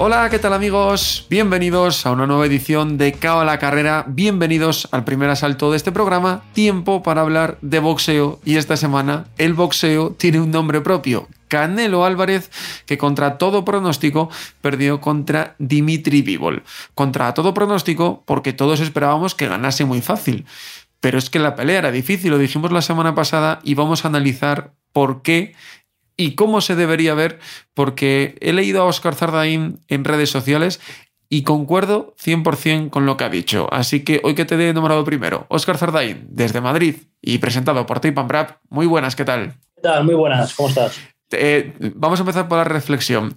Hola, 0.00 0.30
¿qué 0.30 0.38
tal 0.38 0.52
amigos? 0.52 1.26
Bienvenidos 1.28 2.06
a 2.06 2.12
una 2.12 2.24
nueva 2.24 2.46
edición 2.46 2.98
de 2.98 3.14
Cao 3.14 3.40
a 3.40 3.44
la 3.44 3.58
Carrera. 3.58 4.04
Bienvenidos 4.06 4.86
al 4.92 5.02
primer 5.02 5.28
asalto 5.28 5.72
de 5.72 5.76
este 5.76 5.90
programa. 5.90 6.44
Tiempo 6.52 7.02
para 7.02 7.22
hablar 7.22 7.58
de 7.62 7.80
boxeo. 7.80 8.38
Y 8.44 8.58
esta 8.58 8.76
semana 8.76 9.26
el 9.38 9.54
boxeo 9.54 10.12
tiene 10.12 10.40
un 10.40 10.52
nombre 10.52 10.82
propio. 10.82 11.26
Canelo 11.48 12.04
Álvarez, 12.04 12.52
que 12.86 12.96
contra 12.96 13.38
todo 13.38 13.64
pronóstico 13.64 14.30
perdió 14.60 15.00
contra 15.00 15.56
Dimitri 15.58 16.22
Bivol. 16.22 16.62
Contra 16.94 17.34
todo 17.34 17.52
pronóstico 17.52 18.22
porque 18.24 18.52
todos 18.52 18.78
esperábamos 18.78 19.34
que 19.34 19.48
ganase 19.48 19.84
muy 19.84 20.00
fácil. 20.00 20.46
Pero 21.00 21.18
es 21.18 21.28
que 21.28 21.40
la 21.40 21.56
pelea 21.56 21.78
era 21.78 21.90
difícil, 21.90 22.30
lo 22.30 22.38
dijimos 22.38 22.70
la 22.70 22.82
semana 22.82 23.16
pasada 23.16 23.58
y 23.64 23.74
vamos 23.74 24.04
a 24.04 24.08
analizar 24.08 24.74
por 24.92 25.22
qué 25.22 25.54
y 26.18 26.34
cómo 26.34 26.60
se 26.60 26.76
debería 26.76 27.14
ver, 27.14 27.38
porque 27.72 28.36
he 28.40 28.52
leído 28.52 28.82
a 28.82 28.84
Oscar 28.84 29.14
Zardaín 29.14 29.80
en 29.88 30.04
redes 30.04 30.28
sociales 30.28 30.80
y 31.30 31.44
concuerdo 31.44 32.14
100% 32.22 32.90
con 32.90 33.06
lo 33.06 33.16
que 33.16 33.24
ha 33.24 33.28
dicho. 33.30 33.68
Así 33.72 34.04
que 34.04 34.20
hoy 34.24 34.34
que 34.34 34.44
te 34.44 34.68
he 34.68 34.74
nombrado 34.74 35.04
primero, 35.04 35.46
Oscar 35.48 35.78
Zardaín, 35.78 36.26
desde 36.28 36.60
Madrid 36.60 36.96
y 37.22 37.38
presentado 37.38 37.86
por 37.86 38.00
Tape 38.00 38.22
Brap. 38.22 38.58
Muy 38.68 38.86
buenas, 38.86 39.14
¿qué 39.14 39.24
tal? 39.24 39.54
¿Qué 39.76 39.82
tal? 39.82 40.04
Muy 40.04 40.14
buenas, 40.14 40.54
¿cómo 40.54 40.68
estás? 40.68 40.98
Eh, 41.30 41.72
vamos 41.94 42.18
a 42.18 42.22
empezar 42.22 42.48
por 42.48 42.58
la 42.58 42.64
reflexión. 42.64 43.34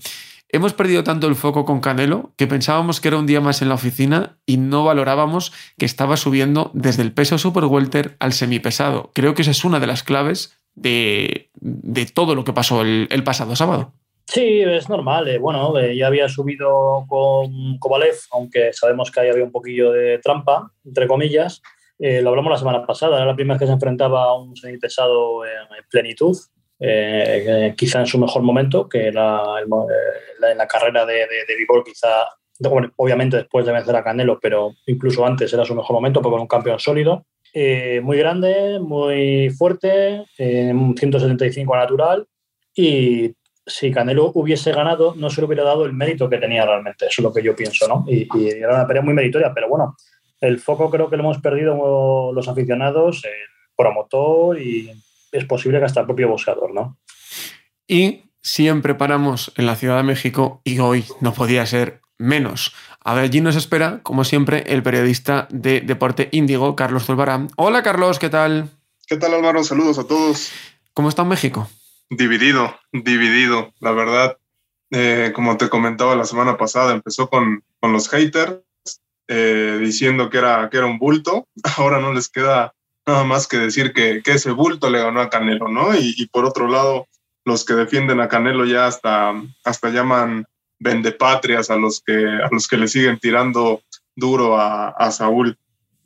Hemos 0.50 0.74
perdido 0.74 1.04
tanto 1.04 1.28
el 1.28 1.36
foco 1.36 1.64
con 1.64 1.80
Canelo 1.80 2.34
que 2.36 2.48
pensábamos 2.48 3.00
que 3.00 3.08
era 3.08 3.18
un 3.18 3.28
día 3.28 3.40
más 3.40 3.62
en 3.62 3.70
la 3.70 3.76
oficina 3.76 4.38
y 4.46 4.58
no 4.58 4.84
valorábamos 4.84 5.54
que 5.78 5.86
estaba 5.86 6.18
subiendo 6.18 6.72
desde 6.74 7.04
el 7.04 7.14
peso 7.14 7.38
super 7.38 7.66
welter 7.66 8.18
al 8.20 8.34
semipesado. 8.34 9.12
Creo 9.14 9.34
que 9.34 9.44
esa 9.44 9.52
es 9.52 9.64
una 9.64 9.80
de 9.80 9.88
las 9.88 10.04
claves 10.04 10.61
de, 10.76 11.50
de 11.56 12.06
todo 12.06 12.36
lo 12.36 12.44
que 12.44 12.54
pasó 12.54 12.82
el, 12.82 13.08
el, 13.12 13.24
pasado 13.24 13.56
sábado. 13.56 13.94
Sí, 14.26 14.62
es 14.62 14.88
normal. 14.88 15.28
Eh, 15.28 15.38
bueno, 15.38 15.78
eh, 15.78 15.96
ya 15.96 16.08
había 16.08 16.30
subido 16.30 17.06
con 17.08 17.78
Kovalev, 17.80 18.16
aunque 18.32 18.72
sabemos 18.72 19.12
que 19.12 19.20
ahí 19.20 19.30
había 19.30 19.44
un 19.44 19.52
poquillo 19.52 19.92
de 19.92 20.20
trampa, 20.20 20.72
entre 20.86 21.08
comillas. 21.08 21.62
Eh, 22.00 22.22
lo 22.22 22.30
hablamos 22.30 22.52
la 22.52 22.58
semana 22.58 22.86
pasada, 22.86 23.18
era 23.18 23.26
la 23.26 23.36
primera 23.36 23.56
vez 23.56 23.60
que 23.60 23.68
se 23.68 23.74
enfrentaba 23.74 24.24
a 24.24 24.36
un 24.36 24.56
semipesado 24.56 25.46
en, 25.46 25.52
en 25.78 25.84
plenitud, 25.90 26.36
quizá 27.78 28.00
en 28.00 28.08
su 28.08 28.18
mejor 28.18 28.42
momento, 28.42 28.90
que 28.90 29.10
en 29.10 29.16
la 29.16 30.68
carrera 30.68 31.06
de, 31.06 31.14
de, 31.14 31.46
de 31.48 31.84
quizá, 31.86 32.26
bueno, 32.60 32.92
obviamente 32.96 33.38
después 33.38 33.68
de 33.68 33.72
vencer 33.72 33.96
a 33.96 34.04
Canelo, 34.04 34.40
pero 34.40 34.74
incluso 34.88 35.24
antes 35.26 35.54
era 35.54 35.64
su 35.64 35.76
mejor 35.76 35.94
momento, 35.94 36.22
porque 36.22 36.36
era 36.36 36.42
un 36.42 36.48
campeón 36.48 36.80
sólido. 36.80 37.26
Eh, 37.54 38.00
muy 38.02 38.18
grande, 38.18 38.80
muy 38.80 39.50
fuerte, 39.50 40.26
eh, 40.38 40.74
175 40.98 41.76
natural 41.76 42.28
y 42.74 43.36
si 43.66 43.92
Canelo 43.92 44.32
hubiese 44.34 44.72
ganado 44.72 45.14
no 45.16 45.30
se 45.30 45.42
le 45.42 45.48
hubiera 45.48 45.64
dado 45.64 45.86
el 45.86 45.94
mérito 45.94 46.30
que 46.30 46.38
tenía 46.38 46.66
realmente, 46.66 47.06
eso 47.08 47.22
es 47.22 47.24
lo 47.24 47.34
que 47.34 47.44
yo 47.44 47.56
pienso, 47.56 47.88
¿no? 47.88 48.06
Y, 48.08 48.28
era 48.48 48.76
una 48.76 48.88
pelea 48.88 49.04
muy 49.04 49.14
meritoria, 49.14 49.54
pero 49.54 49.70
bueno, 49.70 49.96
el 50.40 50.60
foco 50.60 50.90
creo 50.90 51.10
que 51.10 51.18
lo 51.18 51.24
hemos 51.24 51.40
perdido 51.40 52.32
los 52.34 52.48
aficionados, 52.48 53.24
el 53.26 53.50
promotor 53.76 54.60
y 54.60 54.92
es 55.32 55.46
posible 55.46 55.80
que 55.80 55.86
hasta 55.86 56.02
el 56.02 56.06
propio 56.06 56.30
boxeador, 56.30 56.74
¿no? 56.74 56.98
Y 57.88 58.32
siempre 58.42 58.96
paramos 58.96 59.54
en 59.58 59.66
la 59.66 59.76
Ciudad 59.76 59.98
de 59.98 60.04
México 60.04 60.62
y 60.64 60.80
hoy 60.80 61.06
no 61.20 61.34
podía 61.34 61.66
ser 61.66 62.01
menos. 62.22 62.74
A 63.04 63.14
ver, 63.16 63.26
allí 63.26 63.42
nos 63.42 63.56
espera, 63.56 64.00
como 64.04 64.24
siempre, 64.24 64.64
el 64.68 64.84
periodista 64.84 65.48
de 65.50 65.82
Deporte 65.82 66.30
Índigo, 66.32 66.76
Carlos 66.76 67.06
Zulbarán. 67.06 67.50
Hola 67.58 67.82
Carlos, 67.84 68.20
¿qué 68.20 68.30
tal? 68.30 68.70
¿Qué 69.08 69.18
tal 69.18 69.34
Álvaro? 69.34 69.64
Saludos 69.64 69.98
a 69.98 70.06
todos. 70.06 70.52
¿Cómo 70.94 71.10
está 71.10 71.24
en 71.24 71.30
México? 71.30 71.68
Dividido, 72.10 72.76
dividido. 72.92 73.74
La 73.80 73.92
verdad, 73.92 74.38
eh, 74.92 75.32
como 75.34 75.58
te 75.58 75.70
comentaba 75.70 76.16
la 76.16 76.26
semana 76.26 76.58
pasada, 76.58 76.94
empezó 76.94 77.30
con, 77.30 77.64
con 77.80 77.92
los 77.92 78.08
haters 78.10 78.62
eh, 79.28 79.80
diciendo 79.82 80.30
que 80.30 80.38
era, 80.38 80.70
que 80.70 80.78
era 80.78 80.86
un 80.86 81.00
bulto. 81.00 81.48
Ahora 81.78 82.00
no 82.00 82.14
les 82.14 82.30
queda 82.30 82.74
nada 83.06 83.24
más 83.24 83.48
que 83.48 83.58
decir 83.58 83.94
que, 83.94 84.22
que 84.24 84.34
ese 84.34 84.52
bulto 84.52 84.90
le 84.90 85.02
ganó 85.02 85.22
a 85.22 85.30
Canelo, 85.30 85.70
¿no? 85.70 85.96
Y, 85.96 86.14
y, 86.18 86.28
por 86.28 86.46
otro 86.46 86.68
lado, 86.68 87.08
los 87.46 87.66
que 87.66 87.74
defienden 87.74 88.20
a 88.22 88.28
Canelo 88.28 88.66
ya 88.66 88.86
hasta, 88.86 89.34
hasta 89.64 89.90
llaman 89.90 90.46
vendepatrias 90.82 91.70
a 91.70 91.78
los 91.78 92.02
que, 92.02 92.14
a 92.14 92.50
los 92.52 92.68
que 92.68 92.78
le 92.78 92.88
siguen 92.88 93.20
tirando 93.20 93.82
duro 94.16 94.60
a, 94.60 94.90
a 94.90 95.12
Saúl. 95.12 95.58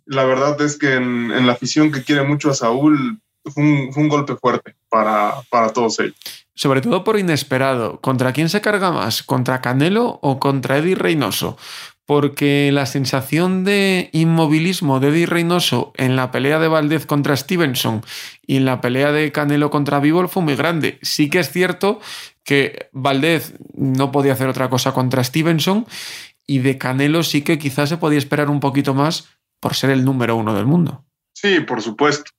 La 0.05 0.25
verdad 0.25 0.61
es 0.61 0.77
que 0.77 0.93
en, 0.93 1.31
en, 1.31 1.47
la 1.47 1.53
afición 1.53 1.91
que 1.91 2.03
quiere 2.03 2.23
mucho 2.23 2.51
a 2.51 2.53
Saúl 2.53 3.19
fue 3.45 3.63
un, 3.63 4.09
golpe 4.09 4.35
fuerte 4.35 4.75
para, 4.89 5.35
para 5.49 5.69
todos 5.69 5.99
ellos. 5.99 6.15
Sobre 6.53 6.81
todo 6.81 7.03
por 7.03 7.17
inesperado. 7.17 7.99
¿Contra 8.01 8.33
quién 8.33 8.49
se 8.49 8.61
carga 8.61 8.91
más? 8.91 9.23
¿Contra 9.23 9.61
Canelo 9.61 10.19
o 10.21 10.39
contra 10.39 10.77
Eddie 10.77 10.95
Reynoso? 10.95 11.57
porque 12.05 12.69
la 12.71 12.85
sensación 12.85 13.63
de 13.63 14.09
inmovilismo 14.13 14.99
de 14.99 15.09
Eddie 15.09 15.25
Reynoso 15.25 15.91
en 15.97 16.15
la 16.15 16.31
pelea 16.31 16.59
de 16.59 16.67
Valdez 16.67 17.05
contra 17.05 17.35
Stevenson 17.35 18.03
y 18.45 18.57
en 18.57 18.65
la 18.65 18.79
pelea 18.79 19.11
de 19.11 19.31
Canelo 19.31 19.71
contra 19.71 19.99
Bivol 19.99 20.29
fue 20.29 20.43
muy 20.43 20.55
grande. 20.55 20.99
Sí 21.01 21.29
que 21.29 21.39
es 21.39 21.51
cierto 21.51 21.99
que 22.45 22.89
Valdez 22.93 23.55
no 23.73 24.11
podía 24.11 24.33
hacer 24.33 24.47
otra 24.47 24.69
cosa 24.69 24.93
contra 24.93 25.23
Stevenson 25.23 25.85
y 26.47 26.59
de 26.59 26.77
Canelo 26.77 27.23
sí 27.23 27.41
que 27.41 27.57
quizás 27.57 27.89
se 27.89 27.97
podía 27.97 28.19
esperar 28.19 28.49
un 28.49 28.59
poquito 28.61 28.93
más 28.93 29.27
por 29.59 29.73
ser 29.73 29.89
el 29.89 30.05
número 30.05 30.35
uno 30.35 30.53
del 30.53 30.65
mundo. 30.65 31.03
Sí, 31.33 31.59
por 31.61 31.81
supuesto. 31.81 32.31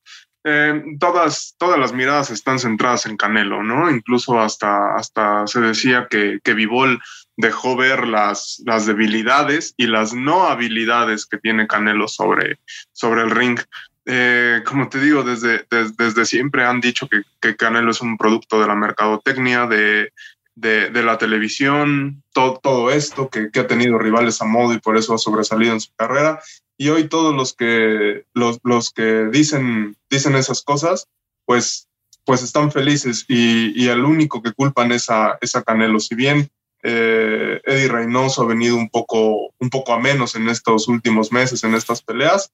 Eh, 0.49 0.81
todas, 1.00 1.56
todas 1.59 1.77
las 1.77 1.93
miradas 1.93 2.31
están 2.31 2.61
centradas 2.61 3.05
en 3.06 3.16
Canelo, 3.16 3.65
¿no? 3.65 3.91
Incluso 3.91 4.41
hasta, 4.41 4.95
hasta 4.95 5.45
se 5.49 5.61
decía 5.61 6.06
que, 6.09 6.39
que 6.45 6.55
Vivol 6.55 7.00
dejó 7.37 7.77
ver 7.77 8.06
las, 8.06 8.62
las 8.65 8.87
debilidades 8.87 9.75
y 9.77 9.89
las 9.89 10.15
no 10.15 10.47
habilidades 10.47 11.27
que 11.27 11.39
tiene 11.39 11.66
Canelo 11.66 12.06
sobre, 12.06 12.61
sobre 12.93 13.22
el 13.22 13.31
ring. 13.33 13.59
Eh, 14.06 14.62
como 14.65 14.89
te 14.89 15.00
digo, 15.00 15.25
desde, 15.25 15.67
desde, 15.69 15.93
desde 15.99 16.27
siempre 16.27 16.65
han 16.65 16.81
dicho 16.81 17.09
que, 17.09 17.22
que, 17.41 17.56
Canelo 17.56 17.91
es 17.91 18.00
un 18.00 18.17
producto 18.17 18.61
de 18.61 18.69
la 18.69 18.77
mercadotecnia, 18.77 19.67
de, 19.67 20.12
de, 20.55 20.91
de 20.91 21.03
la 21.03 21.19
televisión, 21.19 22.22
todo, 22.33 22.61
todo 22.62 22.91
esto, 22.91 23.28
que, 23.28 23.50
que, 23.50 23.61
ha 23.61 23.66
tenido 23.66 23.99
rivales 23.99 24.41
a 24.41 24.45
modo 24.45 24.72
y 24.72 24.78
por 24.78 24.97
eso 24.97 25.15
ha 25.15 25.19
sobresalido 25.19 25.72
en 25.72 25.81
su 25.81 25.93
carrera. 25.97 26.41
Y 26.78 26.89
hoy 26.89 27.09
todos 27.09 27.34
los 27.34 27.55
que, 27.55 28.25
los, 28.33 28.61
los 28.62 28.93
que 28.93 29.27
dicen, 29.33 29.97
dicen 30.09 30.37
esas 30.37 30.62
cosas, 30.62 31.09
pues, 31.45 31.89
pues 32.25 32.43
están 32.43 32.71
felices 32.71 33.25
y, 33.28 33.72
y 33.81 33.89
el 33.89 34.05
único 34.05 34.41
que 34.43 34.53
culpan 34.53 34.93
es 34.93 35.11
a, 35.11 35.37
es 35.41 35.56
a 35.56 35.62
Canelo. 35.62 35.99
Si 35.99 36.15
bien 36.15 36.49
eh, 36.83 37.61
Eddie 37.65 37.89
Reynoso 37.89 38.43
ha 38.43 38.47
venido 38.47 38.77
un 38.77 38.89
poco, 38.89 39.53
un 39.59 39.71
poco 39.71 39.93
a 39.93 39.99
menos 39.99 40.37
en 40.37 40.49
estos 40.49 40.87
últimos 40.87 41.33
meses, 41.33 41.65
en 41.65 41.75
estas 41.75 42.03
peleas. 42.03 42.53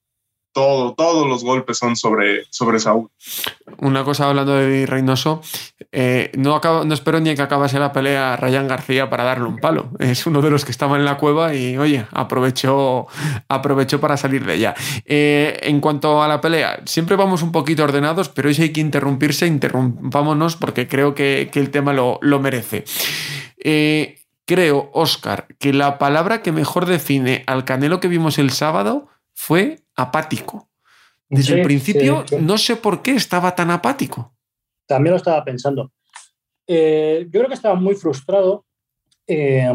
Todo, 0.52 0.94
todos 0.94 1.26
los 1.26 1.44
golpes 1.44 1.78
son 1.78 1.96
sobre, 1.96 2.44
sobre 2.50 2.78
Saúl. 2.78 3.08
Una 3.78 4.04
cosa 4.04 4.28
hablando 4.28 4.54
de 4.54 4.84
Reynoso, 4.86 5.40
eh, 5.92 6.30
no, 6.36 6.60
no 6.84 6.94
espero 6.94 7.20
ni 7.20 7.34
que 7.34 7.42
acabase 7.42 7.78
la 7.78 7.92
pelea 7.92 8.36
Ryan 8.36 8.68
García 8.68 9.08
para 9.08 9.24
darle 9.24 9.46
un 9.46 9.58
palo. 9.58 9.90
Es 9.98 10.26
uno 10.26 10.42
de 10.42 10.50
los 10.50 10.64
que 10.64 10.70
estaba 10.70 10.96
en 10.96 11.04
la 11.04 11.16
cueva 11.16 11.54
y, 11.54 11.78
oye, 11.78 12.06
aprovechó, 12.12 13.06
aprovechó 13.48 14.00
para 14.00 14.16
salir 14.16 14.44
de 14.44 14.54
ella. 14.54 14.74
Eh, 15.04 15.58
en 15.62 15.80
cuanto 15.80 16.22
a 16.22 16.28
la 16.28 16.40
pelea, 16.40 16.80
siempre 16.84 17.16
vamos 17.16 17.42
un 17.42 17.52
poquito 17.52 17.84
ordenados, 17.84 18.28
pero 18.28 18.48
hoy 18.48 18.54
si 18.54 18.62
hay 18.62 18.72
que 18.72 18.80
interrumpirse, 18.80 19.46
interrumpámonos 19.46 20.56
porque 20.56 20.88
creo 20.88 21.14
que, 21.14 21.48
que 21.52 21.60
el 21.60 21.70
tema 21.70 21.92
lo, 21.92 22.18
lo 22.20 22.40
merece. 22.40 22.84
Eh, 23.64 24.18
creo, 24.44 24.90
Oscar, 24.92 25.46
que 25.58 25.72
la 25.72 25.98
palabra 25.98 26.42
que 26.42 26.52
mejor 26.52 26.86
define 26.86 27.44
al 27.46 27.64
Canelo 27.64 28.00
que 28.00 28.08
vimos 28.08 28.38
el 28.38 28.50
sábado 28.50 29.08
fue 29.44 29.80
apático. 29.96 30.70
Desde 31.28 31.54
sí, 31.54 31.58
el 31.58 31.64
principio, 31.64 32.24
sí, 32.28 32.36
sí. 32.36 32.42
no 32.42 32.58
sé 32.58 32.76
por 32.76 33.02
qué 33.02 33.12
estaba 33.12 33.54
tan 33.54 33.70
apático. 33.70 34.36
También 34.86 35.12
lo 35.12 35.16
estaba 35.16 35.44
pensando. 35.44 35.90
Eh, 36.66 37.24
yo 37.24 37.40
creo 37.40 37.48
que 37.48 37.54
estaba 37.54 37.74
muy 37.74 37.96
frustrado 37.96 38.64
eh, 39.26 39.68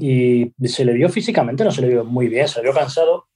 y 0.00 0.52
se 0.66 0.84
le 0.86 0.94
vio 0.94 1.10
físicamente, 1.10 1.64
no 1.64 1.70
se 1.70 1.82
le 1.82 1.88
vio 1.88 2.04
muy 2.04 2.28
bien, 2.28 2.48
se 2.48 2.60
le 2.60 2.62
vio 2.64 2.72
cansado. 2.72 3.26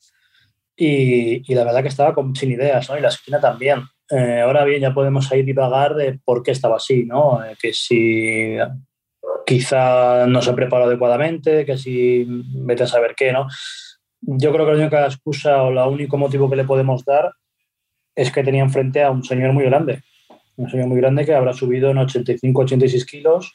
y, 0.76 1.54
la 1.54 1.64
verdad 1.64 1.82
que 1.82 1.88
estaba 1.88 2.14
sin 2.34 2.52
ideas, 2.52 2.88
¿no? 2.88 2.96
Y 2.96 3.02
la 3.02 3.08
esquina 3.08 3.38
también. 3.38 3.82
Eh, 4.10 4.40
ahora 4.40 4.64
bien, 4.64 4.80
ya 4.80 4.94
podemos 4.94 5.30
ahí 5.32 5.42
divagar 5.42 5.94
de 5.94 6.18
por 6.24 6.42
qué 6.42 6.52
estaba 6.52 6.76
así, 6.76 7.04
¿no? 7.04 7.44
Eh, 7.44 7.56
que 7.60 7.74
si 7.74 8.56
quizá 9.44 10.26
no 10.26 10.40
se 10.40 10.54
preparó 10.54 10.84
adecuadamente, 10.84 11.66
que 11.66 11.76
si 11.76 12.24
vete 12.26 12.84
a 12.84 12.86
saber 12.86 13.14
qué, 13.14 13.32
¿no? 13.32 13.48
Yo 14.26 14.52
creo 14.52 14.66
que 14.66 14.72
la 14.72 14.78
única 14.78 15.04
excusa 15.04 15.62
o 15.62 15.70
el 15.70 15.78
único 15.78 16.16
motivo 16.16 16.48
que 16.48 16.56
le 16.56 16.64
podemos 16.64 17.04
dar 17.04 17.32
es 18.14 18.30
que 18.30 18.44
tenía 18.44 18.62
enfrente 18.62 19.02
a 19.02 19.10
un 19.10 19.24
señor 19.24 19.52
muy 19.52 19.64
grande, 19.64 20.02
un 20.56 20.70
señor 20.70 20.86
muy 20.86 20.98
grande 20.98 21.24
que 21.24 21.34
habrá 21.34 21.52
subido 21.52 21.90
en 21.90 21.98
85-86 21.98 23.04
kilos, 23.06 23.52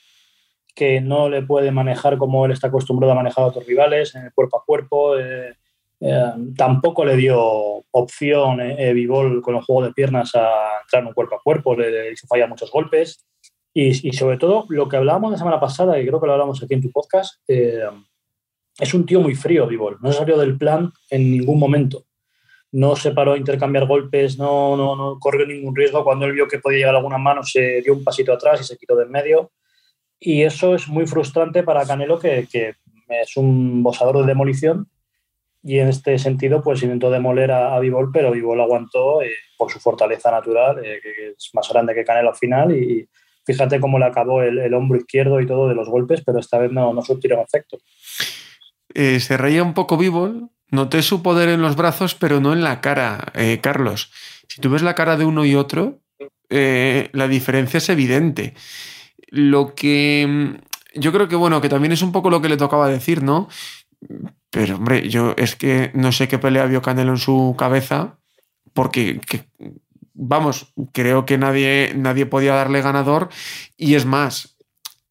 que 0.76 1.02
no 1.02 1.30
le 1.30 1.42
puede 1.42 1.72
manejar 1.72 2.18
como 2.18 2.46
él 2.46 2.52
está 2.52 2.68
acostumbrado 2.68 3.14
a 3.14 3.16
manejar 3.16 3.46
a 3.46 3.48
otros 3.48 3.66
rivales, 3.66 4.16
en 4.16 4.26
el 4.26 4.34
cuerpo 4.34 4.58
a 4.58 4.66
cuerpo. 4.66 5.18
Eh, 5.18 5.54
eh, 6.02 6.32
tampoco 6.56 7.04
le 7.04 7.18
dio 7.18 7.84
opción 7.92 8.62
eh, 8.62 8.94
Vivol 8.94 9.42
con 9.42 9.56
el 9.56 9.62
juego 9.62 9.84
de 9.84 9.94
piernas 9.94 10.34
a 10.36 10.82
entrar 10.84 11.02
en 11.02 11.08
un 11.08 11.14
cuerpo 11.14 11.36
a 11.36 11.42
cuerpo, 11.42 11.76
le, 11.76 12.12
hizo 12.12 12.28
fallar 12.28 12.50
muchos 12.50 12.72
golpes. 12.72 13.26
Y, 13.72 14.12
sobre 14.14 14.38
todo, 14.38 14.66
lo 14.70 14.90
que 14.90 14.98
hablábamos 14.98 15.32
la 15.32 15.38
semana 15.38 15.60
pasada, 15.60 16.00
y 16.00 16.06
creo 16.06 16.20
que 16.20 16.28
lo 16.28 16.34
hablamos 16.34 16.62
aquí 16.62 16.74
en 16.74 16.82
tu 16.82 16.92
podcast, 16.92 17.36
eh, 17.48 17.84
es 18.80 18.94
un 18.94 19.06
tío 19.06 19.22
muy 19.22 19.36
frío, 19.36 19.68
Vivol. 19.68 19.98
No 20.02 20.12
salió 20.12 20.38
del 20.38 20.58
plan 20.58 20.92
en 21.10 21.32
ningún 21.32 21.60
momento. 21.60 22.06
No 22.72 22.96
se 22.96 23.12
paró 23.12 23.34
a 23.34 23.38
intercambiar 23.38 23.88
golpes, 23.88 24.38
no, 24.38 24.78
no, 24.78 24.96
no 24.96 25.20
corrió 25.20 25.46
ningún 25.46 25.76
riesgo. 25.76 26.04
Cuando 26.04 26.26
él 26.26 26.34
vio 26.34 26.48
que 26.48 26.60
podía 26.60 26.80
llegar 26.80 26.96
alguna 26.96 27.18
mano, 27.18 27.44
se 27.44 27.82
dio 27.82 27.94
un 27.94 28.04
pasito 28.04 28.32
atrás 28.32 28.62
y 28.62 28.64
se 28.64 28.78
quitó 28.78 28.96
de 28.96 29.06
en 29.06 29.12
medio. 29.12 29.52
Y 30.20 30.44
eso 30.44 30.76
es 30.76 30.88
muy 30.88 31.08
frustrante 31.08 31.64
para 31.64 31.86
Canelo, 31.86 32.20
que, 32.20 32.48
que 32.52 32.76
es 33.10 33.38
un 33.38 33.82
bosador 33.82 34.20
de 34.20 34.28
demolición 34.28 34.88
y 35.64 35.80
en 35.80 35.90
este 35.90 36.18
sentido 36.18 36.62
pues 36.62 36.82
intentó 36.84 37.10
demoler 37.12 37.52
a, 37.52 37.76
a 37.76 37.80
Vivol, 37.80 38.12
pero 38.14 38.32
Vivol 38.32 38.62
aguantó 38.62 39.22
eh, 39.22 39.32
por 39.58 39.72
su 39.72 39.80
fortaleza 39.80 40.32
natural, 40.32 40.84
eh, 40.84 41.00
que 41.02 41.30
es 41.38 41.50
más 41.54 41.68
grande 41.70 41.94
que 41.94 42.06
Canelo 42.06 42.30
al 42.30 42.36
final 42.36 42.76
y 42.76 43.08
fíjate 43.46 43.80
cómo 43.80 44.00
le 44.00 44.06
acabó 44.06 44.42
el, 44.42 44.74
hombro 44.74 44.98
izquierdo 44.98 45.42
y 45.42 45.48
todo 45.48 45.68
de 45.68 45.76
los 45.76 45.90
golpes, 45.90 46.22
pero 46.26 46.40
esta 46.40 46.60
vez 46.60 46.72
no, 46.72 46.94
no 46.94 47.02
surtieron 47.02 47.42
efecto. 47.42 47.78
Eh, 48.94 49.20
se 49.20 49.38
reía 49.38 49.64
un 49.64 49.74
poco 49.74 49.98
Vivol, 49.98 50.50
noté 50.72 51.02
su 51.02 51.22
poder 51.22 51.50
en 51.50 51.62
los 51.62 51.76
brazos, 51.76 52.16
pero 52.16 52.40
no 52.40 52.54
en 52.54 52.64
la 52.64 52.82
cara, 52.82 53.32
Carlos. 53.62 54.12
Si 54.48 54.62
tú 54.62 54.70
ves 54.70 54.82
la 54.82 54.96
cara 54.96 55.18
de 55.18 55.26
uno 55.26 55.46
y 55.46 55.56
otro, 55.56 56.02
la 56.50 57.28
diferencia 57.28 57.78
es 57.78 57.90
evidente. 57.90 58.54
Lo 59.32 59.76
que 59.76 60.26
mm, 60.28 60.70
yo 60.96 61.12
creo 61.12 61.28
que, 61.28 61.36
bueno, 61.36 61.62
que 61.62 61.70
también 61.70 61.92
es 61.92 62.02
un 62.02 62.12
poco 62.12 62.30
lo 62.30 62.42
que 62.42 62.50
le 62.50 62.58
tocaba 62.58 62.88
decir, 62.88 63.24
¿no? 63.24 63.48
Pero, 64.50 64.76
hombre, 64.76 65.08
yo 65.10 65.34
es 65.38 65.56
que 65.56 65.92
no 65.94 66.12
sé 66.12 66.28
qué 66.28 66.40
pelea 66.40 66.66
vio 66.66 66.82
Canelo 66.82 67.12
en 67.12 67.18
su 67.18 67.56
cabeza, 67.58 68.18
porque, 68.74 69.20
vamos, 70.14 70.74
creo 70.92 71.26
que 71.26 71.38
nadie, 71.38 71.94
nadie 71.96 72.26
podía 72.26 72.56
darle 72.56 72.82
ganador. 72.82 73.30
Y 73.78 73.96
es 73.96 74.06
más, 74.06 74.58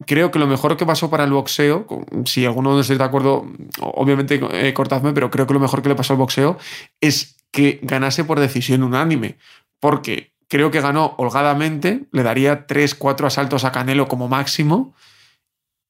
creo 0.05 0.31
que 0.31 0.39
lo 0.39 0.47
mejor 0.47 0.77
que 0.77 0.85
pasó 0.85 1.09
para 1.09 1.23
el 1.23 1.31
boxeo, 1.31 1.85
si 2.25 2.45
alguno 2.45 2.73
no 2.73 2.79
estáis 2.79 2.99
de 2.99 3.05
acuerdo, 3.05 3.47
obviamente 3.81 4.39
eh, 4.53 4.73
cortadme, 4.73 5.13
pero 5.13 5.29
creo 5.29 5.47
que 5.47 5.53
lo 5.53 5.59
mejor 5.59 5.81
que 5.81 5.89
le 5.89 5.95
pasó 5.95 6.13
al 6.13 6.19
boxeo 6.19 6.57
es 7.01 7.37
que 7.51 7.79
ganase 7.83 8.23
por 8.23 8.39
decisión 8.39 8.83
unánime. 8.83 9.37
Porque 9.79 10.33
creo 10.47 10.71
que 10.71 10.81
ganó 10.81 11.15
holgadamente, 11.17 12.07
le 12.11 12.23
daría 12.23 12.67
3, 12.67 12.95
4 12.95 13.27
asaltos 13.27 13.63
a 13.65 13.71
Canelo 13.71 14.07
como 14.07 14.27
máximo. 14.27 14.93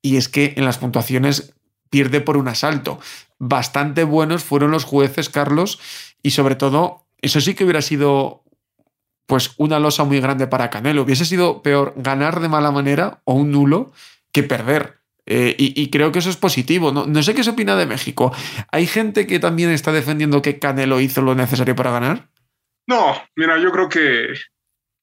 Y 0.02 0.18
es 0.18 0.30
que 0.30 0.54
en 0.56 0.66
las 0.66 0.78
puntuaciones 0.78 1.54
pierde 1.90 2.22
por 2.22 2.38
un 2.38 2.48
asalto. 2.48 3.00
Bastante 3.38 4.04
buenos 4.04 4.44
fueron 4.44 4.72
los 4.72 4.86
jueces, 4.86 5.30
Carlos, 5.30 5.80
y 6.22 6.32
sobre 6.32 6.56
todo, 6.56 7.06
eso 7.22 7.42
sí 7.42 7.54
que 7.54 7.64
hubiera 7.64 7.82
sido 7.82 8.44
pues 9.30 9.54
una 9.58 9.80
losa 9.80 10.04
muy 10.06 10.20
grande 10.20 10.48
para 10.48 10.72
Canelo. 10.72 11.04
Hubiese 11.04 11.24
sido 11.24 11.62
peor 11.62 11.94
ganar 11.96 12.40
de 12.40 12.50
mala 12.50 12.72
manera 12.72 13.22
o 13.26 13.36
un 13.36 13.52
nulo 13.52 13.94
que 14.34 14.42
perder. 14.42 14.98
Eh, 15.28 15.54
y, 15.60 15.92
creo 15.92 16.12
que 16.12 16.18
eso 16.18 16.32
es 16.32 16.36
positivo. 16.36 16.92
No, 16.92 17.06
no 17.06 17.22
sé 17.22 17.36
qué 17.36 17.44
se 17.44 17.52
opina 17.52 17.76
de 17.76 17.86
México. 17.86 18.36
¿Hay 18.72 18.88
gente 18.88 19.28
que 19.28 19.38
también 19.38 19.70
está 19.70 19.92
defendiendo 19.92 20.42
que 20.42 20.58
Canelo 20.58 21.00
hizo 21.00 21.22
lo 21.22 21.36
necesario 21.36 21.76
para 21.76 21.92
ganar? 21.92 22.30
No, 22.88 23.22
mira, 23.36 23.60
yo 23.60 23.72
creo 23.72 23.88
que, 23.88 24.34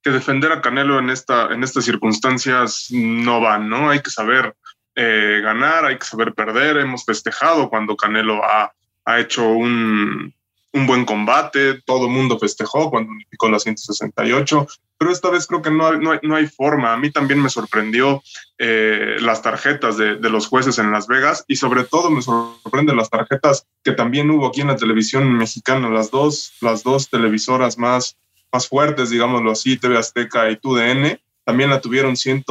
que 0.03 0.11
defender 0.11 0.51
a 0.51 0.61
Canelo 0.61 0.99
en, 0.99 1.11
esta, 1.11 1.53
en 1.53 1.63
estas 1.63 1.85
circunstancias 1.85 2.89
no 2.91 3.41
va, 3.41 3.59
¿no? 3.59 3.91
Hay 3.91 4.01
que 4.01 4.11
saber 4.11 4.57
eh, 4.97 5.41
ganar, 5.41 5.85
hay 5.85 5.99
que 5.99 6.07
saber 6.07 6.35
perder. 6.35 6.79
Hemos 6.79 7.05
festejado 7.05 7.71
cuando 7.71 7.97
Canelo 7.97 8.45
ha, 8.45 8.73
ha 9.05 9.21
hecho 9.21 9.49
un, 9.49 10.35
un, 10.77 10.87
buen 10.87 11.05
combate, 11.05 11.81
todo 11.83 12.07
el 12.07 12.13
mundo 12.13 12.39
festejó 12.39 12.91
cuando 12.91 13.13
unificó 13.13 13.49
la 13.49 13.59
168, 13.59 14.67
pero 14.99 15.11
esta 15.11 15.31
vez 15.31 15.47
creo 15.47 15.63
que 15.63 15.71
no 15.71 15.87
hay, 15.87 15.99
no 15.99 16.19
no 16.23 16.37
hay 16.37 16.47
forma. 16.47 16.93
A 16.93 16.97
mí 16.97 17.11
también 17.11 17.43
me 17.43 17.51
sorprendió 17.51 18.23
eh, 18.59 19.17
las 19.21 19.43
tarjetas 19.43 19.97
de, 19.97 20.17
de, 20.17 20.31
los 20.31 20.47
jueces 20.47 20.79
en 20.79 20.93
Las 20.93 21.07
Vegas 21.07 21.45
y 21.49 21.57
sobre 21.57 21.85
todo 21.85 22.11
me 22.11 22.23
sorprenden 22.23 22.97
las 22.97 23.11
tarjetas 23.11 23.67
que 23.83 23.93
también 23.93 24.31
hubo 24.31 24.47
aquí 24.47 24.63
en 24.63 24.69
la 24.69 24.77
televisión 24.77 25.33
mexicana, 25.37 25.89
las 25.89 26.11
dos, 26.11 26.53
las 26.61 26.83
dos 26.83 27.11
televisoras 27.11 27.79
más, 27.79 28.17
más 28.53 28.69
fuertes, 28.69 29.11
digámoslo 29.11 29.51
así, 29.51 29.77
TV 29.77 29.99
Azteca 29.99 30.51
y 30.51 30.57
TUDN 30.57 31.19
también 31.47 31.71
la 31.71 31.81
tuvieron 31.81 32.17
100, 32.17 32.45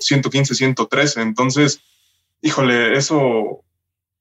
115, 0.00 0.54
113. 0.56 1.22
Entonces, 1.22 1.80
híjole, 2.42 2.96
eso 2.98 3.62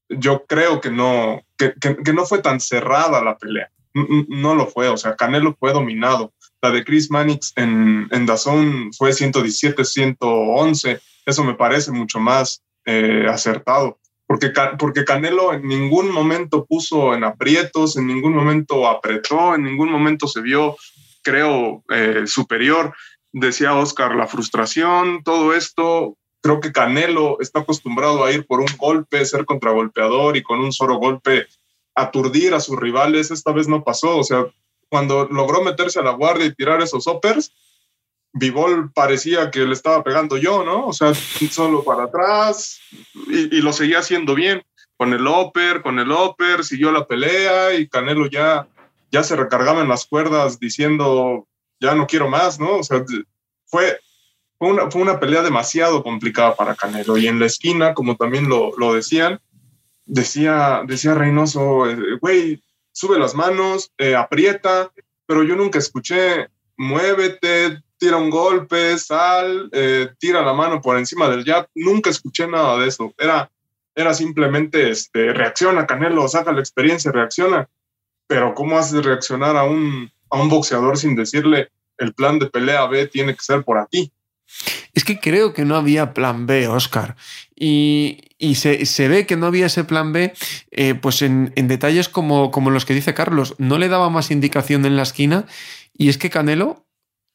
yo 0.10 0.46
creo 0.46 0.82
que 0.82 0.90
no, 0.90 1.42
que, 1.58 1.74
que, 1.80 2.14
no 2.14 2.26
fue 2.26 2.40
tan 2.40 2.60
cerrada 2.60 3.24
la 3.24 3.38
pelea. 3.38 3.70
No, 3.94 4.56
lo 4.56 4.68
fue, 4.68 4.90
o 4.90 4.98
sea, 4.98 5.16
Canelo 5.16 5.56
fue 5.58 5.72
dominado. 5.72 6.34
La 6.62 6.72
de 6.72 6.84
Chris 6.84 7.10
Mannix 7.10 7.54
en, 7.56 8.08
en 8.12 8.26
Dazón 8.26 8.92
fue 8.94 9.14
117, 9.14 9.86
111. 9.86 11.00
Eso 11.26 11.44
me 11.44 11.54
parece 11.54 11.92
mucho 11.92 12.20
más 12.20 12.62
eh, 12.86 13.26
acertado. 13.30 14.00
Porque, 14.28 14.52
porque 14.78 15.06
Canelo 15.06 15.54
en 15.54 15.68
ningún 15.68 16.12
momento 16.12 16.66
puso 16.66 17.14
en 17.14 17.24
aprietos, 17.24 17.96
en 17.96 18.08
ningún 18.08 18.34
momento 18.36 18.88
apretó, 18.88 19.56
en 19.56 19.64
ningún 19.64 19.92
momento 19.92 20.28
se 20.28 20.42
vio, 20.42 20.76
creo, 21.24 21.84
eh, 21.90 22.24
superior 22.26 22.94
decía 23.36 23.76
Oscar, 23.76 24.16
la 24.16 24.28
frustración, 24.28 25.22
todo 25.24 25.54
esto, 25.54 26.18
creo 26.46 26.60
que 26.60 26.72
Canelo 26.72 27.38
está 27.40 27.62
acostumbrado 27.62 28.24
a 28.24 28.32
ir 28.32 28.46
por 28.46 28.60
un 28.60 28.68
golpe, 28.78 29.26
ser 29.26 29.46
contragolpeador 29.46 30.38
y 30.38 30.44
con 30.44 30.60
un 30.60 30.72
solo 30.72 30.98
golpe 30.98 31.48
aturdir 31.96 32.54
a 32.54 32.60
sus 32.60 32.80
rivales. 32.80 33.32
Esta 33.32 33.52
vez 33.52 33.68
no 33.68 33.84
pasó, 33.84 34.20
o 34.20 34.24
sea, 34.24 34.46
cuando 34.88 35.28
logró 35.32 35.64
meterse 35.64 35.98
a 35.98 36.04
la 36.04 36.12
guardia 36.12 36.46
y 36.46 36.54
tirar 36.54 36.84
esos 36.84 37.08
uppers, 37.08 37.52
Vivol 38.32 38.92
parecía 38.94 39.50
que 39.50 39.62
le 39.62 39.74
estaba 39.74 40.04
pegando 40.04 40.38
yo, 40.38 40.64
¿no? 40.64 40.86
O 40.86 40.94
sea, 40.94 41.16
solo 41.16 41.84
para 41.84 42.04
atrás 42.04 42.80
y, 43.28 43.60
lo 43.62 43.74
seguía 43.74 43.98
haciendo 43.98 44.36
bien. 44.36 44.62
Con 44.98 45.14
el 45.14 45.26
upper, 45.26 45.82
con 45.82 45.98
el 45.98 46.12
upper, 46.12 46.64
siguió 46.64 46.92
la 46.92 47.08
pelea 47.08 47.74
y 47.74 47.88
Canelo 47.88 48.28
ya, 48.28 48.68
ya 49.12 49.24
se 49.24 49.36
recargaba 49.36 49.82
en 49.82 49.90
las 49.90 50.06
cuerdas 50.06 50.60
diciendo, 50.60 51.48
ya 51.80 51.96
no 51.96 52.06
quiero 52.06 52.30
más, 52.30 52.60
¿no? 52.60 52.78
O 52.78 52.84
sea, 52.84 53.04
fue, 53.66 53.98
fue, 54.58 54.70
una, 54.70 54.90
fue 54.92 55.02
una 55.02 55.20
pelea 55.20 55.42
demasiado 55.42 56.04
complicada 56.04 56.56
para 56.56 56.76
Canelo. 56.76 57.18
Y 57.18 57.28
en 57.28 57.40
la 57.40 57.46
esquina, 57.46 57.94
como 57.94 58.16
también 58.16 58.48
lo, 58.48 58.72
lo 58.78 58.94
decían, 58.94 59.40
decía, 60.06 60.84
decía 60.86 61.14
Reynoso, 61.14 61.90
eh, 61.90 61.98
güey, 62.22 62.62
sube 62.92 63.20
las 63.20 63.36
manos, 63.36 63.92
eh, 63.98 64.16
aprieta, 64.16 64.92
pero 65.26 65.44
yo 65.44 65.56
nunca 65.56 65.80
escuché, 65.80 66.48
muévete, 66.78 67.82
tira 67.98 68.18
un 68.18 68.30
golpe, 68.30 68.98
sal, 68.98 69.70
eh, 69.72 70.10
tira 70.20 70.42
la 70.42 70.54
mano 70.54 70.82
por 70.82 70.98
encima 70.98 71.30
del 71.30 71.44
jab. 71.44 71.68
Nunca 71.76 72.10
escuché 72.10 72.48
nada 72.48 72.78
de 72.78 72.88
eso. 72.88 73.14
Era, 73.18 73.52
era 73.96 74.14
simplemente, 74.14 74.90
este, 74.90 75.34
reacciona, 75.34 75.86
Canelo, 75.86 76.28
saca 76.28 76.52
la 76.52 76.60
experiencia, 76.60 77.12
reacciona. 77.12 77.68
Pero 78.28 78.54
¿cómo 78.54 78.78
haces 78.78 79.06
reaccionar 79.06 79.56
a 79.56 79.64
un, 79.64 80.12
a 80.30 80.40
un 80.40 80.50
boxeador 80.50 80.98
sin 80.98 81.16
decirle 81.16 81.70
el 81.98 82.14
plan 82.14 82.40
de 82.40 82.48
pelea 82.48 82.86
B 82.88 83.08
tiene 83.08 83.34
que 83.34 83.44
ser 83.44 83.64
por 83.64 83.78
aquí. 83.78 84.12
Es 84.94 85.04
que 85.04 85.20
creo 85.20 85.54
que 85.54 85.66
no 85.66 85.76
había 85.76 86.14
plan 86.14 86.48
B, 86.48 86.68
Oscar. 86.68 87.16
Y, 87.56 88.22
se, 88.56 89.08
ve 89.08 89.26
que 89.26 89.36
no 89.36 89.48
había 89.48 89.66
ese 89.66 89.84
plan 89.84 90.14
B, 90.14 90.34
eh, 90.72 90.96
pues 90.96 91.22
en, 91.22 91.52
detalles 91.56 92.10
como, 92.10 92.52
como 92.52 92.70
los 92.70 92.86
que 92.86 92.94
dice 92.94 93.14
Carlos. 93.14 93.56
No 93.58 93.78
le 93.78 93.90
daba 93.90 94.10
más 94.10 94.32
indicación 94.32 94.86
en 94.86 94.96
la 94.96 95.04
esquina. 95.04 95.46
Y 95.94 96.10
es 96.10 96.18
que 96.18 96.30
Canelo, 96.30 96.86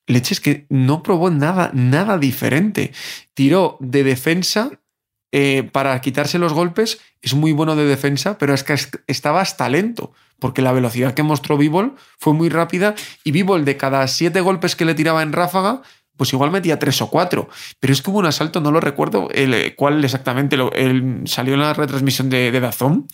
leches 0.07 0.41
que 0.41 0.67
no 0.69 1.03
probó 1.03 1.31
nada, 1.31 1.71
nada 1.75 2.19
diferente. 2.19 2.93
Tiró 3.35 3.77
de 3.81 4.05
defensa 4.05 4.71
eh, 5.33 5.69
para 5.71 6.01
quitarse 6.01 6.39
los 6.39 6.53
golpes. 6.53 7.01
Es 7.23 7.35
muy 7.35 7.53
bueno 7.53 7.77
de 7.77 7.85
defensa, 7.85 8.39
pero 8.39 8.55
es 8.55 8.65
que 8.65 8.77
estaba 9.07 9.41
hasta 9.41 9.69
lento 9.69 10.13
porque 10.41 10.63
la 10.63 10.73
velocidad 10.73 11.15
que 11.15 11.23
mostró 11.23 11.57
Bivol 11.57 11.95
fue 12.19 12.33
muy 12.33 12.49
rápida 12.49 12.97
y 13.23 13.31
Bivol 13.31 13.65
de 13.65 13.77
cada 13.77 14.09
siete 14.09 14.41
golpes 14.41 14.75
que 14.75 14.85
le 14.85 14.95
tiraba 14.95 15.23
en 15.23 15.33
ráfaga, 15.33 15.83
pues 16.21 16.35
igual 16.35 16.51
metía 16.51 16.79
tres 16.79 17.01
o 17.01 17.09
cuatro. 17.09 17.49
Pero 17.79 17.95
es 17.95 18.03
que 18.03 18.11
hubo 18.11 18.19
un 18.19 18.27
asalto, 18.27 18.61
no 18.61 18.71
lo 18.71 18.79
recuerdo 18.79 19.31
el, 19.33 19.75
cuál 19.75 20.05
exactamente 20.05 20.59
lo, 20.59 20.71
salió 21.25 21.55
en 21.55 21.61
la 21.61 21.73
retransmisión 21.73 22.29
de, 22.29 22.61
Dazón, 22.61 23.07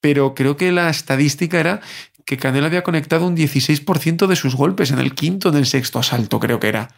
pero 0.00 0.34
creo 0.34 0.56
que 0.56 0.72
la 0.72 0.88
estadística 0.88 1.60
era 1.60 1.82
que 2.24 2.38
Canelo 2.38 2.64
había 2.64 2.84
conectado 2.84 3.26
un 3.26 3.36
16% 3.36 4.26
de 4.26 4.34
sus 4.34 4.56
golpes 4.56 4.90
en 4.92 4.98
el 4.98 5.14
quinto 5.14 5.50
del 5.50 5.66
sexto 5.66 5.98
asalto, 5.98 6.40
creo 6.40 6.58
que 6.58 6.68
era. 6.68 6.88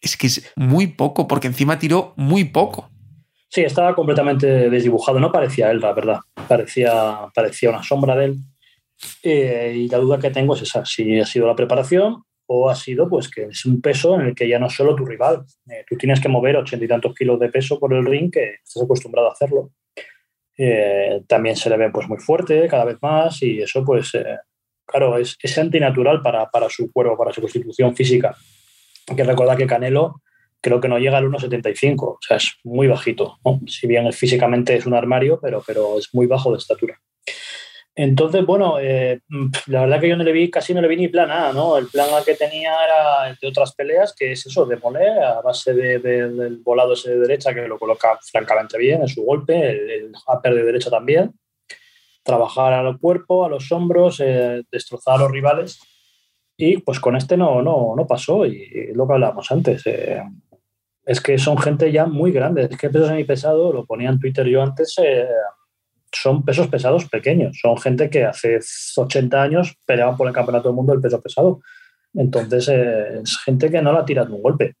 Es 0.00 0.16
que 0.16 0.28
es 0.28 0.48
muy 0.54 0.86
poco, 0.86 1.26
porque 1.26 1.48
encima 1.48 1.80
tiró 1.80 2.14
muy 2.14 2.44
poco. 2.44 2.88
Sí, 3.48 3.62
estaba 3.62 3.96
completamente 3.96 4.70
desdibujado. 4.70 5.18
No 5.18 5.32
parecía 5.32 5.72
él, 5.72 5.80
la 5.80 5.92
verdad. 5.92 6.20
Parecía, 6.46 7.18
parecía 7.34 7.70
una 7.70 7.82
sombra 7.82 8.14
de 8.14 8.26
él. 8.26 8.36
Eh, 9.24 9.72
y 9.76 9.88
la 9.88 9.98
duda 9.98 10.20
que 10.20 10.30
tengo 10.30 10.54
es 10.54 10.62
esa, 10.62 10.84
si 10.84 11.18
ha 11.18 11.26
sido 11.26 11.48
la 11.48 11.56
preparación 11.56 12.22
o 12.50 12.68
ha 12.68 12.74
sido 12.74 13.08
pues 13.08 13.30
que 13.30 13.44
es 13.44 13.64
un 13.66 13.80
peso 13.80 14.14
en 14.18 14.26
el 14.26 14.34
que 14.34 14.48
ya 14.48 14.58
no 14.58 14.66
es 14.66 14.74
solo 14.74 14.94
tu 14.94 15.04
rival. 15.04 15.44
Eh, 15.70 15.84
tú 15.88 15.96
tienes 15.96 16.20
que 16.20 16.28
mover 16.28 16.56
ochenta 16.56 16.84
y 16.84 16.88
tantos 16.88 17.14
kilos 17.14 17.38
de 17.40 17.48
peso 17.48 17.78
por 17.78 17.92
el 17.94 18.04
ring 18.04 18.30
que 18.32 18.56
estás 18.64 18.82
acostumbrado 18.82 19.28
a 19.28 19.32
hacerlo. 19.32 19.70
Eh, 20.56 21.22
también 21.26 21.56
se 21.56 21.70
le 21.70 21.76
ve 21.76 21.90
pues 21.90 22.08
muy 22.08 22.18
fuerte 22.18 22.66
cada 22.68 22.84
vez 22.84 22.98
más 23.00 23.42
y 23.42 23.60
eso 23.60 23.84
pues 23.84 24.12
claro 24.84 25.18
es, 25.18 25.36
es 25.40 25.56
antinatural 25.56 26.20
para, 26.20 26.50
para, 26.50 26.68
su 26.68 26.90
cuerpo, 26.90 27.16
para 27.16 27.32
su 27.32 27.40
constitución 27.40 27.94
física. 27.94 28.36
Hay 29.08 29.16
que 29.16 29.24
recordar 29.24 29.56
que 29.56 29.66
Canelo 29.66 30.22
creo 30.60 30.80
que 30.80 30.88
no 30.88 30.98
llega 30.98 31.18
al 31.18 31.26
1,75, 31.26 32.02
o 32.02 32.18
sea, 32.20 32.36
es 32.36 32.54
muy 32.64 32.88
bajito. 32.88 33.38
Si 33.66 33.86
bien 33.86 34.12
físicamente 34.12 34.74
es 34.76 34.86
un 34.86 34.94
armario, 34.94 35.38
pero, 35.40 35.62
pero 35.66 35.98
es 35.98 36.12
muy 36.12 36.26
bajo 36.26 36.52
de 36.52 36.58
estatura. 36.58 37.00
Entonces, 38.00 38.46
bueno, 38.46 38.78
eh, 38.78 39.22
la 39.66 39.80
verdad 39.80 40.00
que 40.00 40.08
yo 40.08 40.16
no 40.16 40.22
le 40.22 40.30
vi, 40.30 40.48
casi 40.52 40.72
no 40.72 40.80
le 40.80 40.86
vi 40.86 40.96
ni 40.96 41.08
plan 41.08 41.32
A, 41.32 41.52
¿no? 41.52 41.76
El 41.76 41.88
plan 41.88 42.08
A 42.14 42.22
que 42.22 42.36
tenía 42.36 42.72
era 42.84 43.28
el 43.28 43.36
de 43.42 43.48
otras 43.48 43.74
peleas, 43.74 44.14
que 44.16 44.30
es 44.30 44.46
eso, 44.46 44.64
de 44.66 44.76
moler 44.76 45.20
a 45.20 45.40
base 45.40 45.74
de, 45.74 45.98
del 45.98 46.58
volado 46.58 46.92
ese 46.92 47.10
de 47.10 47.18
derecha, 47.18 47.52
que 47.52 47.66
lo 47.66 47.76
coloca 47.76 48.16
francamente 48.22 48.78
bien 48.78 49.00
en 49.00 49.08
su 49.08 49.24
golpe, 49.24 49.70
el, 49.70 50.12
upper 50.32 50.54
de 50.54 50.62
derecha 50.62 50.90
también. 50.90 51.34
Trabajar 52.22 52.72
al 52.72 53.00
cuerpo, 53.00 53.44
a 53.44 53.48
los 53.48 53.72
hombros, 53.72 54.20
eh, 54.20 54.62
destrozar 54.70 55.16
a 55.16 55.22
los 55.22 55.32
rivales. 55.32 55.80
Y 56.56 56.76
pues 56.76 57.00
con 57.00 57.16
este 57.16 57.36
no, 57.36 57.62
no, 57.62 57.94
no 57.96 58.06
pasó, 58.06 58.46
y, 58.46 58.92
lo 58.94 59.08
que 59.08 59.14
hablábamos 59.14 59.50
antes. 59.50 59.84
Eh, 59.86 60.22
es 61.04 61.20
que 61.20 61.36
son 61.36 61.58
gente 61.58 61.90
ya 61.90 62.06
muy 62.06 62.30
grande. 62.30 62.68
Es 62.70 62.78
que 62.78 62.90
peso 62.90 63.12
pesado 63.26 63.72
lo 63.72 63.84
ponía 63.84 64.10
en 64.10 64.20
Twitter 64.20 64.46
yo 64.46 64.62
antes 64.62 64.94
son 66.12 66.44
pesos 66.44 66.68
pesados 66.68 67.08
pequeños. 67.08 67.58
Son 67.60 67.76
gente 67.78 68.10
que 68.10 68.24
hace 68.24 68.58
80 68.96 69.42
años 69.42 69.76
peleaban 69.86 70.16
por 70.16 70.26
el 70.26 70.34
campeonato 70.34 70.68
del 70.68 70.76
mundo 70.76 70.92
del 70.92 71.02
peso 71.02 71.20
pesado. 71.20 71.60
Entonces 72.14 72.68
eh, 72.68 73.20
es 73.22 73.38
gente 73.38 73.70
que 73.70 73.82
no 73.82 73.92
la 73.92 74.04
tira 74.04 74.24
de 74.24 74.32
un 74.32 74.42
golpe. 74.42 74.74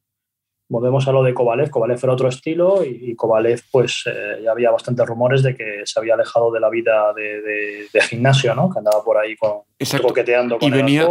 Volvemos 0.70 1.08
a 1.08 1.12
lo 1.12 1.22
de 1.22 1.32
Kovalev. 1.32 1.70
Kovalev 1.70 1.98
era 2.02 2.12
otro 2.12 2.28
estilo 2.28 2.84
y, 2.84 3.14
Kovalev, 3.16 3.62
pues 3.70 4.04
eh, 4.04 4.42
ya 4.44 4.50
había 4.50 4.70
bastantes 4.70 5.06
rumores 5.06 5.42
de 5.42 5.56
que 5.56 5.80
se 5.84 5.98
había 5.98 6.12
alejado 6.12 6.52
de 6.52 6.60
la 6.60 6.68
vida 6.68 7.14
de, 7.14 7.88
gimnasio, 8.02 8.54
¿no? 8.54 8.68
Que 8.68 8.78
andaba 8.78 9.02
por 9.02 9.16
ahí 9.16 9.34
con, 9.34 9.62
coqueteando 10.02 10.58
con 10.58 10.68
y 10.68 10.70
venía, 10.70 11.08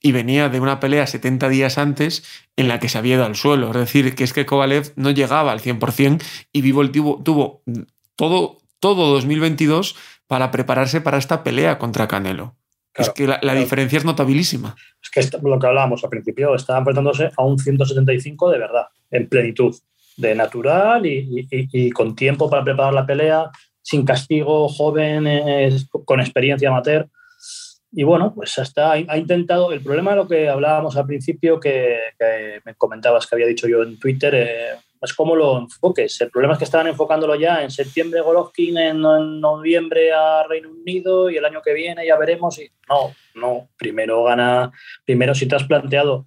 Y 0.00 0.10
venía 0.10 0.48
de 0.48 0.58
una 0.58 0.80
pelea 0.80 1.06
70 1.06 1.48
días 1.48 1.78
antes 1.78 2.24
en 2.56 2.66
la 2.66 2.80
que 2.80 2.88
se 2.88 2.98
había 2.98 3.14
ido 3.14 3.24
al 3.24 3.36
suelo. 3.36 3.68
Es 3.68 3.76
decir, 3.76 4.16
que 4.16 4.24
es 4.24 4.32
que 4.32 4.46
Kovalev 4.46 4.92
no 4.96 5.12
llegaba 5.12 5.52
al 5.52 5.60
100% 5.60 6.20
y 6.52 6.62
Vivo 6.62 6.90
tuvo, 6.90 7.22
tuvo 7.22 7.62
todo 8.16 8.58
todo 8.80 9.12
2022 9.14 9.96
para 10.26 10.50
prepararse 10.50 11.00
para 11.00 11.18
esta 11.18 11.42
pelea 11.42 11.78
contra 11.78 12.08
Canelo. 12.08 12.56
es 12.94 13.10
que 13.10 13.26
la, 13.26 13.54
diferencia 13.54 13.98
es 13.98 14.04
notabilísima. 14.04 14.76
Es 15.02 15.10
que 15.10 15.38
lo 15.42 15.58
que 15.58 15.66
hablábamos 15.66 16.04
al 16.04 16.10
principio, 16.10 16.54
estaba 16.54 16.78
enfrentándose 16.78 17.30
a 17.36 17.44
un 17.44 17.58
175 17.58 18.50
de 18.50 18.58
verdad, 18.58 18.86
en 19.10 19.28
plenitud, 19.28 19.74
de 20.16 20.34
natural 20.34 21.06
y, 21.06 21.90
con 21.92 22.14
tiempo 22.14 22.50
para 22.50 22.64
preparar 22.64 22.92
la 22.92 23.06
pelea, 23.06 23.50
sin 23.80 24.04
castigo, 24.04 24.68
joven, 24.68 25.26
con 26.04 26.20
experiencia 26.20 26.68
amateur. 26.68 27.08
Y 27.90 28.02
bueno, 28.02 28.34
pues 28.34 28.58
hasta 28.58 28.92
ha, 28.92 29.16
intentado. 29.16 29.72
El 29.72 29.80
problema 29.80 30.10
de 30.10 30.16
lo 30.16 30.28
que 30.28 30.48
hablábamos 30.48 30.96
al 30.96 31.06
principio, 31.06 31.58
que, 31.58 31.96
me 32.64 32.74
comentabas 32.74 33.26
que 33.26 33.36
había 33.36 33.46
dicho 33.46 33.66
yo 33.66 33.82
en 33.82 33.98
Twitter, 33.98 34.34
eh, 34.34 34.74
es 35.00 35.14
como 35.14 35.36
lo 35.36 35.58
enfoques. 35.58 36.20
El 36.20 36.30
problema 36.30 36.54
es 36.54 36.58
que 36.58 36.64
estaban 36.64 36.86
enfocándolo 36.86 37.34
ya 37.34 37.62
en 37.62 37.70
septiembre 37.70 38.20
Golovkin, 38.20 38.78
en, 38.78 39.00
noviembre 39.00 40.12
a 40.12 40.44
Reino 40.48 40.70
Unido 40.70 41.30
y 41.30 41.36
el 41.36 41.44
año 41.44 41.62
que 41.62 41.74
viene 41.74 42.06
ya 42.06 42.16
veremos. 42.16 42.58
No, 42.88 43.14
no. 43.34 43.68
Primero 43.76 44.24
gana, 44.24 44.72
primero 45.04 45.34
si 45.34 45.46
te 45.46 45.56
has 45.56 45.64
planteado 45.64 46.26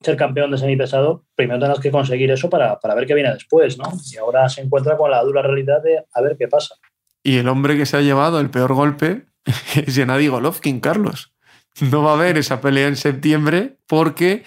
ser 0.00 0.16
campeón 0.16 0.50
de 0.50 0.58
semipesado, 0.58 1.24
primero 1.34 1.58
tendrás 1.58 1.80
que 1.80 1.90
conseguir 1.90 2.30
eso 2.30 2.50
para, 2.50 2.78
para 2.78 2.94
ver 2.94 3.06
qué 3.06 3.14
viene 3.14 3.32
después, 3.32 3.78
¿no? 3.78 3.90
Y 4.12 4.16
ahora 4.18 4.48
se 4.48 4.60
encuentra 4.60 4.96
con 4.96 5.10
la 5.10 5.22
dura 5.22 5.42
realidad 5.42 5.82
de 5.82 6.04
a 6.12 6.20
ver 6.20 6.36
qué 6.38 6.48
pasa. 6.48 6.76
Y 7.22 7.38
el 7.38 7.48
hombre 7.48 7.76
que 7.76 7.86
se 7.86 7.96
ha 7.96 8.02
llevado 8.02 8.38
el 8.38 8.50
peor 8.50 8.74
golpe 8.74 9.26
es 9.74 9.94
Gennady 9.94 10.28
Golovkin, 10.28 10.80
Carlos. 10.80 11.32
No 11.80 12.02
va 12.02 12.12
a 12.12 12.14
haber 12.14 12.38
esa 12.38 12.60
pelea 12.60 12.88
en 12.88 12.96
septiembre 12.96 13.76
porque 13.86 14.44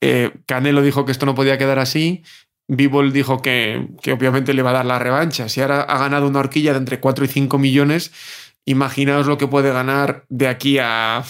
eh, 0.00 0.32
Canelo 0.46 0.82
dijo 0.82 1.04
que 1.04 1.12
esto 1.12 1.26
no 1.26 1.34
podía 1.34 1.58
quedar 1.58 1.78
así. 1.78 2.24
Bivol 2.74 3.12
dijo 3.12 3.42
que, 3.42 3.86
obviamente 4.10 4.54
le 4.54 4.62
va 4.62 4.70
a 4.70 4.74
dar 4.74 4.86
la 4.86 4.98
revancha. 4.98 5.50
Si 5.50 5.60
ahora 5.60 5.82
ha 5.82 5.98
ganado 5.98 6.26
una 6.26 6.40
horquilla 6.40 6.72
de 6.72 6.78
entre 6.78 7.00
4 7.00 7.26
y 7.26 7.28
5 7.28 7.58
millones, 7.58 8.12
imaginaos 8.64 9.26
lo 9.26 9.36
que 9.36 9.46
puede 9.46 9.70
ganar 9.72 10.24
de 10.30 10.48
aquí 10.48 10.78
a, 10.80 11.22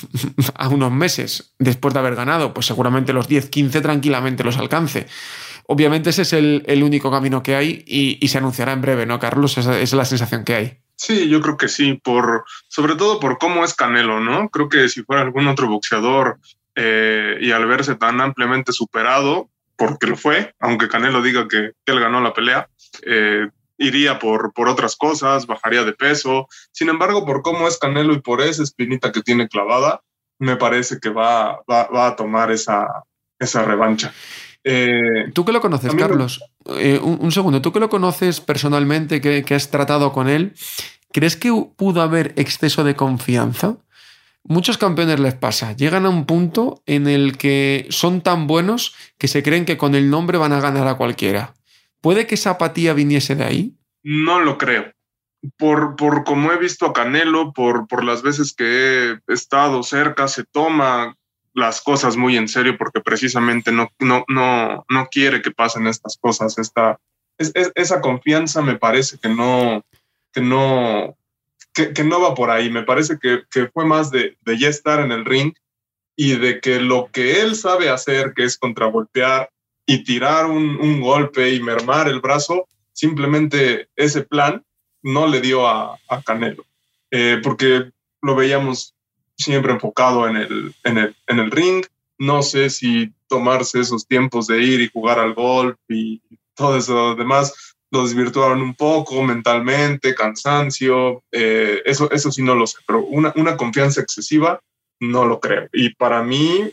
unos 0.70 0.92
meses 0.92 1.54
después 1.58 1.94
de 1.94 2.00
haber 2.00 2.14
ganado. 2.14 2.54
Pues 2.54 2.66
seguramente 2.66 3.12
los 3.12 3.26
10, 3.26 3.48
15 3.50 3.80
tranquilamente 3.80 4.44
los 4.44 4.56
alcance. 4.56 5.08
Obviamente 5.66 6.10
ese 6.10 6.22
es 6.22 6.32
el, 6.32 6.82
único 6.84 7.10
camino 7.10 7.42
que 7.42 7.56
hay 7.56 7.84
y, 7.86 8.28
se 8.28 8.38
anunciará 8.38 8.72
en 8.72 8.80
breve, 8.80 9.06
¿no, 9.06 9.18
Carlos? 9.18 9.58
Esa, 9.58 9.80
es 9.80 9.92
la 9.92 10.04
sensación 10.04 10.44
que 10.44 10.54
hay. 10.54 10.78
Sí, 10.96 11.28
yo 11.28 11.40
creo 11.40 11.56
que 11.56 11.68
sí, 11.68 11.94
por, 11.94 12.44
sobre 12.68 12.94
todo 12.94 13.18
por 13.18 13.38
cómo 13.38 13.64
es 13.64 13.74
Canelo, 13.74 14.20
¿no? 14.20 14.48
Creo 14.50 14.68
que 14.68 14.88
si 14.88 15.02
fuera 15.02 15.22
algún 15.22 15.48
otro 15.48 15.68
boxeador 15.68 16.38
eh, 16.76 17.38
y 17.40 17.50
al 17.50 17.66
verse 17.66 17.96
tan 17.96 18.20
ampliamente 18.20 18.72
superado, 18.72 19.50
porque 19.76 20.06
lo 20.06 20.16
fue, 20.16 20.54
aunque 20.60 20.88
Canelo 20.88 21.22
diga 21.22 21.48
que, 21.48 21.72
él 21.86 22.00
ganó 22.00 22.20
la 22.20 22.34
pelea, 22.34 22.68
eh, 23.04 23.48
iría 23.78 24.18
por, 24.18 24.52
por 24.52 24.68
otras 24.68 24.96
cosas, 24.96 25.46
bajaría 25.46 25.84
de 25.84 25.92
peso. 25.92 26.46
Sin 26.70 26.88
embargo, 26.88 27.26
por 27.26 27.42
cómo 27.42 27.66
es 27.66 27.78
Canelo 27.78 28.12
y 28.12 28.20
por 28.20 28.40
esa 28.40 28.62
espinita 28.62 29.12
que 29.12 29.22
tiene 29.22 29.48
clavada, 29.48 30.02
me 30.38 30.56
parece 30.56 30.98
que 31.00 31.08
va, 31.08 31.60
va, 31.70 32.06
a 32.06 32.16
tomar 32.16 32.50
esa, 32.50 32.86
esa 33.38 33.62
revancha. 33.64 34.12
Eh, 34.64 35.30
tú 35.34 35.44
que 35.44 35.52
lo 35.52 35.60
conoces, 35.60 35.94
Carlos, 35.94 36.40
eh, 36.76 36.98
un, 37.02 37.32
segundo, 37.32 37.60
tú 37.60 37.72
que 37.72 37.80
lo 37.80 37.88
conoces 37.88 38.40
personalmente, 38.40 39.20
que, 39.20 39.44
que, 39.44 39.54
has 39.54 39.70
tratado 39.70 40.12
con 40.12 40.28
él, 40.28 40.54
¿crees 41.12 41.36
que 41.36 41.50
pudo 41.76 42.02
haber 42.02 42.32
exceso 42.36 42.84
de 42.84 42.94
confianza? 42.94 43.76
Muchos 44.44 44.76
campeones 44.76 45.20
les 45.20 45.34
pasa, 45.34 45.72
llegan 45.72 46.04
a 46.04 46.08
un 46.08 46.26
punto 46.26 46.82
en 46.86 47.06
el 47.06 47.38
que 47.38 47.86
son 47.90 48.22
tan 48.22 48.46
buenos 48.46 48.94
que 49.16 49.28
se 49.28 49.42
creen 49.42 49.64
que 49.64 49.76
con 49.76 49.94
el 49.94 50.10
nombre 50.10 50.36
van 50.36 50.52
a 50.52 50.60
ganar 50.60 50.88
a 50.88 50.96
cualquiera. 50.96 51.54
¿Puede 52.00 52.26
que 52.26 52.34
esa 52.34 52.50
apatía 52.50 52.92
viniese 52.92 53.36
de 53.36 53.44
ahí? 53.44 53.76
No 54.02 54.40
lo 54.40 54.58
creo. 54.58 54.92
Por, 55.56 55.94
por 55.94 56.24
como 56.24 56.50
he 56.52 56.58
visto 56.58 56.86
a 56.86 56.92
Canelo, 56.92 57.52
por, 57.52 57.86
por 57.86 58.04
las 58.04 58.22
veces 58.22 58.52
que 58.52 59.12
he 59.12 59.32
estado 59.32 59.82
cerca, 59.84 60.26
se 60.26 60.44
toma 60.44 61.16
las 61.54 61.80
cosas 61.80 62.16
muy 62.16 62.36
en 62.36 62.48
serio 62.48 62.76
porque 62.76 63.00
precisamente 63.00 63.70
no, 63.70 63.90
no, 64.00 64.24
no, 64.28 64.84
no 64.88 65.06
quiere 65.10 65.42
que 65.42 65.50
pasen 65.52 65.86
estas 65.86 66.16
cosas. 66.16 66.58
Esta, 66.58 66.98
esa 67.38 68.00
confianza 68.00 68.62
me 68.62 68.76
parece 68.76 69.18
que 69.18 69.28
no, 69.28 69.84
que 70.32 70.40
no, 70.40 71.16
que, 71.72 72.04
no 72.04 72.20
va 72.20 72.34
por 72.34 72.50
ahí. 72.50 72.70
Me 72.70 72.82
parece 72.82 73.18
que, 73.18 73.68
fue 73.72 73.84
más 73.84 74.10
de, 74.10 74.36
ya 74.58 74.68
estar 74.68 75.00
en 75.00 75.12
el 75.12 75.24
ring 75.24 75.52
y 76.16 76.36
de 76.36 76.60
que 76.60 76.80
lo 76.80 77.10
que 77.10 77.40
él 77.40 77.56
sabe 77.56 77.88
hacer, 77.88 78.34
que 78.34 78.44
es 78.44 78.58
contragolpear 78.58 79.50
y 79.86 80.04
tirar 80.04 80.46
un, 80.46 81.00
golpe 81.00 81.54
y 81.54 81.60
mermar 81.60 82.08
el 82.08 82.20
brazo, 82.20 82.66
simplemente 82.92 83.88
ese 83.96 84.22
plan 84.22 84.64
no 85.02 85.26
le 85.26 85.40
dio 85.40 85.66
a, 85.66 85.98
Canelo. 86.24 86.64
Eh, 87.10 87.40
porque 87.42 87.90
lo 88.22 88.34
veíamos 88.34 88.94
siempre 89.36 89.72
enfocado 89.72 90.28
en 90.28 90.36
el, 90.36 90.74
en, 90.84 90.98
el, 90.98 91.16
en 91.26 91.38
el 91.38 91.50
ring. 91.50 91.84
No 92.18 92.42
sé 92.42 92.70
si 92.70 93.12
tomarse 93.26 93.80
esos 93.80 94.06
tiempos 94.06 94.46
de 94.46 94.62
ir 94.62 94.80
y 94.80 94.90
jugar 94.90 95.18
al 95.18 95.34
golf 95.34 95.76
y 95.88 96.22
todo 96.54 96.76
eso 96.76 97.14
demás 97.14 97.71
lo 97.92 98.04
desvirtuaron 98.04 98.62
un 98.62 98.74
poco 98.74 99.22
mentalmente, 99.22 100.14
cansancio, 100.14 101.22
eh, 101.30 101.82
eso, 101.84 102.10
eso 102.10 102.32
sí 102.32 102.42
no 102.42 102.54
lo 102.54 102.66
sé, 102.66 102.78
pero 102.86 103.04
una, 103.04 103.34
una, 103.36 103.54
confianza 103.58 104.00
excesiva 104.00 104.60
no 104.98 105.26
lo 105.26 105.38
creo. 105.40 105.68
Y 105.74 105.94
para 105.94 106.22
mí, 106.22 106.70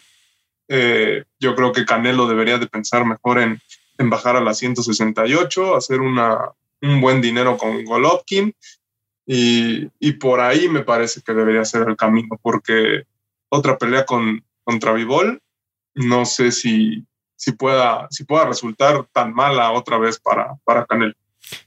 eh, 0.70 1.26
yo 1.38 1.56
creo 1.56 1.74
que 1.74 1.86
Canelo 1.86 2.26
debería 2.26 2.58
de 2.58 2.68
pensar 2.68 3.06
mejor 3.06 3.40
en, 3.40 3.60
en 3.98 4.10
bajar 4.10 4.38
a 4.38 4.42
la 4.42 4.54
168, 4.54 5.76
hacer 5.76 6.00
una, 6.00 6.52
un 6.82 7.02
buen 7.02 7.20
dinero 7.20 7.58
con 7.58 7.84
Golovkin 7.84 8.56
y, 9.26 9.90
y, 10.00 10.14
por 10.14 10.40
ahí 10.40 10.70
me 10.70 10.84
parece 10.84 11.22
que 11.22 11.34
debería 11.34 11.66
ser 11.66 11.88
el 11.90 11.98
camino, 11.98 12.40
porque 12.42 13.04
otra 13.50 13.78
pelea 13.78 14.06
con, 14.06 14.42
contra 14.64 14.94
Vivol, 14.94 15.42
no 15.96 16.26
sé 16.26 16.54
si, 16.54 17.06
si 17.40 17.54
pueda, 17.54 18.06
si 18.12 18.26
pueda 18.26 18.46
resultar 18.46 19.06
tan 19.14 19.34
mala 19.34 19.72
otra 19.72 19.98
vez 19.98 20.20
para, 20.20 20.56
para 20.66 20.86
Canelo. 20.86 21.14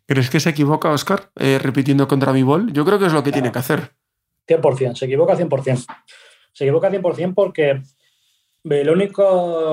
¿Crees 0.07 0.29
que 0.29 0.38
se 0.38 0.50
equivoca 0.50 0.91
Oscar 0.91 1.31
eh, 1.37 1.59
repitiendo 1.61 2.07
contra 2.07 2.35
mi 2.35 2.43
bol? 2.43 2.71
Yo 2.75 2.85
creo 2.85 2.99
que 2.99 3.07
es 3.07 3.12
lo 3.14 3.23
que 3.23 3.33
tiene 3.33 3.50
que 3.50 3.59
hacer. 3.59 3.93
100%, 4.47 4.95
se 4.95 5.07
equivoca 5.07 5.35
100%. 5.35 5.87
Se 6.52 6.64
equivoca 6.64 6.91
100% 6.91 7.33
porque 7.35 7.81
la 8.64 8.93
única 8.93 9.23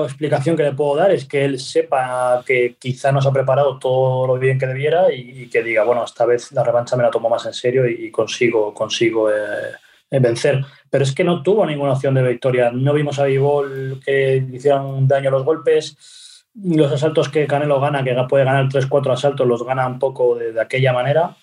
explicación 0.04 0.56
que 0.56 0.62
le 0.62 0.72
puedo 0.72 0.96
dar 0.96 1.10
es 1.10 1.26
que 1.26 1.44
él 1.44 1.60
sepa 1.60 2.42
que 2.46 2.76
quizá 2.78 3.12
no 3.12 3.20
se 3.20 3.28
ha 3.28 3.32
preparado 3.32 3.78
todo 3.78 4.26
lo 4.26 4.38
bien 4.38 4.58
que 4.58 4.66
debiera 4.66 5.12
y, 5.12 5.50
que 5.50 5.62
diga, 5.62 5.84
bueno, 5.84 6.02
esta 6.02 6.24
vez 6.24 6.50
la 6.52 6.64
revancha 6.64 6.96
me 6.96 7.02
la 7.02 7.10
tomo 7.10 7.28
más 7.28 7.44
en 7.44 7.52
serio 7.52 7.86
y, 7.86 8.10
consigo, 8.10 8.72
consigo 8.72 9.30
eh, 9.30 9.74
vencer. 10.10 10.64
Pero 10.88 11.04
es 11.04 11.14
que 11.14 11.24
no 11.24 11.42
tuvo 11.42 11.64
ninguna 11.64 11.92
opción 11.92 12.14
de 12.14 12.22
victoria. 12.22 12.70
No 12.72 12.92
vimos 12.92 13.18
a 13.18 13.24
Vivol 13.24 14.00
que 14.04 14.44
hicieran 14.52 15.06
daño 15.06 15.28
a 15.28 15.32
los 15.32 15.44
golpes. 15.44 16.46
Los 16.54 16.90
asaltos 16.90 17.28
que 17.28 17.46
Canelo 17.46 17.80
gana, 17.80 18.02
que 18.02 18.16
puede 18.28 18.44
ganar 18.44 18.68
3-4 18.68 19.12
asaltos, 19.12 19.46
los 19.46 19.64
gana 19.64 19.86
un 19.86 19.98
poco 19.98 20.34
de, 20.34 20.52
de 20.52 20.60
aquella 20.60 20.92
manera. 20.92 21.36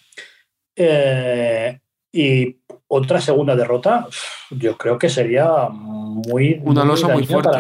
Eh, 0.75 1.79
y 2.11 2.57
otra 2.87 3.19
segunda 3.19 3.55
derrota, 3.55 4.07
yo 4.51 4.77
creo 4.77 4.97
que 4.97 5.09
sería 5.09 5.69
muy. 5.69 6.61
Una 6.63 6.85
losa 6.85 7.09
muy, 7.09 7.25
fuerte. 7.25 7.57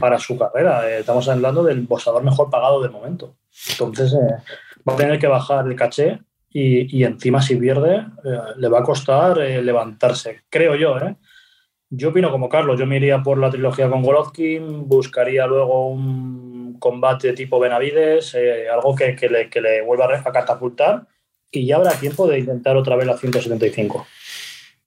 Para, 0.00 0.18
su 0.18 0.38
carrera. 0.38 0.88
Eh, 0.88 1.00
estamos 1.00 1.28
hablando 1.28 1.62
del 1.64 1.80
boxador 1.82 2.22
mejor 2.22 2.50
pagado 2.50 2.80
del 2.82 2.92
momento. 2.92 3.36
Entonces, 3.70 4.12
eh, 4.12 4.42
va 4.88 4.94
a 4.94 4.96
tener 4.96 5.18
que 5.18 5.26
bajar 5.26 5.66
el 5.66 5.74
caché 5.74 6.20
y, 6.52 7.04
encima, 7.04 7.40
si 7.40 7.56
pierde, 7.56 8.06
le 8.56 8.68
va 8.68 8.80
a 8.80 8.82
costar 8.82 9.38
levantarse. 9.38 10.42
Creo 10.50 10.74
yo, 10.74 10.98
¿eh? 10.98 11.16
Yo 11.92 12.10
opino 12.10 12.30
como 12.30 12.48
Carlos, 12.48 12.78
yo 12.78 12.86
me 12.86 12.96
iría 12.96 13.22
por 13.22 13.38
la 13.38 13.50
trilogía 13.50 13.88
con 13.88 14.02
Golovkin, 14.02 14.88
buscaría 14.88 15.46
luego 15.46 15.88
un 15.88 16.78
combate 16.78 17.32
tipo 17.32 17.58
Benavides, 17.58 18.36
algo 18.72 18.94
que, 18.94 19.16
le, 19.28 19.48
que 19.48 19.60
le 19.60 19.82
vuelva 19.82 20.06
a 20.16 20.32
catapultar 20.32 21.06
y 21.50 21.66
ya 21.66 21.76
habrá 21.76 21.92
tiempo 21.92 22.26
de 22.26 22.38
intentar 22.38 22.76
otra 22.76 22.96
vez 22.96 23.06
la 23.06 23.16
175. 23.16 24.06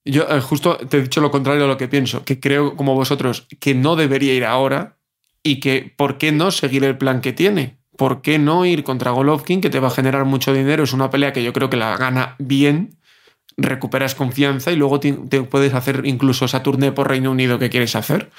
Yo 0.06 0.24
eh, 0.30 0.42
justo 0.42 0.78
te 0.78 0.98
he 0.98 1.02
dicho 1.02 1.22
lo 1.22 1.32
contrario 1.32 1.64
de 1.64 1.68
lo 1.68 1.78
que 1.78 1.88
pienso, 1.88 2.26
que 2.26 2.40
creo 2.40 2.76
como 2.76 2.96
vosotros 2.96 3.48
que 3.60 3.74
no 3.74 3.96
debería 3.96 4.34
ir 4.34 4.46
ahora 4.46 4.98
y 5.42 5.60
que 5.60 5.94
¿por 5.96 6.18
qué 6.18 6.32
no 6.32 6.52
seguir 6.52 6.84
el 6.84 6.98
plan 6.98 7.22
que 7.22 7.34
tiene? 7.34 7.78
¿Por 7.98 8.22
qué 8.22 8.40
no 8.40 8.66
ir 8.66 8.84
contra 8.84 9.12
Golovkin, 9.12 9.62
que 9.62 9.70
te 9.70 9.80
va 9.80 9.88
a 9.88 9.92
generar 9.92 10.26
mucho 10.26 10.54
dinero? 10.54 10.84
Es 10.84 10.94
una 10.94 11.10
pelea 11.10 11.34
que 11.34 11.44
yo 11.44 11.54
creo 11.54 11.70
que 11.70 11.78
la 11.78 11.96
gana 11.98 12.36
bien, 12.40 12.98
recuperas 13.58 14.16
confianza 14.16 14.72
y 14.72 14.76
luego 14.76 15.00
te, 15.00 15.14
puedes 15.44 15.74
hacer 15.74 16.02
incluso 16.06 16.46
esa 16.46 16.64
turné 16.64 16.92
por 16.92 17.10
Reino 17.10 17.32
Unido 17.32 17.60
que 17.60 17.70
quieres 17.70 17.96
hacer. 17.96 18.30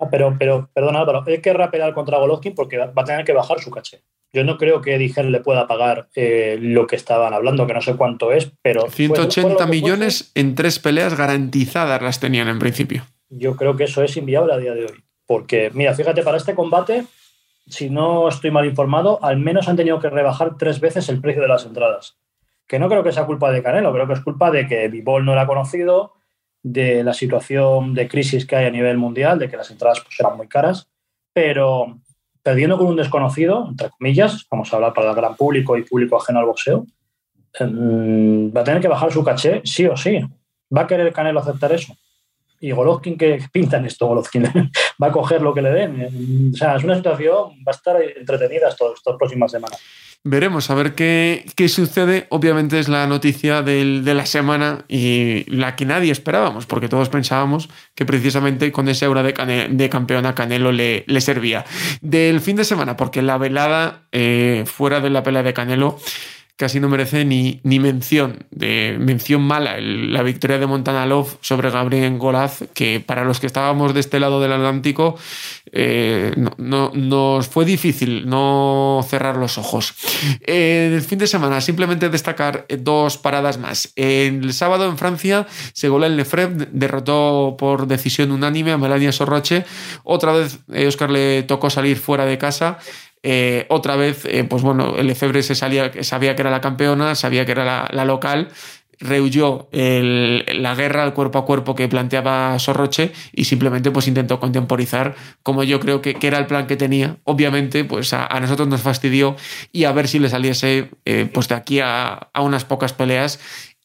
Ah, 0.00 0.08
pero, 0.10 0.36
pero, 0.38 0.70
perdona 0.72 1.00
Álvaro, 1.00 1.24
hay 1.26 1.40
que 1.40 1.52
pelear 1.70 1.94
contra 1.94 2.18
Golovkin 2.18 2.54
porque 2.54 2.78
va 2.78 2.92
a 2.94 3.04
tener 3.04 3.24
que 3.24 3.32
bajar 3.32 3.60
su 3.60 3.70
caché. 3.70 4.02
Yo 4.32 4.44
no 4.44 4.58
creo 4.58 4.82
que 4.82 4.94
Eddie 4.94 5.22
le 5.24 5.40
pueda 5.40 5.66
pagar 5.66 6.08
eh, 6.14 6.58
lo 6.60 6.86
que 6.86 6.96
estaban 6.96 7.32
hablando, 7.32 7.66
que 7.66 7.72
no 7.72 7.80
sé 7.80 7.96
cuánto 7.96 8.30
es, 8.30 8.52
pero... 8.62 8.90
180 8.90 9.66
millones 9.66 10.32
en 10.34 10.54
tres 10.54 10.78
peleas 10.78 11.16
garantizadas 11.16 12.02
las 12.02 12.20
tenían 12.20 12.48
en 12.48 12.58
principio. 12.58 13.04
Yo 13.30 13.56
creo 13.56 13.76
que 13.76 13.84
eso 13.84 14.02
es 14.02 14.16
inviable 14.16 14.52
a 14.52 14.58
día 14.58 14.74
de 14.74 14.82
hoy. 14.82 15.04
Porque, 15.26 15.70
mira, 15.72 15.94
fíjate, 15.94 16.22
para 16.22 16.36
este 16.36 16.54
combate, 16.54 17.04
si 17.68 17.90
no 17.90 18.28
estoy 18.28 18.50
mal 18.50 18.66
informado, 18.66 19.22
al 19.22 19.38
menos 19.38 19.68
han 19.68 19.76
tenido 19.76 20.00
que 20.00 20.10
rebajar 20.10 20.56
tres 20.56 20.80
veces 20.80 21.08
el 21.08 21.20
precio 21.20 21.42
de 21.42 21.48
las 21.48 21.64
entradas. 21.64 22.18
Que 22.66 22.78
no 22.78 22.88
creo 22.88 23.02
que 23.02 23.12
sea 23.12 23.26
culpa 23.26 23.50
de 23.50 23.62
Canelo, 23.62 23.92
creo 23.92 24.06
que 24.06 24.12
es 24.14 24.20
culpa 24.20 24.50
de 24.50 24.66
que 24.66 24.88
Vivol 24.88 25.24
no 25.24 25.32
era 25.32 25.46
conocido, 25.46 26.14
de 26.62 27.04
la 27.04 27.14
situación 27.14 27.94
de 27.94 28.08
crisis 28.08 28.46
que 28.46 28.56
hay 28.56 28.66
a 28.66 28.70
nivel 28.70 28.98
mundial, 28.98 29.38
de 29.38 29.48
que 29.48 29.56
las 29.56 29.70
entradas 29.70 30.00
pues, 30.00 30.18
eran 30.18 30.36
muy 30.36 30.48
caras, 30.48 30.88
pero 31.32 31.98
perdiendo 32.42 32.78
con 32.78 32.88
un 32.88 32.96
desconocido, 32.96 33.66
entre 33.68 33.90
comillas, 33.90 34.46
vamos 34.50 34.72
a 34.72 34.76
hablar 34.76 34.92
para 34.92 35.10
el 35.10 35.16
gran 35.16 35.36
público 35.36 35.76
y 35.76 35.84
público 35.84 36.16
ajeno 36.16 36.40
al 36.40 36.46
boxeo, 36.46 36.86
em, 37.58 38.50
va 38.54 38.62
a 38.62 38.64
tener 38.64 38.80
que 38.80 38.88
bajar 38.88 39.12
su 39.12 39.22
caché 39.22 39.62
sí 39.64 39.86
o 39.86 39.96
sí. 39.96 40.20
¿Va 40.74 40.82
a 40.82 40.86
querer 40.86 41.12
Canelo 41.12 41.40
aceptar 41.40 41.72
eso? 41.72 41.96
Y 42.60 42.72
Golovkin, 42.72 43.16
que 43.16 43.38
pinta 43.52 43.78
en 43.78 43.86
esto? 43.86 44.06
Golovkin 44.06 44.44
va 45.02 45.08
a 45.08 45.12
coger 45.12 45.42
lo 45.42 45.54
que 45.54 45.62
le 45.62 45.70
den. 45.70 46.50
O 46.52 46.56
sea, 46.56 46.76
es 46.76 46.84
una 46.84 46.96
situación, 46.96 47.50
va 47.66 47.72
a 47.72 47.76
estar 47.76 47.96
entretenida 48.00 48.68
estas, 48.68 49.16
próximas 49.18 49.50
semanas. 49.50 49.80
Veremos 50.24 50.68
a 50.68 50.74
ver 50.74 50.94
qué, 50.94 51.46
qué, 51.54 51.68
sucede. 51.68 52.26
Obviamente 52.30 52.80
es 52.80 52.88
la 52.88 53.06
noticia 53.06 53.62
de 53.62 54.14
la 54.14 54.26
semana 54.26 54.84
y 54.88 55.44
la 55.48 55.76
que 55.76 55.86
nadie 55.86 56.10
esperábamos, 56.10 56.66
porque 56.66 56.88
todos 56.88 57.08
pensábamos 57.08 57.68
que 57.94 58.04
precisamente 58.04 58.72
con 58.72 58.88
ese 58.88 59.04
aura 59.04 59.22
de, 59.22 59.68
de 59.70 59.88
campeón 59.88 60.26
a 60.26 60.34
Canelo 60.34 60.72
le, 60.72 61.04
le, 61.06 61.20
servía. 61.20 61.64
Del 62.00 62.40
fin 62.40 62.56
de 62.56 62.64
semana, 62.64 62.96
porque 62.96 63.22
la 63.22 63.38
velada 63.38 64.08
eh, 64.10 64.64
fuera 64.66 65.00
de 65.00 65.10
la 65.10 65.22
pelea 65.22 65.44
de 65.44 65.54
Canelo 65.54 65.98
casi 66.58 66.80
no 66.80 66.88
merece 66.88 67.24
ni, 67.24 67.60
ni 67.62 67.78
mención, 67.78 68.44
de 68.50 68.96
mención 68.98 69.40
mala, 69.40 69.76
la 69.80 70.24
victoria 70.24 70.58
de 70.58 70.66
Montana 70.66 71.06
Love 71.06 71.36
sobre 71.40 71.70
Gabriel 71.70 72.18
Golaz, 72.18 72.64
que 72.74 72.98
para 72.98 73.24
los 73.24 73.38
que 73.38 73.46
estábamos 73.46 73.94
de 73.94 74.00
este 74.00 74.18
lado 74.18 74.40
del 74.40 74.52
Atlántico 74.52 75.16
eh, 75.70 76.34
no, 76.56 76.90
nos 76.92 77.46
fue 77.46 77.64
difícil 77.64 78.28
no 78.28 79.06
cerrar 79.08 79.36
los 79.36 79.56
ojos. 79.56 79.94
Eh, 80.40 80.90
el 80.92 81.02
fin 81.02 81.20
de 81.20 81.28
semana, 81.28 81.60
simplemente 81.60 82.08
destacar 82.08 82.66
dos 82.80 83.18
paradas 83.18 83.58
más. 83.58 83.92
El 83.94 84.52
sábado 84.52 84.88
en 84.88 84.98
Francia, 84.98 85.46
Segolén 85.72 86.16
Lefebvre 86.16 86.68
derrotó 86.72 87.54
por 87.56 87.86
decisión 87.86 88.32
unánime 88.32 88.72
a 88.72 88.78
Melania 88.78 89.12
Sorroche. 89.12 89.64
Otra 90.02 90.32
vez 90.32 90.58
Oscar 90.88 91.10
le 91.10 91.44
tocó 91.44 91.70
salir 91.70 91.98
fuera 91.98 92.24
de 92.24 92.36
casa 92.36 92.78
eh, 93.22 93.66
otra 93.68 93.96
vez, 93.96 94.24
eh, 94.24 94.44
pues 94.44 94.62
bueno, 94.62 94.96
el 94.96 95.10
Efebre 95.10 95.42
se 95.42 95.54
salía, 95.54 95.90
sabía 96.02 96.36
que 96.36 96.42
era 96.42 96.50
la 96.50 96.60
campeona, 96.60 97.14
sabía 97.14 97.44
que 97.44 97.52
era 97.52 97.88
la, 97.90 98.04
local, 98.04 98.48
rehuyó 99.00 99.68
la 99.72 100.74
guerra 100.74 101.04
al 101.04 101.14
cuerpo 101.14 101.38
a 101.38 101.44
cuerpo 101.44 101.76
que 101.76 101.86
planteaba 101.86 102.58
Sorroche 102.58 103.12
y 103.32 103.44
simplemente 103.44 103.92
pues 103.92 104.08
intentó 104.08 104.40
contemporizar 104.40 105.14
como 105.44 105.62
yo 105.62 105.78
creo 105.78 106.02
que, 106.02 106.16
era 106.20 106.38
el 106.38 106.46
plan 106.46 106.66
que 106.66 106.76
tenía. 106.76 107.18
Obviamente 107.24 107.84
pues 107.84 108.12
a, 108.12 108.28
nosotros 108.40 108.68
nos 108.68 108.82
fastidió 108.82 109.36
y 109.72 109.84
a 109.84 109.92
ver 109.92 110.08
si 110.08 110.18
le 110.18 110.28
saliese 110.28 110.90
eh, 111.04 111.28
pues 111.32 111.48
de 111.48 111.54
aquí 111.54 111.80
a, 111.80 112.30
a, 112.32 112.42
unas 112.42 112.64
pocas 112.64 112.92
peleas 112.92 113.40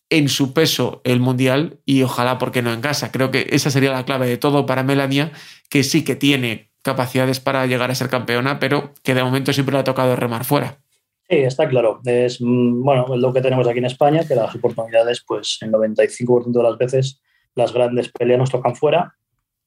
en 0.10 0.30
su 0.30 0.54
peso 0.54 1.02
el 1.04 1.20
mundial 1.20 1.80
y 1.86 2.04
ojalá 2.04 2.38
porque 2.40 2.62
no 2.62 2.74
en 2.74 2.82
casa. 2.82 3.12
Creo 3.12 3.32
que 3.32 3.48
esa 3.52 3.70
sería 3.72 3.92
la 3.92 4.06
clave 4.06 4.28
de 4.28 4.38
todo 4.38 4.66
para 4.66 4.84
Melania 4.84 5.32
que 5.70 5.84
sí 5.84 6.04
que 6.04 6.16
tiene 6.16 6.73
capacidades 6.84 7.40
para 7.40 7.66
llegar 7.66 7.90
a 7.90 7.96
ser 7.96 8.10
campeona, 8.10 8.60
pero 8.60 8.94
que 9.04 9.16
de 9.16 9.24
momento 9.24 9.54
siempre 9.54 9.74
le 9.74 9.80
ha 9.80 9.84
tocado 9.84 10.16
remar 10.16 10.46
fuera. 10.46 10.78
Sí, 11.30 11.38
está 11.38 11.68
claro. 11.68 12.02
Es 12.06 12.40
mm, 12.42 12.84
bueno, 12.84 13.16
lo 13.16 13.34
que 13.34 13.42
tenemos 13.42 13.68
aquí 13.68 13.80
en 13.80 13.86
España, 13.86 14.28
que 14.28 14.36
las 14.36 14.54
oportunidades, 14.54 15.24
pues 15.26 15.58
en 15.62 15.72
95% 15.72 16.52
de 16.52 16.64
las 16.64 16.78
veces 16.78 17.22
las 17.56 17.74
grandes 17.74 18.12
peleas 18.12 18.40
nos 18.40 18.52
tocan 18.52 18.76
fuera. 18.76 19.16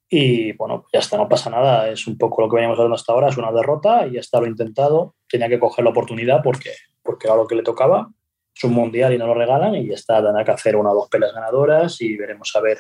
Y 0.09 0.53
bueno, 0.53 0.85
ya 0.93 1.01
está, 1.01 1.17
no 1.17 1.29
pasa 1.29 1.51
nada. 1.51 1.89
Es 1.89 2.07
un 2.07 2.17
poco 2.19 2.43
lo 2.43 2.49
que 2.49 2.57
veníamos 2.57 2.79
hablando 2.79 2.95
hasta 2.95 3.13
ahora, 3.13 3.29
es 3.29 3.37
una 3.37 3.51
derrota 3.51 4.07
y 4.07 4.13
ya 4.13 4.21
está 4.21 4.41
lo 4.41 4.47
intentado. 4.47 5.15
Tenía 5.29 5.49
que 5.49 5.59
coger 5.59 5.85
la 5.85 5.91
oportunidad 5.91 6.43
porque, 6.43 6.73
porque 7.03 7.27
era 7.27 7.37
lo 7.37 7.47
que 7.47 7.57
le 7.57 7.63
tocaba. 7.63 8.11
Es 8.55 8.65
un 8.65 8.73
mundial 8.73 9.13
y 9.13 9.19
no 9.19 9.27
lo 9.27 9.35
regalan 9.35 9.75
y 9.75 9.89
ya 9.89 9.95
está, 9.95 10.23
tendrá 10.23 10.45
que 10.45 10.53
hacer 10.53 10.77
una 10.77 10.91
o 10.91 10.95
dos 10.95 11.09
peleas 11.09 11.35
ganadoras 11.35 12.01
y 12.01 12.17
veremos 12.17 12.55
a 12.55 12.61
ver 12.61 12.79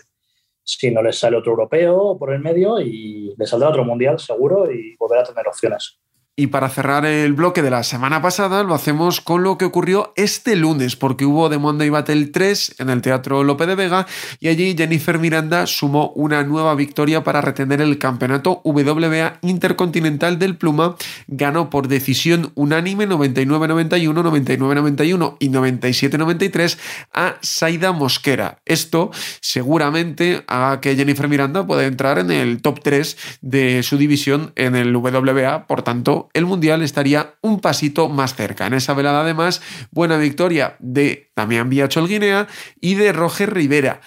si 0.66 0.90
no 0.90 1.00
les 1.00 1.18
sale 1.18 1.36
otro 1.36 1.52
europeo 1.52 2.18
por 2.18 2.32
el 2.32 2.40
medio 2.40 2.80
y 2.80 3.34
les 3.38 3.48
saldrá 3.48 3.68
otro 3.68 3.84
mundial 3.84 4.18
seguro 4.18 4.70
y 4.70 4.96
volverá 4.96 5.22
a 5.22 5.24
tener 5.24 5.46
opciones. 5.46 6.00
Y 6.38 6.48
para 6.48 6.68
cerrar 6.68 7.06
el 7.06 7.32
bloque 7.32 7.62
de 7.62 7.70
la 7.70 7.82
semana 7.82 8.20
pasada, 8.20 8.62
lo 8.62 8.74
hacemos 8.74 9.22
con 9.22 9.42
lo 9.42 9.56
que 9.56 9.64
ocurrió 9.64 10.12
este 10.16 10.54
lunes, 10.54 10.94
porque 10.94 11.24
hubo 11.24 11.48
The 11.48 11.56
Monday 11.56 11.88
Battle 11.88 12.26
3 12.26 12.74
en 12.76 12.90
el 12.90 13.00
Teatro 13.00 13.42
Lope 13.42 13.64
de 13.64 13.74
Vega 13.74 14.06
y 14.38 14.48
allí 14.48 14.74
Jennifer 14.76 15.18
Miranda 15.18 15.66
sumó 15.66 16.10
una 16.10 16.42
nueva 16.42 16.74
victoria 16.74 17.24
para 17.24 17.40
retener 17.40 17.80
el 17.80 17.96
campeonato 17.96 18.60
WBA 18.64 19.38
Intercontinental 19.40 20.38
del 20.38 20.58
Pluma. 20.58 20.96
Ganó 21.26 21.70
por 21.70 21.88
decisión 21.88 22.52
unánime 22.54 23.08
99-91, 23.08 24.58
99-91 24.58 25.36
y 25.38 25.48
97-93 25.48 26.78
a 27.14 27.36
Saida 27.40 27.92
Mosquera. 27.92 28.58
Esto 28.66 29.10
seguramente 29.40 30.44
haga 30.48 30.82
que 30.82 30.96
Jennifer 30.96 31.28
Miranda 31.28 31.66
pueda 31.66 31.86
entrar 31.86 32.18
en 32.18 32.30
el 32.30 32.60
top 32.60 32.80
3 32.82 33.16
de 33.40 33.82
su 33.82 33.96
división 33.96 34.52
en 34.54 34.76
el 34.76 34.94
WBA, 34.94 35.66
por 35.66 35.80
tanto 35.80 36.25
el 36.34 36.46
Mundial 36.46 36.82
estaría 36.82 37.34
un 37.42 37.60
pasito 37.60 38.08
más 38.08 38.34
cerca. 38.34 38.66
En 38.66 38.74
esa 38.74 38.94
velada, 38.94 39.20
además, 39.20 39.62
buena 39.90 40.16
victoria 40.16 40.76
de 40.78 41.30
Damián 41.36 41.68
Viachol 41.68 42.08
Guinea 42.08 42.46
y 42.80 42.94
de 42.94 43.12
Roger 43.12 43.52
Rivera. 43.52 44.00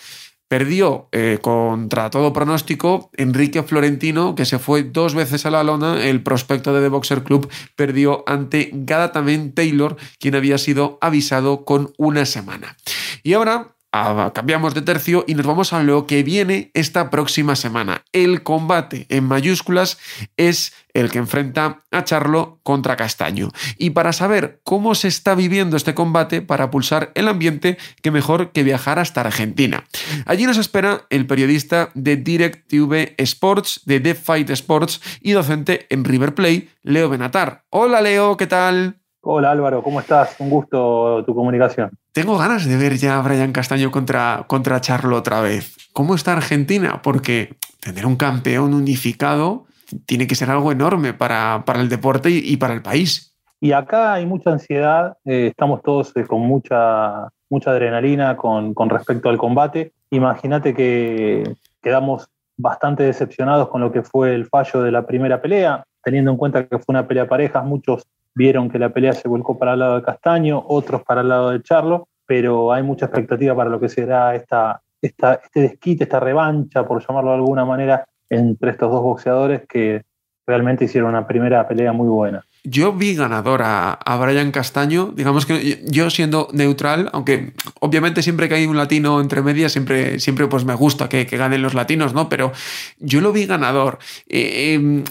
Perdió 0.47 1.09
eh, 1.11 1.37
contra 1.41 2.09
todo 2.09 2.33
pronóstico 2.33 3.11
Enrique 3.15 3.61
Florentino, 3.61 4.33
que 4.33 4.45
se 4.45 4.57
fue 4.57 4.81
dos 4.81 5.13
veces 5.13 5.45
a 5.45 5.51
la 5.51 5.63
lona. 5.63 6.03
El 6.03 6.23
prospecto 6.23 6.73
de 6.73 6.81
The 6.81 6.87
Boxer 6.87 7.23
Club 7.23 7.47
perdió 7.75 8.23
ante 8.25 8.71
Gadatamen 8.73 9.53
Taylor, 9.53 9.95
quien 10.19 10.33
había 10.33 10.57
sido 10.57 10.97
avisado 11.01 11.65
con 11.65 11.93
una 11.97 12.25
semana. 12.25 12.75
Y 13.21 13.33
ahora 13.33 13.75
cambiamos 13.91 14.73
de 14.73 14.81
tercio 14.81 15.25
y 15.27 15.35
nos 15.35 15.45
vamos 15.45 15.73
a 15.73 15.83
lo 15.83 16.05
que 16.05 16.23
viene 16.23 16.71
esta 16.73 17.09
próxima 17.09 17.55
semana. 17.55 18.03
El 18.11 18.43
combate 18.43 19.05
en 19.09 19.23
mayúsculas 19.23 19.97
es 20.37 20.73
el 20.93 21.09
que 21.11 21.19
enfrenta 21.19 21.83
a 21.91 22.03
Charlo 22.03 22.59
contra 22.63 22.95
Castaño. 22.95 23.49
Y 23.77 23.91
para 23.91 24.13
saber 24.13 24.59
cómo 24.63 24.95
se 24.95 25.07
está 25.07 25.35
viviendo 25.35 25.77
este 25.77 25.93
combate, 25.93 26.41
para 26.41 26.71
pulsar 26.71 27.11
el 27.15 27.27
ambiente, 27.27 27.77
que 28.01 28.11
mejor 28.11 28.51
que 28.51 28.63
viajar 28.63 28.99
hasta 28.99 29.21
Argentina. 29.21 29.85
Allí 30.25 30.45
nos 30.45 30.57
espera 30.57 31.05
el 31.09 31.25
periodista 31.25 31.89
de 31.93 32.17
DirecTV 32.17 33.15
Sports, 33.17 33.81
de 33.85 33.99
The 33.99 34.53
Sports 34.53 35.01
y 35.21 35.31
docente 35.31 35.87
en 35.89 36.05
River 36.05 36.35
Play, 36.35 36.69
Leo 36.83 37.09
Benatar. 37.09 37.63
Hola 37.69 38.01
Leo, 38.01 38.37
¿qué 38.37 38.47
tal? 38.47 38.98
Hola 39.31 39.51
Álvaro, 39.51 39.83
¿cómo 39.83 39.99
estás? 39.99 40.35
Un 40.39 40.49
gusto 40.49 41.23
tu 41.23 41.35
comunicación. 41.35 41.91
Tengo 42.13 42.35
ganas 42.39 42.67
de 42.67 42.75
ver 42.77 42.97
ya 42.97 43.19
a 43.19 43.21
Brian 43.21 43.51
Castaño 43.51 43.91
contra, 43.91 44.45
contra 44.47 44.81
Charlo 44.81 45.15
otra 45.15 45.39
vez. 45.39 45.77
¿Cómo 45.93 46.15
está 46.15 46.33
Argentina? 46.33 47.03
Porque 47.03 47.53
tener 47.79 48.07
un 48.07 48.15
campeón 48.15 48.73
unificado 48.73 49.67
tiene 50.07 50.25
que 50.25 50.33
ser 50.33 50.49
algo 50.49 50.71
enorme 50.71 51.13
para, 51.13 51.63
el 51.75 51.89
deporte 51.89 52.31
y, 52.31 52.57
para 52.57 52.73
el 52.73 52.81
país. 52.81 53.37
Y 53.61 53.71
acá 53.71 54.13
hay 54.13 54.25
mucha 54.25 54.49
ansiedad, 54.49 55.15
eh, 55.25 55.49
estamos 55.51 55.83
todos 55.83 56.11
eh, 56.15 56.25
con 56.25 56.41
mucha, 56.41 57.27
mucha 57.51 57.69
adrenalina 57.69 58.35
con, 58.35 58.73
con 58.73 58.89
respecto 58.89 59.29
al 59.29 59.37
combate. 59.37 59.93
Imagínate 60.09 60.73
que 60.73 61.43
quedamos 61.83 62.27
bastante 62.57 63.03
decepcionados 63.03 63.69
con 63.69 63.81
lo 63.81 63.91
que 63.91 64.01
fue 64.01 64.33
el 64.33 64.47
fallo 64.47 64.81
de 64.81 64.91
la 64.91 65.05
primera 65.05 65.39
pelea, 65.39 65.83
teniendo 66.03 66.31
en 66.31 66.37
cuenta 66.37 66.65
que 66.65 66.79
fue 66.79 66.85
una 66.93 67.07
pelea 67.07 67.27
parejas, 67.27 67.63
muchos 67.63 68.07
vieron 68.35 68.69
que 68.69 68.79
la 68.79 68.89
pelea 68.89 69.13
se 69.13 69.27
volcó 69.27 69.57
para 69.57 69.73
el 69.73 69.79
lado 69.79 69.95
de 69.95 70.03
Castaño, 70.03 70.63
otros 70.67 71.03
para 71.03 71.21
el 71.21 71.29
lado 71.29 71.51
de 71.51 71.61
Charlo, 71.61 72.07
pero 72.25 72.71
hay 72.71 72.83
mucha 72.83 73.05
expectativa 73.05 73.55
para 73.55 73.69
lo 73.69 73.79
que 73.79 73.89
será 73.89 74.35
esta, 74.35 74.81
esta, 75.01 75.35
este 75.43 75.61
desquite, 75.61 76.03
esta 76.03 76.19
revancha, 76.19 76.85
por 76.85 77.05
llamarlo 77.05 77.31
de 77.31 77.37
alguna 77.37 77.65
manera, 77.65 78.05
entre 78.29 78.71
estos 78.71 78.91
dos 78.91 79.01
boxeadores 79.01 79.63
que 79.67 80.03
realmente 80.45 80.85
hicieron 80.85 81.11
una 81.11 81.27
primera 81.27 81.67
pelea 81.67 81.93
muy 81.93 82.07
buena. 82.07 82.43
Yo 82.63 82.91
vi 82.91 83.15
ganador 83.15 83.61
a, 83.61 83.93
a, 83.93 84.17
Brian 84.17 84.51
Castaño, 84.51 85.11
digamos 85.15 85.45
que 85.45 85.83
yo 85.85 86.09
siendo 86.09 86.49
neutral, 86.51 87.09
aunque 87.13 87.53
obviamente 87.79 88.21
siempre 88.21 88.49
que 88.49 88.55
hay 88.55 88.65
un 88.65 88.75
latino 88.75 89.21
entre 89.21 89.41
medias, 89.41 89.71
siempre, 89.71 90.19
siempre 90.19 90.47
pues 90.47 90.65
me 90.65 90.73
gusta 90.73 91.07
que, 91.07 91.23
ganen 91.25 91.61
los 91.61 91.73
latinos, 91.73 92.13
¿no? 92.13 92.27
Pero 92.29 92.51
yo 92.97 93.21
lo 93.21 93.31
vi 93.31 93.45
ganador. 93.45 93.99
Eh, 94.27 94.73
em, 94.73 95.03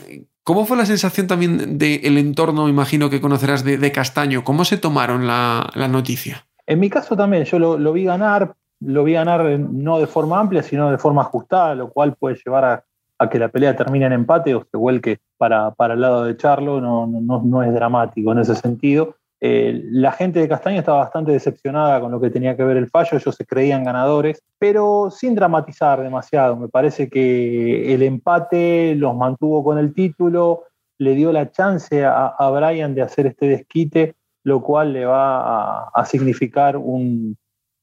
¿Cómo 0.48 0.64
fue 0.64 0.78
la 0.78 0.86
sensación 0.86 1.26
también 1.26 1.76
del 1.76 2.16
entorno, 2.16 2.70
imagino 2.70 3.10
que 3.10 3.20
conocerás, 3.20 3.64
de, 3.64 3.92
Castaño? 3.92 4.44
¿Cómo 4.44 4.64
se 4.64 4.78
tomaron 4.78 5.26
la, 5.26 5.70
noticia? 5.90 6.46
En 6.66 6.80
mi 6.80 6.88
caso 6.88 7.14
también, 7.14 7.44
yo 7.44 7.58
lo, 7.58 7.92
vi 7.92 8.04
ganar, 8.04 8.54
lo 8.80 9.04
vi 9.04 9.12
ganar 9.12 9.44
no 9.44 9.98
de 9.98 10.06
forma 10.06 10.40
amplia, 10.40 10.62
sino 10.62 10.90
de 10.90 10.96
forma 10.96 11.20
ajustada, 11.20 11.74
lo 11.74 11.90
cual 11.90 12.14
puede 12.14 12.40
llevar 12.42 12.82
a, 13.18 13.28
que 13.28 13.38
la 13.38 13.48
pelea 13.48 13.76
termine 13.76 14.06
en 14.06 14.14
empate 14.14 14.54
o 14.54 14.64
se 14.70 14.78
vuelque 14.78 15.18
para, 15.36 15.72
para 15.72 15.92
el 15.92 16.00
lado 16.00 16.24
de 16.24 16.34
Charlo, 16.34 16.80
no, 16.80 17.06
no, 17.06 17.42
no 17.44 17.62
es 17.62 17.74
dramático 17.74 18.32
en 18.32 18.38
ese 18.38 18.54
sentido. 18.54 19.16
Eh, 19.40 19.82
la 19.92 20.10
gente 20.12 20.40
de 20.40 20.48
Castaño 20.48 20.80
estaba 20.80 20.98
bastante 20.98 21.30
decepcionada 21.30 22.00
con 22.00 22.10
lo 22.10 22.20
que 22.20 22.30
tenía 22.30 22.56
que 22.56 22.64
ver 22.64 22.76
el 22.76 22.90
fallo, 22.90 23.16
ellos 23.16 23.34
se 23.34 23.46
creían 23.46 23.84
ganadores, 23.84 24.42
pero 24.58 25.10
sin 25.10 25.34
dramatizar 25.34 26.02
demasiado. 26.02 26.56
Me 26.56 26.68
parece 26.68 27.08
que 27.08 27.94
el 27.94 28.02
empate 28.02 28.94
los 28.96 29.14
mantuvo 29.14 29.62
con 29.62 29.78
el 29.78 29.94
título, 29.94 30.64
le 30.98 31.14
dio 31.14 31.32
la 31.32 31.52
chance 31.52 32.04
a, 32.04 32.50
Brian 32.50 32.94
de 32.94 33.02
hacer 33.02 33.26
este 33.26 33.46
desquite, 33.46 34.16
lo 34.42 34.62
cual 34.62 34.92
le 34.92 35.04
va 35.04 35.84
a, 35.84 36.04
significar 36.04 36.76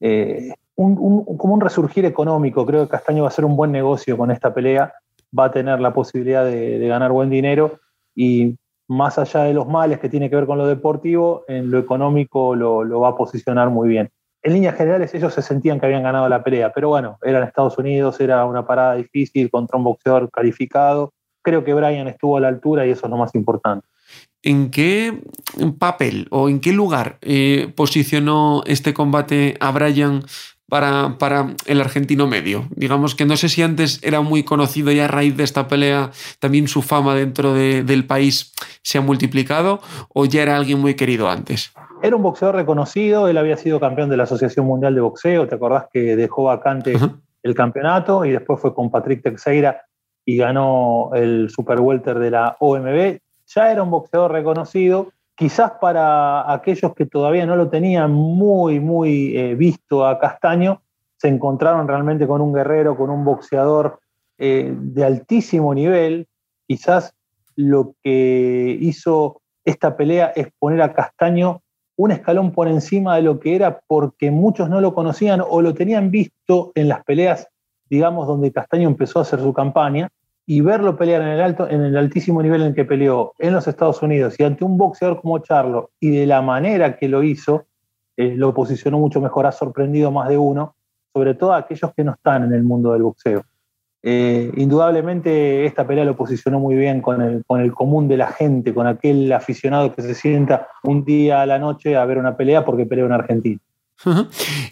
eh, 0.00 0.52
un, 0.74 1.24
como 1.38 1.54
un 1.54 1.60
resurgir 1.62 2.04
económico. 2.04 2.66
Creo 2.66 2.84
que 2.84 2.90
Castaño 2.90 3.22
va 3.22 3.28
a 3.28 3.30
hacer 3.30 3.46
un 3.46 3.56
buen 3.56 3.72
negocio 3.72 4.18
con 4.18 4.30
esta 4.30 4.52
pelea, 4.52 4.92
va 5.36 5.46
a 5.46 5.50
tener 5.50 5.80
la 5.80 5.94
posibilidad 5.94 6.44
de, 6.44 6.78
de 6.78 6.88
ganar 6.88 7.12
buen 7.12 7.30
dinero 7.30 7.80
y 8.14 8.56
más 8.88 9.18
allá 9.18 9.44
de 9.44 9.54
los 9.54 9.66
males 9.66 9.98
que 9.98 10.08
tiene 10.08 10.30
que 10.30 10.36
ver 10.36 10.46
con 10.46 10.58
lo 10.58 10.66
deportivo, 10.66 11.44
en 11.48 11.70
lo 11.70 11.78
económico 11.78 12.54
lo, 12.54 13.00
va 13.00 13.10
a 13.10 13.16
posicionar 13.16 13.70
muy 13.70 13.88
bien. 13.88 14.10
En 14.42 14.52
líneas 14.52 14.76
generales 14.76 15.12
ellos 15.14 15.34
se 15.34 15.42
sentían 15.42 15.80
que 15.80 15.86
habían 15.86 16.04
ganado 16.04 16.28
la 16.28 16.44
pelea, 16.44 16.72
pero 16.72 16.88
bueno, 16.88 17.18
eran 17.22 17.42
Estados 17.42 17.76
Unidos, 17.78 18.20
era 18.20 18.44
una 18.44 18.66
parada 18.66 18.94
difícil 18.94 19.50
contra 19.50 19.76
un 19.76 19.84
boxeador 19.84 20.30
calificado. 20.30 21.12
Creo 21.42 21.64
que 21.64 21.74
Brian 21.74 22.06
estuvo 22.06 22.36
a 22.36 22.40
la 22.40 22.48
altura 22.48 22.86
y 22.86 22.90
eso 22.90 23.06
es 23.06 23.10
lo 23.10 23.16
más 23.16 23.34
importante. 23.34 23.86
¿En 24.42 24.70
qué 24.70 25.20
papel 25.78 26.28
o 26.30 26.48
en 26.48 26.60
qué 26.60 26.72
lugar 26.72 27.18
eh, 27.22 27.72
posicionó 27.74 28.62
este 28.66 28.94
combate 28.94 29.56
a 29.58 29.72
Brian 29.72 30.22
para, 30.68 31.16
para, 31.18 31.54
el 31.66 31.80
argentino 31.80 32.26
medio. 32.26 32.64
Digamos 32.70 33.14
que 33.14 33.24
no 33.24 33.36
sé 33.36 33.48
si 33.48 33.62
antes 33.62 34.00
era 34.02 34.20
muy 34.20 34.42
conocido 34.42 34.90
y 34.92 35.00
a 35.00 35.08
raíz 35.08 35.36
de 35.36 35.44
esta 35.44 35.68
pelea 35.68 36.10
también 36.40 36.68
su 36.68 36.82
fama 36.82 37.14
dentro 37.14 37.54
del 37.54 38.06
país 38.06 38.52
se 38.82 38.98
ha 38.98 39.00
multiplicado 39.00 39.80
o 40.12 40.24
ya 40.24 40.42
era 40.42 40.56
alguien 40.56 40.80
muy 40.80 40.94
querido 40.94 41.28
antes. 41.28 41.72
Era 42.02 42.16
un 42.16 42.22
boxeador 42.22 42.56
reconocido, 42.56 43.28
él 43.28 43.38
había 43.38 43.56
sido 43.56 43.80
campeón 43.80 44.10
de 44.10 44.16
la 44.16 44.24
Asociación 44.24 44.66
Mundial 44.66 44.94
de 44.94 45.00
Boxeo, 45.00 45.48
¿te 45.48 45.54
acordás 45.54 45.86
que 45.92 46.14
dejó 46.16 46.44
vacante 46.44 46.96
el 47.42 47.54
campeonato 47.54 48.24
y 48.24 48.32
después 48.32 48.60
fue 48.60 48.74
con 48.74 48.90
Patrick 48.90 49.22
Teixeira 49.22 49.82
y 50.24 50.36
ganó 50.36 51.10
el 51.14 51.48
Super 51.50 51.80
Welter 51.80 52.18
de 52.18 52.30
la 52.30 52.56
OMB? 52.60 53.18
Ya 53.54 53.70
era 53.70 53.82
un 53.82 53.90
boxeador 53.90 54.32
reconocido, 54.32 55.12
quizás 55.36 55.72
para 55.80 56.50
aquellos 56.52 56.94
que 56.94 57.06
todavía 57.06 57.46
no 57.46 57.56
lo 57.56 57.68
tenían 57.68 58.12
muy, 58.12 58.80
muy 58.80 59.36
eh, 59.36 59.54
visto 59.54 60.06
a 60.06 60.18
Castaño, 60.18 60.82
se 61.16 61.28
encontraron 61.28 61.86
realmente 61.86 62.26
con 62.26 62.40
un 62.40 62.52
guerrero, 62.52 62.96
con 62.96 63.10
un 63.10 63.24
boxeador 63.24 64.00
eh, 64.38 64.74
de 64.76 65.04
altísimo 65.04 65.74
nivel. 65.74 66.26
Quizás 66.66 67.14
lo 67.54 67.94
que 68.02 68.76
hizo 68.80 69.40
esta 69.64 69.96
pelea 69.96 70.32
es 70.34 70.48
poner 70.58 70.82
a 70.82 70.92
Castaño 70.92 71.62
un 71.96 72.10
escalón 72.10 72.52
por 72.52 72.68
encima 72.68 73.16
de 73.16 73.22
lo 73.22 73.40
que 73.40 73.56
era 73.56 73.80
porque 73.86 74.30
muchos 74.30 74.68
no 74.68 74.80
lo 74.80 74.94
conocían 74.94 75.42
o 75.46 75.62
lo 75.62 75.74
tenían 75.74 76.10
visto 76.10 76.72
en 76.74 76.88
las 76.88 77.04
peleas, 77.04 77.48
digamos, 77.88 78.26
donde 78.26 78.52
Castaño 78.52 78.88
empezó 78.88 79.18
a 79.18 79.22
hacer 79.22 79.40
su 79.40 79.52
campaña 79.52 80.10
y 80.46 80.60
verlo 80.60 80.96
pelear 80.96 81.22
en 81.22 81.28
el, 81.28 81.40
alto, 81.40 81.68
en 81.68 81.82
el 81.82 81.96
altísimo 81.96 82.40
nivel 82.40 82.62
en 82.62 82.74
que 82.74 82.84
peleó 82.84 83.34
en 83.38 83.52
los 83.52 83.66
Estados 83.66 84.00
Unidos 84.00 84.36
y 84.38 84.44
ante 84.44 84.64
un 84.64 84.78
boxeador 84.78 85.20
como 85.20 85.40
Charlo 85.40 85.90
y 85.98 86.10
de 86.10 86.26
la 86.26 86.40
manera 86.40 86.96
que 86.96 87.08
lo 87.08 87.24
hizo, 87.24 87.66
eh, 88.16 88.34
lo 88.36 88.54
posicionó 88.54 88.98
mucho 88.98 89.20
mejor, 89.20 89.46
ha 89.46 89.52
sorprendido 89.52 90.12
más 90.12 90.28
de 90.28 90.38
uno, 90.38 90.76
sobre 91.12 91.34
todo 91.34 91.52
a 91.52 91.58
aquellos 91.58 91.92
que 91.94 92.04
no 92.04 92.12
están 92.12 92.44
en 92.44 92.52
el 92.52 92.62
mundo 92.62 92.92
del 92.92 93.02
boxeo. 93.02 93.44
Eh, 94.08 94.52
indudablemente 94.56 95.66
esta 95.66 95.84
pelea 95.84 96.04
lo 96.04 96.16
posicionó 96.16 96.60
muy 96.60 96.76
bien 96.76 97.02
con 97.02 97.20
el, 97.20 97.44
con 97.44 97.60
el 97.60 97.72
común 97.72 98.06
de 98.06 98.16
la 98.16 98.28
gente, 98.28 98.72
con 98.72 98.86
aquel 98.86 99.32
aficionado 99.32 99.92
que 99.92 100.02
se 100.02 100.14
sienta 100.14 100.68
un 100.84 101.04
día 101.04 101.42
a 101.42 101.46
la 101.46 101.58
noche 101.58 101.96
a 101.96 102.04
ver 102.04 102.18
una 102.18 102.36
pelea 102.36 102.64
porque 102.64 102.86
pelea 102.86 103.06
en 103.06 103.12
Argentina. 103.12 103.58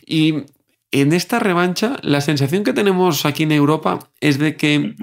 y 0.07 0.45
en 0.91 1.13
esta 1.13 1.39
revancha, 1.39 1.97
la 2.03 2.21
sensación 2.21 2.65
que 2.65 2.73
tenemos 2.73 3.27
aquí 3.27 3.43
en 3.43 3.53
Europa 3.53 3.99
es 4.21 4.39
de 4.39 4.57
que 4.57 4.95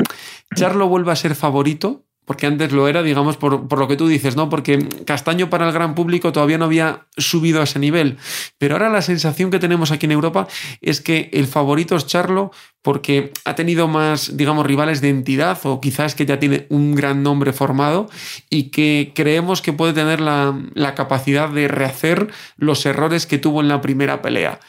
Charlo 0.55 0.87
vuelve 0.87 1.11
a 1.11 1.15
ser 1.15 1.35
favorito, 1.35 2.05
porque 2.25 2.45
antes 2.45 2.71
lo 2.71 2.87
era, 2.87 3.03
digamos, 3.03 3.35
por, 3.35 3.77
lo 3.77 3.87
que 3.89 3.97
tú 3.97 4.07
dices, 4.07 4.37
¿no? 4.37 4.47
Porque 4.47 4.87
Castaño 5.05 5.49
para 5.49 5.67
el 5.67 5.73
gran 5.73 5.95
público 5.95 6.31
todavía 6.31 6.57
no 6.57 6.65
había 6.65 7.07
subido 7.17 7.59
a 7.59 7.63
ese 7.63 7.79
nivel. 7.79 8.17
Pero 8.57 8.75
ahora 8.75 8.89
la 8.89 9.01
sensación 9.01 9.51
que 9.51 9.59
tenemos 9.59 9.91
aquí 9.91 10.05
en 10.05 10.13
Europa 10.13 10.47
es 10.79 11.01
que 11.01 11.29
el 11.33 11.47
favorito 11.47 11.95
es 11.95 12.07
Charlo 12.07 12.51
porque 12.83 13.33
ha 13.43 13.55
tenido 13.55 13.87
más, 13.87 14.37
digamos, 14.37 14.65
rivales 14.65 15.01
de 15.01 15.09
entidad 15.09 15.59
o 15.63 15.81
quizás 15.81 16.15
que 16.15 16.25
ya 16.25 16.39
tiene 16.39 16.67
un 16.69 16.95
gran 16.95 17.21
nombre 17.21 17.53
formado 17.53 18.09
y 18.49 18.69
que 18.69 19.11
creemos 19.13 19.61
que 19.61 19.73
puede 19.73 19.91
tener 19.91 20.21
la, 20.21 20.57
la 20.73 20.95
capacidad 20.95 21.49
de 21.49 21.67
rehacer 21.67 22.29
los 22.55 22.85
errores 22.85 23.25
que 23.25 23.39
tuvo 23.39 23.61
en 23.61 23.67
la 23.67 23.81
primera 23.81 24.21
pelea. 24.21 24.59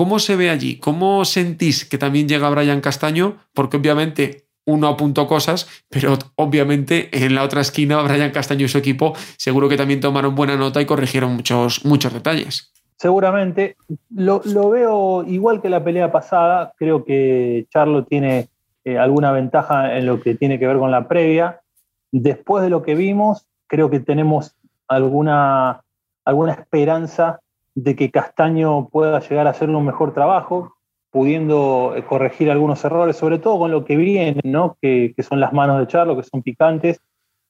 ¿Cómo 0.00 0.18
se 0.18 0.34
ve 0.34 0.48
allí? 0.48 0.78
¿Cómo 0.78 1.26
sentís 1.26 1.84
que 1.84 1.98
también 1.98 2.26
llega 2.26 2.48
Brian 2.48 2.80
Castaño? 2.80 3.36
Porque 3.52 3.76
obviamente 3.76 4.46
uno 4.64 4.88
apuntó 4.88 5.26
cosas, 5.26 5.68
pero 5.90 6.16
obviamente 6.36 7.10
en 7.12 7.34
la 7.34 7.42
otra 7.42 7.60
esquina 7.60 8.00
Brian 8.00 8.30
Castaño 8.30 8.64
y 8.64 8.68
su 8.68 8.78
equipo 8.78 9.12
seguro 9.36 9.68
que 9.68 9.76
también 9.76 10.00
tomaron 10.00 10.34
buena 10.34 10.56
nota 10.56 10.80
y 10.80 10.86
corrigieron 10.86 11.34
muchos, 11.34 11.84
muchos 11.84 12.14
detalles. 12.14 12.72
Seguramente. 12.96 13.76
Lo, 14.08 14.40
veo 14.70 15.22
igual 15.24 15.60
que 15.60 15.68
la 15.68 15.84
pelea 15.84 16.10
pasada. 16.10 16.72
Creo 16.78 17.04
que 17.04 17.66
Charlo 17.68 18.06
tiene 18.06 18.48
eh, 18.86 18.96
alguna 18.96 19.32
ventaja 19.32 19.98
en 19.98 20.06
lo 20.06 20.22
que 20.22 20.34
tiene 20.34 20.58
que 20.58 20.66
ver 20.66 20.78
con 20.78 20.90
la 20.90 21.08
previa. 21.08 21.60
Después 22.10 22.64
de 22.64 22.70
lo 22.70 22.80
que 22.82 22.94
vimos, 22.94 23.46
creo 23.66 23.90
que 23.90 24.00
tenemos 24.00 24.56
alguna, 24.88 25.82
alguna 26.24 26.52
esperanza 26.52 27.40
de 27.74 27.96
que 27.96 28.10
Castaño 28.10 28.88
pueda 28.88 29.20
llegar 29.20 29.46
a 29.46 29.50
hacer 29.50 29.70
un 29.70 29.84
mejor 29.84 30.12
trabajo, 30.12 30.74
pudiendo 31.10 31.94
eh, 31.96 32.04
corregir 32.04 32.50
algunos 32.50 32.84
errores, 32.84 33.16
sobre 33.16 33.38
todo 33.38 33.58
con 33.58 33.70
lo 33.70 33.84
que 33.84 33.96
viene, 33.96 34.40
¿no? 34.44 34.76
que, 34.80 35.14
son 35.28 35.40
las 35.40 35.52
manos 35.52 35.78
de 35.80 35.86
Charlo, 35.86 36.16
que 36.16 36.22
son 36.22 36.42
picantes. 36.42 37.00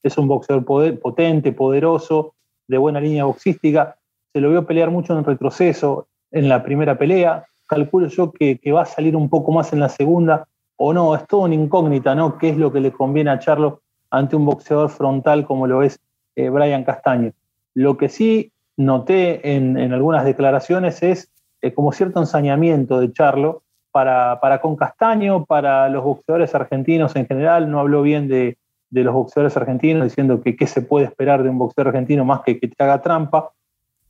Es 0.03 0.17
un 0.17 0.27
boxeador 0.27 0.65
potente, 0.99 1.51
poderoso, 1.51 2.33
de 2.67 2.77
buena 2.77 2.99
línea 2.99 3.25
boxística. 3.25 3.97
Se 4.33 4.41
lo 4.41 4.49
vio 4.49 4.65
pelear 4.65 4.89
mucho 4.89 5.17
en 5.17 5.23
retroceso 5.23 6.07
en 6.31 6.49
la 6.49 6.63
primera 6.63 6.97
pelea. 6.97 7.45
calculo 7.67 8.07
yo 8.07 8.31
que, 8.31 8.59
va 8.71 8.81
a 8.81 8.85
salir 8.85 9.15
un 9.15 9.29
poco 9.29 9.51
más 9.51 9.73
en 9.73 9.79
la 9.79 9.89
segunda 9.89 10.47
o 10.75 10.93
no, 10.93 11.13
es 11.15 11.27
todo 11.27 11.41
una 11.41 11.53
incógnita, 11.53 12.15
¿no? 12.15 12.39
¿Qué 12.39 12.49
es 12.49 12.57
lo 12.57 12.73
que 12.73 12.79
le 12.79 12.91
conviene 12.91 13.29
a 13.29 13.37
Charlo 13.37 13.81
ante 14.09 14.35
un 14.35 14.45
boxeador 14.45 14.89
frontal 14.89 15.45
como 15.45 15.67
lo 15.67 15.83
es 15.83 15.99
eh, 16.35 16.49
Brian 16.49 16.83
Castaño? 16.83 17.33
Lo 17.75 17.97
que 17.97 18.09
sí 18.09 18.51
noté 18.85 19.55
en, 19.55 19.77
algunas 19.93 20.25
declaraciones 20.25 21.03
es 21.03 21.31
eh, 21.61 21.73
como 21.73 21.91
cierto 21.91 22.19
ensañamiento 22.19 22.99
de 22.99 23.11
Charlo 23.11 23.63
para, 23.91 24.39
para, 24.39 24.61
con 24.61 24.75
Castaño, 24.75 25.45
para 25.45 25.89
los 25.89 26.03
boxeadores 26.03 26.55
argentinos 26.55 27.15
en 27.15 27.27
general, 27.27 27.69
no 27.69 27.79
habló 27.79 28.01
bien 28.01 28.27
de, 28.27 28.57
de 28.91 29.03
los 29.03 29.13
boxeadores 29.13 29.57
argentinos, 29.57 30.03
diciendo 30.03 30.41
que 30.41 30.55
qué 30.55 30.67
se 30.67 30.81
puede 30.81 31.05
esperar 31.05 31.43
de 31.43 31.49
un 31.49 31.57
boxeador 31.57 31.89
argentino 31.89 32.23
más 32.23 32.41
que 32.41 32.59
que 32.59 32.67
te 32.67 32.83
haga 32.83 33.01
trampa. 33.01 33.51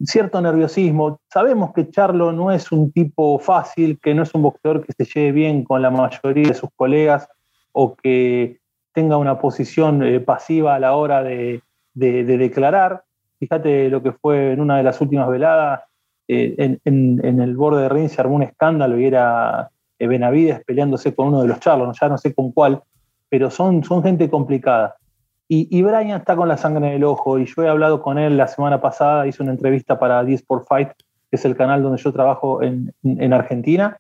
Cierto 0.04 0.42
nerviosismo. 0.42 1.20
Sabemos 1.32 1.72
que 1.74 1.90
Charlo 1.90 2.32
no 2.32 2.52
es 2.52 2.72
un 2.72 2.92
tipo 2.92 3.38
fácil, 3.38 4.00
que 4.02 4.16
no 4.16 4.24
es 4.24 4.34
un 4.34 4.42
boxeador 4.42 4.84
que 4.84 4.94
se 4.94 5.06
lleve 5.06 5.32
bien 5.32 5.64
con 5.64 5.82
la 5.84 5.92
mayoría 5.92 6.48
de 6.48 6.54
sus 6.56 6.72
colegas 6.76 7.30
o 7.72 7.96
que 7.96 8.60
tenga 8.94 9.18
una 9.18 9.40
posición 9.40 10.04
eh, 10.04 10.20
pasiva 10.20 10.76
a 10.76 10.80
la 10.80 10.96
hora 10.96 11.24
de, 11.24 11.62
declarar. 11.94 13.04
Fíjate 13.42 13.90
lo 13.90 14.04
que 14.04 14.12
fue 14.12 14.52
en 14.52 14.62
una 14.62 14.78
de 14.78 14.84
las 14.84 15.02
últimas 15.02 15.28
veladas, 15.28 15.82
eh, 16.28 16.78
en, 16.86 17.20
el 17.42 17.58
borde 17.58 17.82
de 17.82 17.90
ring 17.90 18.08
se 18.08 18.22
armó 18.22 18.36
un 18.36 18.44
escándalo 18.44 19.00
y 19.00 19.06
era 19.06 19.72
eh, 19.98 20.06
Benavides 20.06 20.64
peleándose 20.64 21.16
con 21.16 21.30
uno 21.30 21.42
de 21.42 21.48
los 21.48 21.60
charlos, 21.60 21.98
ya 22.00 22.08
no 22.08 22.20
sé 22.20 22.36
con 22.36 22.52
cuál, 22.52 22.84
pero 23.30 23.50
son, 23.50 23.84
son 23.84 24.04
gente 24.04 24.30
complicada. 24.30 24.96
Y, 25.48 25.82
Brian 25.82 26.12
está 26.12 26.36
con 26.36 26.48
la 26.48 26.56
sangre 26.56 26.88
en 26.88 26.94
el 26.94 27.04
ojo 27.04 27.40
y 27.40 27.46
yo 27.46 27.64
he 27.64 27.68
hablado 27.68 28.04
con 28.04 28.20
él 28.20 28.38
la 28.38 28.48
semana 28.48 28.80
pasada, 28.80 29.26
hice 29.26 29.42
una 29.42 29.52
entrevista 29.52 29.98
para 29.98 30.24
10 30.24 30.42
Sport 30.42 30.68
Fight, 30.68 30.90
que 30.90 31.36
es 31.36 31.44
el 31.44 31.58
canal 31.58 31.82
donde 31.82 32.02
yo 32.02 32.14
trabajo 32.14 32.62
en, 32.62 32.94
en 33.04 33.34
Argentina, 33.34 33.98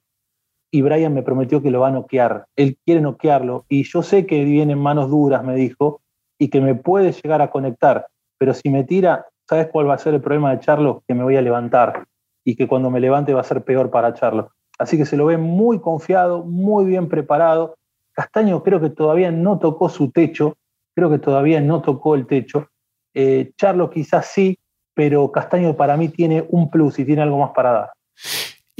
y 0.69 0.84
Brian 0.84 1.15
me 1.15 1.23
prometió 1.23 1.63
que 1.63 1.71
lo 1.71 1.80
va 1.80 1.88
a 1.88 1.91
noquear. 1.91 2.45
Él 2.56 2.77
quiere 2.86 3.01
noquearlo 3.01 3.65
y 3.67 3.84
yo 3.84 4.04
sé 4.04 4.27
que 4.27 4.45
viene 4.45 4.73
en 4.73 4.80
manos 4.80 5.10
duras, 5.10 5.43
me 5.43 5.56
dijo, 5.56 5.99
y 6.38 6.49
que 6.49 6.62
me 6.62 6.75
puede 6.75 7.12
llegar 7.12 7.41
a 7.41 7.49
conectar, 7.49 8.08
pero 8.38 8.54
si 8.54 8.69
me 8.69 8.84
tira, 8.84 9.27
¿sabes 9.52 9.68
cuál 9.68 9.90
va 9.90 9.96
a 9.96 9.98
ser 9.98 10.14
el 10.14 10.22
problema 10.22 10.52
de 10.52 10.62
Charlo? 10.62 11.04
Que 11.06 11.14
me 11.14 11.24
voy 11.24 11.36
a 11.36 11.42
levantar 11.42 12.06
y 12.46 12.56
que 12.56 12.68
cuando 12.68 12.90
me 12.90 13.02
levante 13.02 13.34
va 13.34 13.42
a 13.42 13.44
ser 13.44 13.64
peor 13.64 13.92
para 13.92 14.14
Charlo. 14.14 14.52
Así 14.80 14.98
que 14.98 15.06
se 15.06 15.18
lo 15.18 15.26
ve 15.26 15.38
muy 15.38 15.82
confiado, 15.82 16.44
muy 16.44 16.86
bien 16.86 17.10
preparado 17.10 17.76
Castaño 18.14 18.62
creo 18.64 18.80
que 18.80 18.90
todavía 18.90 19.32
no 19.32 19.60
tocó 19.60 19.90
su 19.90 20.12
techo, 20.12 20.58
creo 20.96 21.10
que 21.10 21.20
todavía 21.20 21.62
no 21.62 21.82
tocó 21.82 22.16
el 22.16 22.28
techo. 22.28 22.68
Eh, 23.14 23.52
Charlo 23.58 23.90
quizás 23.90 24.28
sí, 24.28 24.58
pero 24.94 25.32
Castaño 25.32 25.76
para 25.76 25.98
mí 25.98 26.10
tiene 26.10 26.46
un 26.50 26.70
plus 26.70 27.00
y 27.00 27.06
tiene 27.06 27.22
algo 27.22 27.40
más 27.40 27.52
para 27.52 27.72
dar. 27.72 27.90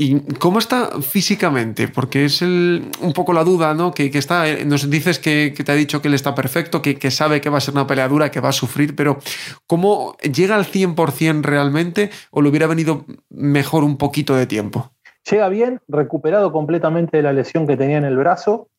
¿Y 0.04 0.20
cómo 0.40 0.58
está 0.58 1.00
físicamente? 1.00 1.88
Porque 1.88 2.26
es 2.26 2.42
un 2.42 3.14
poco 3.14 3.34
la 3.34 3.44
duda, 3.44 3.76
¿no? 3.76 3.92
Que, 3.92 4.08
está, 4.08 4.50
eh, 4.50 4.66
nos 4.66 4.90
dices 4.90 5.20
que, 5.20 5.54
te 5.56 5.72
ha 5.72 5.76
dicho 5.76 6.02
que 6.02 6.08
él 6.08 6.16
está 6.16 6.34
perfecto, 6.34 6.82
que, 6.82 6.98
que, 6.98 7.12
sabe 7.12 7.40
que 7.40 7.52
va 7.52 7.60
a 7.60 7.62
ser 7.62 7.76
una 7.76 7.86
peleadura, 7.86 8.32
que 8.32 8.40
va 8.40 8.50
a 8.50 8.52
sufrir, 8.52 8.96
pero 8.96 9.20
¿cómo 9.68 10.18
llega 10.22 10.56
al 10.56 10.66
100% 10.66 11.44
realmente 11.44 12.10
o 12.32 12.42
le 12.42 12.50
hubiera 12.50 12.66
venido 12.66 13.06
mejor 13.30 13.84
un 13.84 13.98
poquito 13.98 14.36
de 14.36 14.48
tiempo? 14.48 14.92
Llega 15.30 15.48
bien, 15.50 15.82
recuperado 15.88 16.52
completamente 16.52 17.18
de 17.18 17.22
la 17.22 17.34
lesión 17.34 17.68
que 17.68 17.78
tenía 17.78 18.00
en 18.00 18.06
el 18.06 18.18
brazo, 18.18 18.70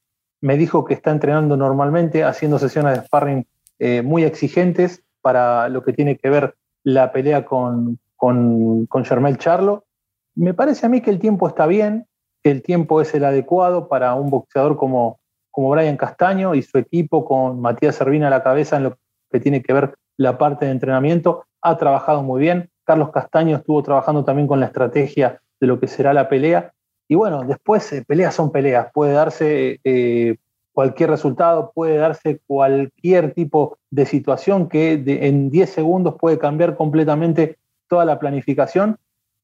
me 0.41 0.57
dijo 0.57 0.85
que 0.85 0.95
está 0.95 1.13
entrenando 1.13 1.57
normalmente, 1.57 2.25
haciendo 2.25 2.59
sesiones 2.59 2.99
de 2.99 3.07
sparring 3.07 3.47
eh, 3.79 4.03
muy 4.03 4.25
exigentes 4.25 5.05
para 5.21 5.69
lo 5.69 5.85
que 5.85 5.93
tiene 5.93 6.17
que 6.17 6.31
ver 6.31 6.57
la 6.83 7.13
pelea 7.13 7.45
con, 7.45 8.01
con, 8.17 8.87
con 8.87 9.05
Charlo. 9.05 9.85
Me 10.35 10.55
parece 10.55 10.87
a 10.87 10.89
mí 10.89 11.01
que 11.01 11.11
el 11.11 11.19
tiempo 11.19 11.49
está 11.49 11.67
bien, 11.67 12.07
el 12.43 12.63
tiempo 12.63 13.01
es 13.01 13.15
el 13.15 13.25
adecuado 13.25 13.89
para 13.89 14.15
un 14.15 14.31
boxeador 14.31 14.77
como, 14.77 15.21
como 15.51 15.71
Brian 15.71 15.97
Castaño 15.97 16.55
y 16.55 16.63
su 16.63 16.79
equipo 16.79 17.25
con 17.25 17.61
Matías 17.61 17.97
Servina 17.97 18.29
a 18.29 18.31
la 18.31 18.43
cabeza 18.43 18.77
en 18.77 18.85
lo 18.85 18.99
que 19.31 19.41
tiene 19.41 19.63
que 19.63 19.73
ver 19.73 19.95
la 20.17 20.39
parte 20.39 20.67
de 20.67 20.73
entrenamiento. 20.73 21.47
Ha 21.61 21.77
trabajado 21.77 22.23
muy 22.23 22.41
bien. 22.41 22.71
Carlos 22.85 23.11
Castaño 23.11 23.57
estuvo 23.57 23.83
trabajando 23.83 24.25
también 24.25 24.49
con 24.49 24.61
la 24.61 24.67
estrategia 24.67 25.41
de 25.61 25.67
lo 25.67 25.79
que 25.79 25.87
será 25.87 26.13
la 26.13 26.29
pelea 26.29 26.73
y 27.13 27.15
bueno, 27.15 27.45
después 27.45 27.93
eh, 27.93 28.03
peleas 28.09 28.35
son 28.35 28.51
peleas, 28.51 28.89
puede 28.91 29.13
darse 29.13 29.81
eh, 29.85 30.37
cualquier 30.73 31.11
resultado, 31.11 31.71
puede 31.75 31.99
darse 31.99 32.41
cualquier 32.47 33.35
tipo 33.35 33.77
de 33.91 34.07
situación 34.07 34.71
que 34.71 34.95
en 34.95 35.51
10 35.51 35.69
segundos 35.69 36.15
puede 36.19 36.39
cambiar 36.39 36.75
completamente 36.75 37.59
toda 37.87 38.07
la 38.07 38.19
planificación, 38.19 38.97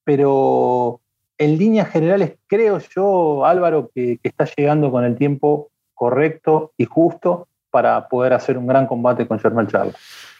pero 0.08 1.02
en 1.36 1.58
líneas 1.58 1.90
generales 1.90 2.38
creo 2.46 2.78
yo, 2.78 3.44
Álvaro, 3.44 3.90
que, 3.94 4.18
está 4.22 4.46
llegando 4.56 4.90
con 4.90 5.04
el 5.04 5.16
tiempo 5.16 5.68
correcto 5.92 6.72
y 6.78 6.86
justo 6.86 7.46
para 7.70 8.08
poder 8.08 8.32
hacer 8.32 8.56
un 8.56 8.66
gran 8.66 8.86
combate 8.86 9.28
con 9.28 9.38
Germán 9.38 9.66
Charles. 9.66 9.94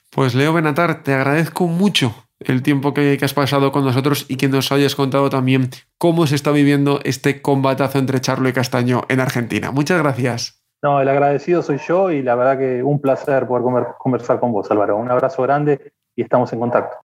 Pues 0.09 0.35
Leo 0.35 0.55
Benatar, 0.55 1.03
te 1.03 1.13
agradezco 1.13 1.67
mucho 1.67 2.15
el 2.41 2.63
tiempo 2.63 2.95
que, 2.95 3.19
has 3.21 3.35
pasado 3.35 3.71
con 3.71 3.85
nosotros 3.85 4.25
y 4.31 4.37
que 4.37 4.49
nos 4.49 4.73
hayas 4.73 4.95
contado 4.95 5.29
también 5.29 5.69
cómo 5.99 6.27
se 6.27 6.37
está 6.37 6.51
viviendo 6.51 7.01
este 7.05 7.43
combatazo 7.43 7.99
entre 7.99 8.23
Charlo 8.23 8.49
y 8.49 8.55
Castaño 8.55 9.03
en 9.11 9.21
Argentina. 9.21 9.71
Muchas 9.71 9.99
gracias. 9.99 10.65
No, 10.83 11.03
el 11.03 11.11
agradecido 11.11 11.61
soy 11.61 11.77
yo 11.87 12.11
y 12.11 12.23
la 12.23 12.37
verdad 12.37 12.57
que 12.57 12.83
un 12.83 13.03
placer 13.03 13.47
poder 13.47 13.85
conversar 13.99 14.41
con 14.41 14.51
vos, 14.51 14.71
Álvaro. 14.71 14.97
Un 14.97 15.11
abrazo 15.11 15.43
grande 15.43 15.93
y 16.17 16.23
estamos 16.23 16.51
en 16.55 16.61
contacto. 16.61 16.97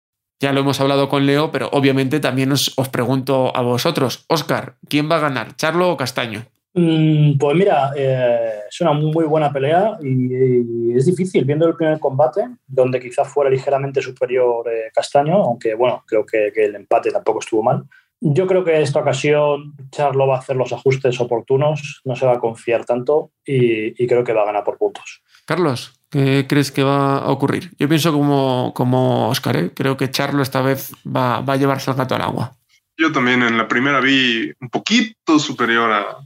Ya 0.43 0.53
lo 0.53 0.59
hemos 0.59 0.81
hablado 0.81 1.09
con 1.09 1.25
Leo, 1.25 1.53
pero 1.53 1.69
obviamente 1.71 2.19
también 2.19 2.51
os, 2.51 2.73
os 2.77 2.89
pregunto 2.89 3.57
a 3.57 3.63
vosotros. 3.63 4.25
Oscar, 4.27 4.75
¿quién 4.89 5.09
va 5.09 5.17
a 5.17 5.21
ganar, 5.21 5.55
Charlo 5.55 5.89
o 5.89 5.97
Castaño? 5.97 6.43
Mm, 6.75 7.39
pues 7.39 7.57
mira, 7.57 7.93
eh, 7.97 8.63
es 8.69 8.81
una 8.81 8.93
muy 8.93 9.25
buena 9.25 9.53
pelea 9.53 9.99
y, 10.03 10.97
es 10.97 11.07
difícil 11.07 11.45
viendo 11.45 11.69
el 11.69 11.77
primer 11.77 12.01
combate, 12.01 12.49
donde 12.67 12.99
quizás 12.99 13.29
fuera 13.29 13.51
ligeramente 13.51 14.03
superior 14.03 14.69
eh, 14.69 14.91
Castaño, 14.93 15.37
aunque 15.37 15.77
bueno, 15.77 16.03
creo 16.09 16.27
que, 16.27 16.49
el 16.57 16.75
empate 16.75 17.13
tampoco 17.13 17.39
estuvo 17.39 17.63
mal. 17.63 17.85
Yo 18.21 18.49
creo 18.49 18.65
que 18.65 18.83
esta 18.83 18.99
ocasión 18.99 19.77
Charlo 19.93 20.27
va 20.27 20.35
a 20.35 20.39
hacer 20.41 20.57
los 20.57 20.73
ajustes 20.73 21.21
oportunos, 21.21 22.01
no 22.05 22.17
se 22.17 22.27
va 22.27 22.33
a 22.33 22.41
confiar 22.41 22.85
tanto 22.85 23.31
y, 23.45 23.95
creo 24.09 24.25
que 24.25 24.33
va 24.33 24.43
a 24.43 24.47
ganar 24.47 24.65
por 24.65 24.77
puntos. 24.77 25.23
Carlos, 25.47 26.02
¿qué 26.13 26.47
crees 26.47 26.71
que 26.71 26.83
va 26.83 27.19
a 27.19 27.31
ocurrir? 27.31 27.73
Yo 27.79 27.89
pienso 27.89 28.13
como, 28.13 28.73
como 28.75 29.31
Oscar, 29.31 29.57
¿eh? 29.57 29.71
creo 29.75 29.97
que 29.97 30.11
Charlo 30.11 30.43
esta 30.43 30.61
vez 30.61 30.93
va, 31.05 31.41
va 31.41 31.55
a 31.55 31.57
llevarse 31.57 31.91
el 31.91 31.97
gato 31.97 32.15
al 32.15 32.23
agua. 32.23 32.53
Yo 32.99 33.11
también 33.11 33.43
en 33.43 33.57
la 33.57 33.67
primera 33.67 33.99
vi 33.99 34.53
un 34.61 34.69
poquito 34.69 35.39
superior 35.39 35.91
a, 35.91 36.19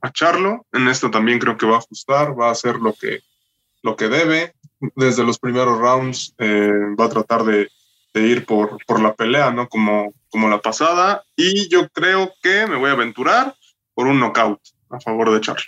a, 0.00 0.12
Charlo. 0.12 0.66
En 0.72 0.88
esto 0.88 1.10
también 1.10 1.38
creo 1.38 1.58
que 1.58 1.66
va 1.66 1.76
a 1.76 1.78
ajustar, 1.78 2.38
va 2.38 2.48
a 2.48 2.52
hacer 2.52 2.76
lo 2.76 2.94
que, 2.94 3.20
lo 3.82 3.96
que 3.96 4.08
debe. 4.08 4.54
Desde 4.94 5.24
los 5.24 5.38
primeros 5.38 5.78
rounds 5.78 6.34
eh, 6.38 6.72
va 6.98 7.04
a 7.04 7.10
tratar 7.10 7.44
de, 7.44 7.68
ir 8.14 8.46
por, 8.46 8.78
por, 8.86 9.02
la 9.02 9.14
pelea, 9.14 9.50
¿no? 9.50 9.68
Como, 9.68 10.14
como 10.30 10.48
la 10.48 10.62
pasada. 10.62 11.22
Y 11.36 11.68
yo 11.68 11.86
creo 11.90 12.32
que 12.42 12.66
me 12.66 12.76
voy 12.76 12.88
a 12.88 12.94
aventurar 12.94 13.54
por 13.94 14.06
un 14.06 14.18
knockout 14.18 14.60
a 14.90 15.00
favor 15.00 15.32
de 15.32 15.40
Charlo 15.40 15.64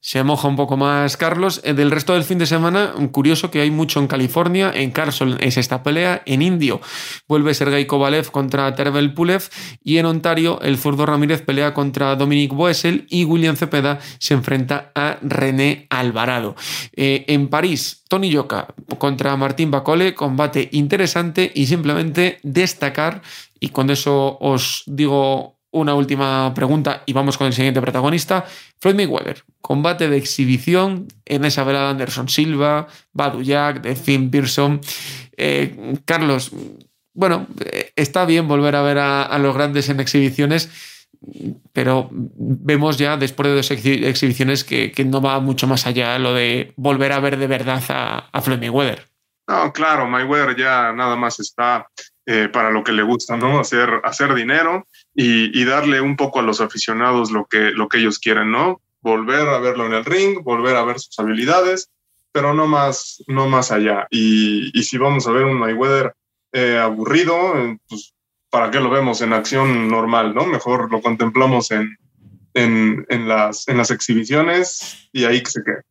se 0.00 0.22
moja 0.22 0.48
un 0.48 0.56
poco 0.56 0.76
más 0.76 1.16
Carlos. 1.16 1.60
Eh, 1.64 1.74
del 1.74 1.90
resto 1.90 2.14
del 2.14 2.24
fin 2.24 2.38
de 2.38 2.46
semana, 2.46 2.94
curioso 3.12 3.50
que 3.50 3.60
hay 3.60 3.70
mucho 3.70 4.00
en 4.00 4.06
California, 4.06 4.72
en 4.74 4.90
Carson 4.90 5.36
es 5.40 5.56
esta 5.56 5.82
pelea, 5.82 6.22
en 6.26 6.42
Indio 6.42 6.80
vuelve 7.26 7.54
Sergei 7.54 7.86
Kovalev 7.86 8.30
contra 8.30 8.74
Tervel 8.74 9.14
Pulev 9.14 9.42
y 9.82 9.98
en 9.98 10.06
Ontario 10.06 10.60
el 10.62 10.78
Furdo 10.78 11.06
Ramírez 11.06 11.42
pelea 11.42 11.74
contra 11.74 12.16
Dominic 12.16 12.52
Boesel 12.52 13.06
y 13.10 13.24
William 13.24 13.56
Cepeda 13.56 13.98
se 14.18 14.34
enfrenta 14.34 14.92
a 14.94 15.18
René 15.22 15.86
Alvarado. 15.90 16.54
Eh, 16.94 17.24
en 17.28 17.48
París, 17.48 18.04
Tony 18.08 18.30
Yoka 18.30 18.74
contra 18.98 19.36
Martín 19.36 19.70
Bacole, 19.70 20.14
combate 20.14 20.68
interesante 20.72 21.50
y 21.54 21.66
simplemente 21.66 22.38
destacar, 22.42 23.22
y 23.60 23.70
con 23.70 23.90
eso 23.90 24.38
os 24.40 24.84
digo 24.86 25.57
una 25.70 25.94
última 25.94 26.52
pregunta 26.54 27.02
y 27.06 27.12
vamos 27.12 27.36
con 27.36 27.46
el 27.46 27.52
siguiente 27.52 27.80
protagonista. 27.80 28.44
Floyd 28.80 28.94
Mayweather, 28.94 29.42
combate 29.60 30.08
de 30.08 30.16
exhibición 30.16 31.08
en 31.24 31.44
esa 31.44 31.64
velada 31.64 31.90
Anderson 31.90 32.28
Silva, 32.28 32.86
Badu 33.12 33.42
Jack, 33.42 33.82
de 33.82 33.96
Finn 33.96 34.30
Pearson. 34.30 34.80
Eh, 35.36 35.96
Carlos, 36.04 36.52
bueno, 37.12 37.46
eh, 37.64 37.92
está 37.96 38.24
bien 38.24 38.48
volver 38.48 38.76
a 38.76 38.82
ver 38.82 38.98
a, 38.98 39.38
los 39.38 39.54
grandes 39.54 39.88
en 39.88 40.00
exhibiciones, 40.00 40.70
pero 41.72 42.08
vemos 42.12 42.96
ya 42.96 43.16
después 43.16 43.48
de 43.48 43.56
dos 43.56 43.70
exhibiciones 43.70 44.64
que, 44.64 44.92
no 45.04 45.20
va 45.20 45.40
mucho 45.40 45.66
más 45.66 45.86
allá 45.86 46.18
lo 46.18 46.32
de 46.32 46.72
volver 46.76 47.12
a 47.12 47.20
ver 47.20 47.36
de 47.36 47.46
verdad 47.46 47.82
a, 47.88 48.28
a 48.32 48.40
Floyd 48.40 48.60
Mayweather. 48.60 49.06
No, 49.48 49.72
claro, 49.72 50.06
Mayweather 50.06 50.54
ya 50.56 50.92
nada 50.92 51.16
más 51.16 51.40
está 51.40 51.88
eh, 52.26 52.50
para 52.52 52.70
lo 52.70 52.84
que 52.84 52.92
le 52.92 53.02
gusta, 53.02 53.38
¿no? 53.38 53.58
Hacer, 53.58 54.02
hacer 54.04 54.34
dinero 54.34 54.86
y, 55.20 55.64
darle 55.64 56.00
un 56.00 56.16
poco 56.16 56.38
a 56.38 56.42
los 56.42 56.60
aficionados 56.60 57.32
lo 57.32 57.46
que, 57.46 57.72
lo 57.72 57.88
que 57.88 57.98
ellos 57.98 58.20
quieren, 58.20 58.52
¿no? 58.52 58.80
Volver 59.00 59.48
a 59.48 59.58
verlo 59.58 59.84
en 59.86 59.94
el 59.94 60.04
ring, 60.04 60.44
volver 60.44 60.76
a 60.76 60.84
ver 60.84 61.00
sus 61.00 61.18
habilidades, 61.18 61.90
pero 62.30 62.54
no 62.54 62.68
más, 62.68 63.24
no 63.26 63.48
más 63.48 63.72
allá. 63.72 64.06
Y, 64.12 64.70
si 64.84 64.96
vamos 64.96 65.26
a 65.26 65.32
ver 65.32 65.44
un 65.44 65.58
Mayweather 65.58 66.14
eh, 66.52 66.78
aburrido, 66.78 67.36
pues 67.88 68.14
¿para 68.48 68.70
qué 68.70 68.78
lo 68.78 68.90
vemos 68.90 69.20
en 69.20 69.32
acción 69.32 69.88
normal, 69.88 70.36
no? 70.36 70.46
Mejor 70.46 70.88
lo 70.88 71.02
contemplamos 71.02 71.72
en, 71.72 71.98
en, 72.54 73.06
en 73.08 73.28
las, 73.28 73.68
en 73.68 73.76
las 73.76 73.90
exhibiciones 73.90 75.08
y 75.12 75.24
ahí 75.24 75.42
que 75.42 75.50
se 75.50 75.62
quede. 75.62 75.82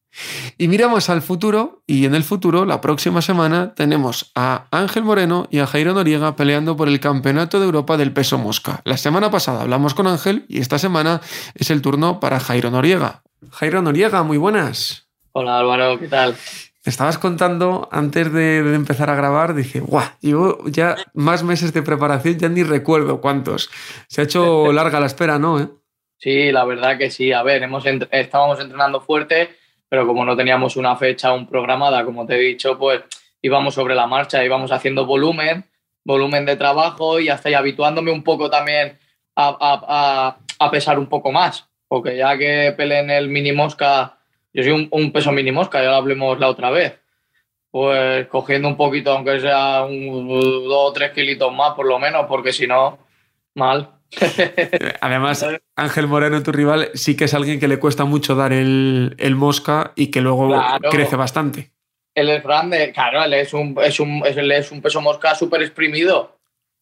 Y 0.58 0.68
miramos 0.68 1.10
al 1.10 1.22
futuro 1.22 1.84
y 1.86 2.06
en 2.06 2.16
el 2.16 2.24
futuro, 2.24 2.66
la 2.66 2.82
próxima 2.82 3.22
semana, 3.22 3.74
tenemos 3.76 4.32
a 4.36 4.66
Ángel 4.72 5.04
Moreno 5.04 5.48
y 5.52 5.60
a 5.60 5.68
Jairo 5.68 5.94
Noriega 5.94 6.36
peleando 6.36 6.76
por 6.76 6.88
el 6.88 7.00
Campeonato 7.00 7.60
de 7.60 7.66
Europa 7.66 7.98
del 7.98 8.14
peso 8.14 8.38
mosca. 8.38 8.82
La 8.84 8.98
semana 8.98 9.30
pasada 9.30 9.62
hablamos 9.62 9.94
con 9.94 10.08
Ángel 10.08 10.46
y 10.48 10.60
esta 10.60 10.80
semana 10.80 11.22
es 11.56 11.70
el 11.70 11.82
turno 11.82 12.20
para 12.20 12.40
Jairo 12.40 12.72
Noriega. 12.72 13.22
Jairo 13.52 13.82
Noriega, 13.82 14.24
muy 14.24 14.38
buenas. 14.38 15.08
Hola 15.34 15.60
Álvaro, 15.60 16.00
¿qué 16.00 16.08
tal? 16.08 16.36
Me 16.84 16.90
estabas 16.90 17.18
contando 17.18 17.90
antes 17.92 18.32
de, 18.32 18.64
de, 18.64 18.74
empezar 18.74 19.10
a 19.10 19.16
grabar, 19.16 19.54
dije, 19.54 19.82
guau, 19.82 20.08
llevo 20.22 20.64
ya 20.68 20.96
más 21.14 21.44
meses 21.44 21.74
de 21.74 21.82
preparación, 21.82 22.38
ya 22.38 22.50
ni 22.50 22.64
recuerdo 22.64 23.20
cuántos. 23.20 23.70
Se 24.08 24.22
ha 24.22 24.24
hecho 24.24 24.72
larga 24.74 25.00
la 25.00 25.06
espera, 25.06 25.38
¿no? 25.38 25.60
¿Eh? 25.60 25.68
Sí, 26.18 26.52
la 26.52 26.66
verdad 26.66 26.98
que 26.98 27.10
sí. 27.10 27.32
A 27.32 27.44
ver, 27.44 27.64
hemos 27.64 27.86
estábamos 27.86 28.60
entrenando 28.60 29.02
fuerte 29.02 29.50
pero 29.90 30.06
como 30.06 30.26
no 30.26 30.36
teníamos 30.36 30.76
una 30.76 30.96
fecha 30.96 31.30
aún 31.30 31.48
programada, 31.48 32.04
como 32.04 32.26
te 32.26 32.36
he 32.36 32.40
dicho, 32.40 32.78
pues 32.78 33.04
íbamos 33.42 33.74
sobre 33.74 33.96
la 33.96 34.08
marcha, 34.08 34.44
íbamos 34.44 34.72
haciendo 34.72 35.06
volumen, 35.06 35.66
volumen 36.04 36.46
de 36.46 36.56
trabajo 36.56 37.20
y 37.20 37.30
hasta 37.30 37.50
ahí 37.50 37.56
habituándome 37.56 38.12
un 38.12 38.24
poco 38.24 38.50
también 38.50 38.98
a, 39.36 39.58
a, 39.60 40.38
a, 40.60 40.72
pesar 40.72 41.00
un 41.00 41.08
poco 41.08 41.32
más, 41.32 41.70
porque 41.88 42.18
ya 42.18 42.38
que 42.38 42.74
peleé 42.76 43.00
en 43.00 43.12
el 43.12 43.30
mini 43.30 43.52
mosca, 43.52 44.18
yo 44.54 44.64
soy 44.64 44.72
un, 44.74 44.88
un, 44.92 45.12
peso 45.12 45.32
mini 45.32 45.52
mosca, 45.52 45.82
ya 45.82 45.90
lo 45.90 45.96
hablemos 45.96 46.40
la 46.40 46.50
otra 46.50 46.70
vez, 46.70 47.00
pues 47.72 48.28
cogiendo 48.28 48.68
un 48.68 48.76
poquito, 48.76 49.12
aunque 49.12 49.40
sea 49.40 49.84
un, 49.86 50.28
dos 50.28 50.90
o 50.90 50.94
tres 50.94 51.12
kilitos 51.12 51.54
más 51.54 51.76
por 51.76 51.86
lo 51.86 52.00
menos, 52.00 52.26
porque 52.28 52.52
si 52.52 52.68
no, 52.68 53.00
mal. 53.54 53.97
Además, 55.02 55.46
Ángel 55.76 56.08
Moreno, 56.08 56.44
tu 56.44 56.52
rival, 56.52 56.90
sí 56.94 57.16
que 57.16 57.26
es 57.26 57.34
alguien 57.34 57.60
que 57.60 57.68
le 57.68 57.80
cuesta 57.80 58.06
mucho 58.06 58.36
dar 58.36 58.54
el, 58.54 59.16
el 59.18 59.36
mosca 59.36 59.94
y 59.96 60.08
que 60.08 60.22
luego 60.22 60.48
claro. 60.48 60.90
crece 60.90 61.16
bastante. 61.16 61.72
Él 62.16 62.30
es 62.30 62.44
grande, 62.44 62.92
claro, 62.94 63.24
él 63.24 63.34
es 63.34 63.54
un, 63.54 63.78
es 63.84 64.00
un, 64.00 64.24
él 64.26 64.52
es 64.52 64.72
un 64.72 64.82
peso 64.82 65.02
mosca 65.02 65.36
súper 65.36 65.62
exprimido. 65.62 66.38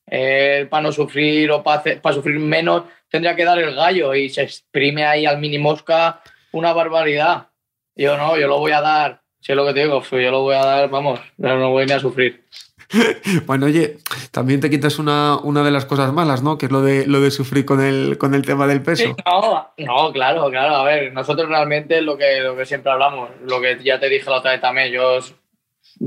Eh, 0.07 0.67
para 0.69 0.83
no 0.83 0.91
sufrir 0.91 1.49
o 1.51 1.63
para, 1.63 1.99
para 1.99 2.15
sufrir 2.15 2.37
menos, 2.37 2.83
tendría 3.09 3.35
que 3.35 3.43
dar 3.43 3.57
el 3.57 3.73
gallo 3.73 4.13
y 4.13 4.29
se 4.29 4.43
exprime 4.43 5.03
ahí 5.03 5.25
al 5.25 5.39
mini 5.39 5.57
mosca 5.57 6.21
una 6.51 6.73
barbaridad. 6.73 7.47
Yo 7.95 8.15
no, 8.17 8.37
yo 8.37 8.47
lo 8.47 8.59
voy 8.59 8.71
a 8.71 8.81
dar, 8.81 9.21
sé 9.39 9.55
lo 9.55 9.65
que 9.65 9.73
te 9.73 9.83
digo, 9.83 10.03
yo 10.03 10.31
lo 10.31 10.41
voy 10.41 10.55
a 10.55 10.65
dar, 10.65 10.89
vamos, 10.89 11.19
no 11.37 11.71
voy 11.71 11.85
ni 11.85 11.93
a 11.93 11.99
sufrir. 11.99 12.45
Bueno, 13.45 13.65
oye, 13.65 13.97
también 14.31 14.59
te 14.59 14.69
quitas 14.69 14.99
una, 14.99 15.37
una, 15.37 15.63
de 15.63 15.71
las 15.71 15.85
cosas 15.85 16.13
malas, 16.13 16.43
¿no? 16.43 16.57
Que 16.57 16.67
es 16.67 16.71
lo 16.71 16.81
de, 16.81 17.05
lo 17.07 17.21
de 17.21 17.31
sufrir 17.31 17.65
con 17.65 17.81
el, 17.81 18.17
con 18.17 18.33
el 18.33 18.45
tema 18.45 18.67
del 18.67 18.81
peso. 18.81 19.15
No, 19.25 19.71
no, 19.77 20.11
claro, 20.11 20.49
claro. 20.49 20.75
A 20.75 20.83
ver, 20.83 21.13
nosotros 21.13 21.47
realmente 21.49 22.01
lo 22.01 22.17
que, 22.17 22.39
lo 22.41 22.55
que 22.55 22.65
siempre 22.65 22.91
hablamos, 22.91 23.29
lo 23.45 23.59
que 23.61 23.79
ya 23.83 23.99
te 23.99 24.09
dije 24.09 24.29
la 24.29 24.37
otra 24.37 24.51
vez 24.51 24.61
también, 24.61 24.91
yo 24.91 25.19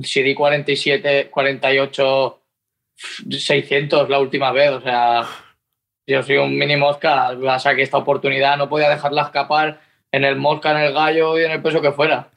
si 0.03 0.23
di 0.23 0.35
47, 0.35 1.29
48, 1.31 2.41
600 3.31 4.09
la 4.09 4.19
última 4.19 4.53
vez, 4.53 4.71
o 4.71 4.81
sea, 4.81 5.27
yo 6.07 6.23
soy 6.23 6.37
un 6.37 6.57
mini 6.57 6.77
mosca, 6.77 7.31
o 7.31 7.59
sea 7.59 7.75
que 7.75 7.83
esta 7.83 7.99
oportunidad 7.99 8.57
no 8.57 8.69
podía 8.69 8.89
dejarla 8.89 9.23
escapar 9.23 9.81
en 10.11 10.25
el 10.25 10.37
mosca, 10.37 10.71
en 10.71 10.87
el 10.87 10.93
gallo 10.93 11.39
y 11.39 11.45
en 11.45 11.51
el 11.51 11.63
peso 11.63 11.81
que 11.81 11.93
fuera. 11.93 12.31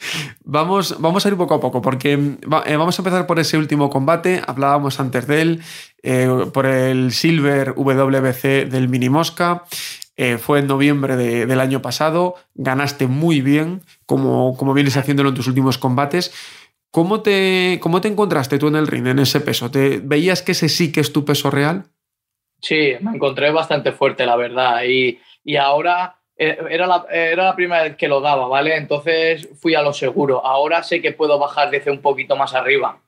Vamos, 0.44 1.00
vamos 1.00 1.26
a 1.26 1.30
ir 1.30 1.38
poco 1.38 1.56
a 1.56 1.60
poco, 1.60 1.82
porque 1.82 2.14
eh, 2.14 2.78
vamos 2.78 3.00
a 3.00 3.02
empezar 3.02 3.28
por 3.28 3.40
ese 3.40 3.58
último 3.58 3.90
combate. 3.90 4.42
Hablábamos 4.46 5.00
antes 5.00 5.28
de 5.28 5.42
él, 5.42 5.62
eh, 6.04 6.28
por 6.54 6.66
el 6.66 7.12
Silver 7.12 7.74
WBC 7.76 8.70
del 8.70 8.90
Mini 8.90 9.10
Mosca. 9.10 9.64
Eh, 10.18 10.38
fue 10.38 10.60
en 10.60 10.68
noviembre 10.68 11.16
de, 11.16 11.46
del 11.46 11.60
año 11.60 11.82
pasado. 11.82 12.36
Ganaste 12.54 13.08
muy 13.08 13.42
bien, 13.42 13.82
como, 14.06 14.56
como 14.58 14.74
vienes 14.74 14.98
haciéndolo 14.98 15.30
en 15.30 15.36
tus 15.36 15.48
últimos 15.48 15.78
combates. 15.78 16.34
¿Cómo 16.92 17.22
te, 17.22 17.80
¿Cómo 17.82 18.02
te 18.02 18.10
encontraste 18.10 18.60
tú 18.60 18.68
en 18.68 18.76
el 18.76 18.88
ring, 18.88 19.08
en 19.08 19.20
ese 19.20 19.40
peso? 19.40 19.72
¿Te, 19.72 20.00
¿Veías 20.04 20.42
que 20.42 20.52
ese 20.52 20.68
sí 20.68 20.92
que 20.92 21.00
es 21.00 21.14
tu 21.14 21.24
peso 21.24 21.50
real? 21.50 21.86
Sí, 22.62 22.92
me 23.00 23.12
encontré 23.16 23.50
bastante 23.52 23.94
fuerte, 23.94 24.26
la 24.26 24.36
verdad. 24.36 24.84
Y, 24.84 25.20
y 25.44 25.56
ahora 25.56 26.21
era 26.42 26.88
la, 26.88 27.06
era 27.12 27.46
la 27.46 27.56
primera 27.56 27.84
vez 27.84 27.96
que 27.96 28.08
lo 28.08 28.20
daba, 28.20 28.48
¿vale? 28.48 28.76
Entonces 28.76 29.48
fui 29.60 29.76
a 29.76 29.84
lo 29.84 29.94
seguro. 29.94 30.44
Ahora 30.44 30.82
sé 30.82 31.00
que 31.00 31.12
puedo 31.12 31.38
bajar 31.38 31.70
desde 31.70 31.92
un 31.92 32.02
poquito 32.02 32.36
más 32.36 32.56
arriba 32.56 33.00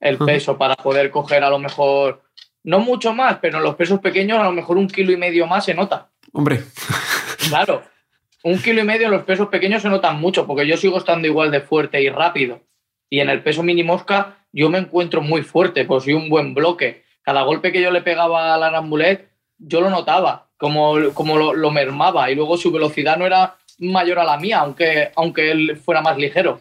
el 0.00 0.18
peso 0.18 0.58
para 0.58 0.74
poder 0.74 1.10
coger 1.10 1.44
a 1.44 1.50
lo 1.50 1.58
mejor, 1.58 2.22
no 2.64 2.80
mucho 2.80 3.12
más, 3.12 3.38
pero 3.38 3.58
en 3.58 3.64
los 3.64 3.76
pesos 3.76 4.00
pequeños 4.00 4.38
a 4.38 4.44
lo 4.44 4.52
mejor 4.52 4.76
un 4.78 4.88
kilo 4.88 5.12
y 5.12 5.16
medio 5.16 5.46
más 5.46 5.66
se 5.66 5.74
nota. 5.74 6.10
Hombre. 6.32 6.64
Claro, 7.48 7.82
un 8.42 8.60
kilo 8.60 8.80
y 8.80 8.84
medio 8.84 9.06
en 9.06 9.12
los 9.12 9.24
pesos 9.24 9.48
pequeños 9.48 9.82
se 9.82 9.88
notan 9.88 10.18
mucho 10.20 10.46
porque 10.46 10.66
yo 10.66 10.76
sigo 10.76 10.98
estando 10.98 11.28
igual 11.28 11.50
de 11.50 11.60
fuerte 11.60 12.02
y 12.02 12.08
rápido. 12.08 12.60
Y 13.08 13.20
en 13.20 13.28
el 13.28 13.42
peso 13.42 13.62
mini 13.62 13.84
mosca 13.84 14.46
yo 14.52 14.68
me 14.68 14.78
encuentro 14.78 15.20
muy 15.20 15.42
fuerte, 15.42 15.84
pues 15.84 16.04
soy 16.04 16.14
un 16.14 16.28
buen 16.28 16.54
bloque. 16.54 17.04
Cada 17.22 17.42
golpe 17.42 17.70
que 17.70 17.82
yo 17.82 17.90
le 17.90 18.02
pegaba 18.02 18.54
a 18.54 18.58
la 18.58 18.70
Rambulet, 18.70 19.30
yo 19.58 19.80
lo 19.80 19.90
notaba 19.90 20.49
como, 20.60 21.14
como 21.14 21.38
lo, 21.38 21.70
mermaba 21.70 22.30
y 22.30 22.34
luego 22.34 22.58
su 22.58 22.70
velocidad 22.70 23.16
no 23.16 23.24
era 23.24 23.56
mayor 23.78 24.18
a 24.18 24.24
la 24.24 24.36
mía, 24.36 24.60
aunque, 24.60 25.10
aunque 25.16 25.50
él 25.50 25.80
fuera 25.82 26.02
más 26.02 26.18
ligero. 26.18 26.60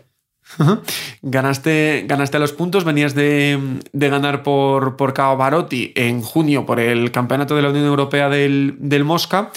Ganaste, 1.21 2.05
ganaste 2.07 2.39
los 2.39 2.53
puntos, 2.53 2.85
venías 2.85 3.13
de, 3.13 3.59
de 3.91 4.09
ganar 4.09 4.41
por, 4.41 4.95
por 4.95 5.13
Cao 5.13 5.35
Barotti 5.35 5.91
en 5.95 6.21
junio 6.21 6.65
por 6.65 6.79
el 6.79 7.12
Campeonato 7.12 7.57
de 7.57 7.62
la 7.62 7.69
Unión 7.69 7.85
Europea 7.85 8.29
del, 8.29 8.75
del 8.79 9.03
Mosca 9.03 9.51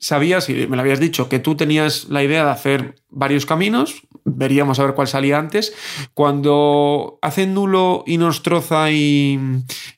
sabías, 0.00 0.48
y 0.48 0.66
me 0.66 0.76
lo 0.76 0.82
habías 0.82 1.00
dicho, 1.00 1.28
que 1.28 1.38
tú 1.38 1.54
tenías 1.56 2.08
la 2.08 2.22
idea 2.22 2.44
de 2.44 2.50
hacer 2.50 2.94
varios 3.10 3.46
caminos, 3.46 4.02
veríamos 4.24 4.78
a 4.78 4.84
ver 4.84 4.94
cuál 4.94 5.08
salía 5.08 5.38
antes. 5.38 5.74
Cuando 6.14 7.18
hacen 7.22 7.54
Nulo 7.54 8.04
y 8.06 8.18
Nostroza 8.18 8.90
y, 8.90 9.38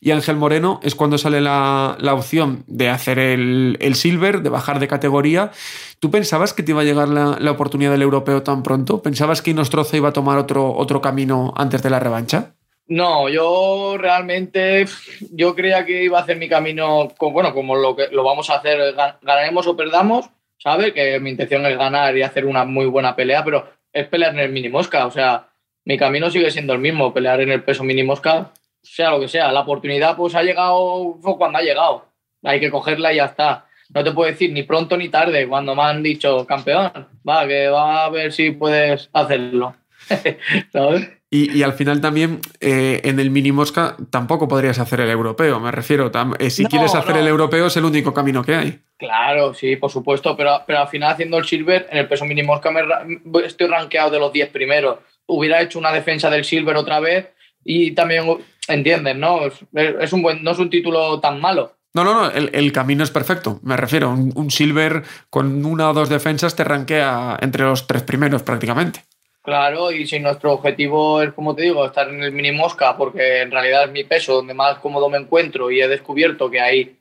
y 0.00 0.10
Ángel 0.10 0.36
Moreno 0.36 0.80
es 0.82 0.94
cuando 0.94 1.18
sale 1.18 1.40
la, 1.40 1.96
la 2.00 2.14
opción 2.14 2.64
de 2.66 2.88
hacer 2.88 3.18
el, 3.18 3.76
el, 3.80 3.94
Silver, 3.94 4.42
de 4.42 4.50
bajar 4.50 4.78
de 4.78 4.88
categoría. 4.88 5.50
¿Tú 5.98 6.10
pensabas 6.10 6.54
que 6.54 6.62
te 6.62 6.72
iba 6.72 6.82
a 6.82 6.84
llegar 6.84 7.08
la, 7.08 7.36
la 7.40 7.50
oportunidad 7.50 7.90
del 7.90 8.02
europeo 8.02 8.42
tan 8.42 8.62
pronto? 8.62 9.02
¿Pensabas 9.02 9.42
que 9.42 9.54
Nostroza 9.54 9.96
iba 9.96 10.10
a 10.10 10.12
tomar 10.12 10.38
otro, 10.38 10.74
otro 10.74 11.00
camino 11.00 11.52
antes 11.56 11.82
de 11.82 11.90
la 11.90 12.00
revancha? 12.00 12.54
No, 12.90 13.28
yo 13.28 13.96
realmente 13.98 14.84
yo 15.30 15.54
creía 15.54 15.86
que 15.86 16.02
iba 16.02 16.18
a 16.18 16.22
hacer 16.22 16.36
mi 16.36 16.48
camino, 16.48 17.08
con, 17.16 17.32
bueno, 17.32 17.54
como 17.54 17.76
lo 17.76 17.94
que 17.94 18.08
lo 18.08 18.24
vamos 18.24 18.50
a 18.50 18.56
hacer, 18.56 18.96
ganaremos 19.22 19.64
o 19.68 19.76
perdamos, 19.76 20.28
¿sabe? 20.58 20.92
Que 20.92 21.20
mi 21.20 21.30
intención 21.30 21.64
es 21.66 21.78
ganar 21.78 22.16
y 22.16 22.22
hacer 22.22 22.46
una 22.46 22.64
muy 22.64 22.86
buena 22.86 23.14
pelea, 23.14 23.44
pero 23.44 23.70
es 23.92 24.08
pelear 24.08 24.32
en 24.34 24.40
el 24.40 24.50
mini 24.50 24.70
mosca, 24.70 25.06
o 25.06 25.10
sea, 25.12 25.50
mi 25.84 25.96
camino 25.96 26.30
sigue 26.30 26.50
siendo 26.50 26.72
el 26.72 26.80
mismo, 26.80 27.14
pelear 27.14 27.40
en 27.40 27.52
el 27.52 27.62
peso 27.62 27.84
mini 27.84 28.02
mosca, 28.02 28.50
sea 28.82 29.10
lo 29.10 29.20
que 29.20 29.28
sea, 29.28 29.52
la 29.52 29.60
oportunidad 29.60 30.16
pues 30.16 30.34
ha 30.34 30.42
llegado 30.42 31.16
cuando 31.38 31.58
ha 31.58 31.62
llegado, 31.62 32.06
hay 32.42 32.58
que 32.58 32.72
cogerla 32.72 33.12
y 33.12 33.16
ya 33.16 33.26
está. 33.26 33.66
No 33.94 34.02
te 34.02 34.10
puedo 34.10 34.28
decir 34.28 34.50
ni 34.50 34.64
pronto 34.64 34.96
ni 34.96 35.08
tarde 35.08 35.46
cuando 35.46 35.76
me 35.76 35.82
han 35.82 36.02
dicho 36.02 36.44
campeón, 36.44 36.90
va, 37.28 37.46
que 37.46 37.68
va 37.68 38.04
a 38.04 38.10
ver 38.10 38.32
si 38.32 38.50
puedes 38.50 39.10
hacerlo. 39.12 39.76
¿Sabes? 40.72 41.19
Y, 41.32 41.56
y, 41.56 41.62
al 41.62 41.74
final 41.74 42.00
también 42.00 42.40
eh, 42.58 43.02
en 43.04 43.20
el 43.20 43.30
mini 43.30 43.52
mosca 43.52 43.96
tampoco 44.10 44.48
podrías 44.48 44.80
hacer 44.80 44.98
el 44.98 45.10
europeo, 45.10 45.60
me 45.60 45.70
refiero. 45.70 46.10
Eh, 46.40 46.50
si 46.50 46.64
no, 46.64 46.68
quieres 46.68 46.92
hacer 46.96 47.14
no. 47.14 47.20
el 47.20 47.28
europeo 47.28 47.66
es 47.66 47.76
el 47.76 47.84
único 47.84 48.12
camino 48.12 48.42
que 48.42 48.56
hay. 48.56 48.80
Claro, 48.98 49.54
sí, 49.54 49.76
por 49.76 49.92
supuesto, 49.92 50.36
pero, 50.36 50.62
pero 50.66 50.80
al 50.80 50.88
final 50.88 51.12
haciendo 51.12 51.38
el 51.38 51.44
silver 51.44 51.86
en 51.92 51.98
el 51.98 52.08
peso 52.08 52.24
mini 52.24 52.42
mosca 52.42 52.72
me, 52.72 52.82
estoy 53.44 53.68
rankeado 53.68 54.10
de 54.10 54.18
los 54.18 54.32
10 54.32 54.50
primeros. 54.50 54.98
Hubiera 55.26 55.62
hecho 55.62 55.78
una 55.78 55.92
defensa 55.92 56.30
del 56.30 56.44
silver 56.44 56.76
otra 56.76 56.98
vez 56.98 57.28
y 57.64 57.92
también, 57.92 58.24
entiendes, 58.66 59.14
¿no? 59.14 59.46
Es, 59.46 59.54
es 59.72 60.12
un 60.12 60.22
buen, 60.22 60.42
no 60.42 60.50
es 60.50 60.58
un 60.58 60.68
título 60.68 61.20
tan 61.20 61.40
malo. 61.40 61.76
No, 61.94 62.02
no, 62.02 62.12
no, 62.12 62.30
el, 62.30 62.50
el, 62.52 62.72
camino 62.72 63.04
es 63.04 63.10
perfecto. 63.12 63.60
Me 63.62 63.76
refiero, 63.76 64.10
un, 64.10 64.32
un 64.34 64.50
silver 64.50 65.04
con 65.28 65.64
una 65.64 65.90
o 65.90 65.94
dos 65.94 66.08
defensas 66.08 66.56
te 66.56 66.64
rankea 66.64 67.38
entre 67.40 67.64
los 67.64 67.86
tres 67.86 68.02
primeros 68.02 68.42
prácticamente. 68.42 69.04
Claro, 69.42 69.90
y 69.90 70.06
si 70.06 70.20
nuestro 70.20 70.52
objetivo 70.52 71.22
es, 71.22 71.32
como 71.32 71.54
te 71.54 71.62
digo, 71.62 71.86
estar 71.86 72.08
en 72.08 72.22
el 72.22 72.32
mini 72.32 72.52
mosca, 72.52 72.96
porque 72.96 73.40
en 73.40 73.50
realidad 73.50 73.84
es 73.84 73.90
mi 73.90 74.04
peso 74.04 74.34
donde 74.34 74.52
más 74.52 74.78
cómodo 74.78 75.08
me 75.08 75.16
encuentro 75.16 75.70
y 75.70 75.80
he 75.80 75.88
descubierto 75.88 76.50
que 76.50 76.60
ahí 76.60 76.98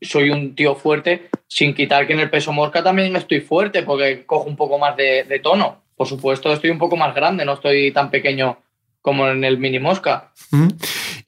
soy 0.00 0.30
un 0.30 0.54
tío 0.54 0.74
fuerte, 0.74 1.28
sin 1.46 1.74
quitar 1.74 2.06
que 2.06 2.14
en 2.14 2.20
el 2.20 2.30
peso 2.30 2.52
mosca 2.52 2.82
también 2.82 3.14
estoy 3.14 3.40
fuerte, 3.40 3.82
porque 3.82 4.24
cojo 4.24 4.48
un 4.48 4.56
poco 4.56 4.78
más 4.78 4.96
de, 4.96 5.40
tono. 5.42 5.82
Por 5.94 6.06
supuesto, 6.06 6.50
estoy 6.52 6.70
un 6.70 6.78
poco 6.78 6.96
más 6.96 7.14
grande, 7.14 7.44
no 7.44 7.52
estoy 7.52 7.92
tan 7.92 8.10
pequeño 8.10 8.58
como 9.02 9.28
en 9.28 9.44
el 9.44 9.58
mini 9.58 9.78
mosca. 9.78 10.32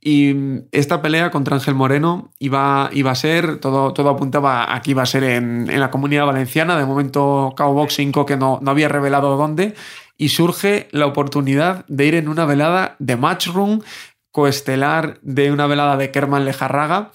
Y 0.01 0.35
esta 0.73 1.03
pelea 1.03 1.31
contra 1.31 1.57
Ángel 1.57 1.75
Moreno 1.75 2.31
iba, 2.39 2.89
iba 2.93 3.11
a 3.11 3.15
ser, 3.15 3.59
todo, 3.59 3.93
todo 3.93 4.11
apuntaba 4.11 4.75
a 4.75 4.81
que 4.81 4.93
iba 4.93 5.03
a 5.03 5.07
ser 5.07 5.25
en, 5.25 5.69
en 5.71 5.81
la 5.81 5.91
comunidad 5.91 6.27
valenciana, 6.27 6.79
de 6.79 6.87
momento 6.87 7.53
Cao 7.57 7.75
Boxing 7.75 8.12
que 8.12 8.37
no, 8.37 8.59
no 8.62 8.71
había 8.71 8.89
revelado 8.89 9.37
dónde, 9.37 9.75
y 10.17 10.29
surge 10.29 10.89
la 10.91 11.07
oportunidad 11.07 11.85
de 11.89 12.07
ir 12.07 12.15
en 12.15 12.29
una 12.29 12.45
velada 12.45 12.97
de 12.99 13.17
Matchroom 13.17 13.81
coestelar 14.31 15.19
de 15.23 15.53
una 15.53 15.67
velada 15.67 15.97
de 15.97 16.11
Kerman 16.11 16.45
Lejarraga. 16.45 17.12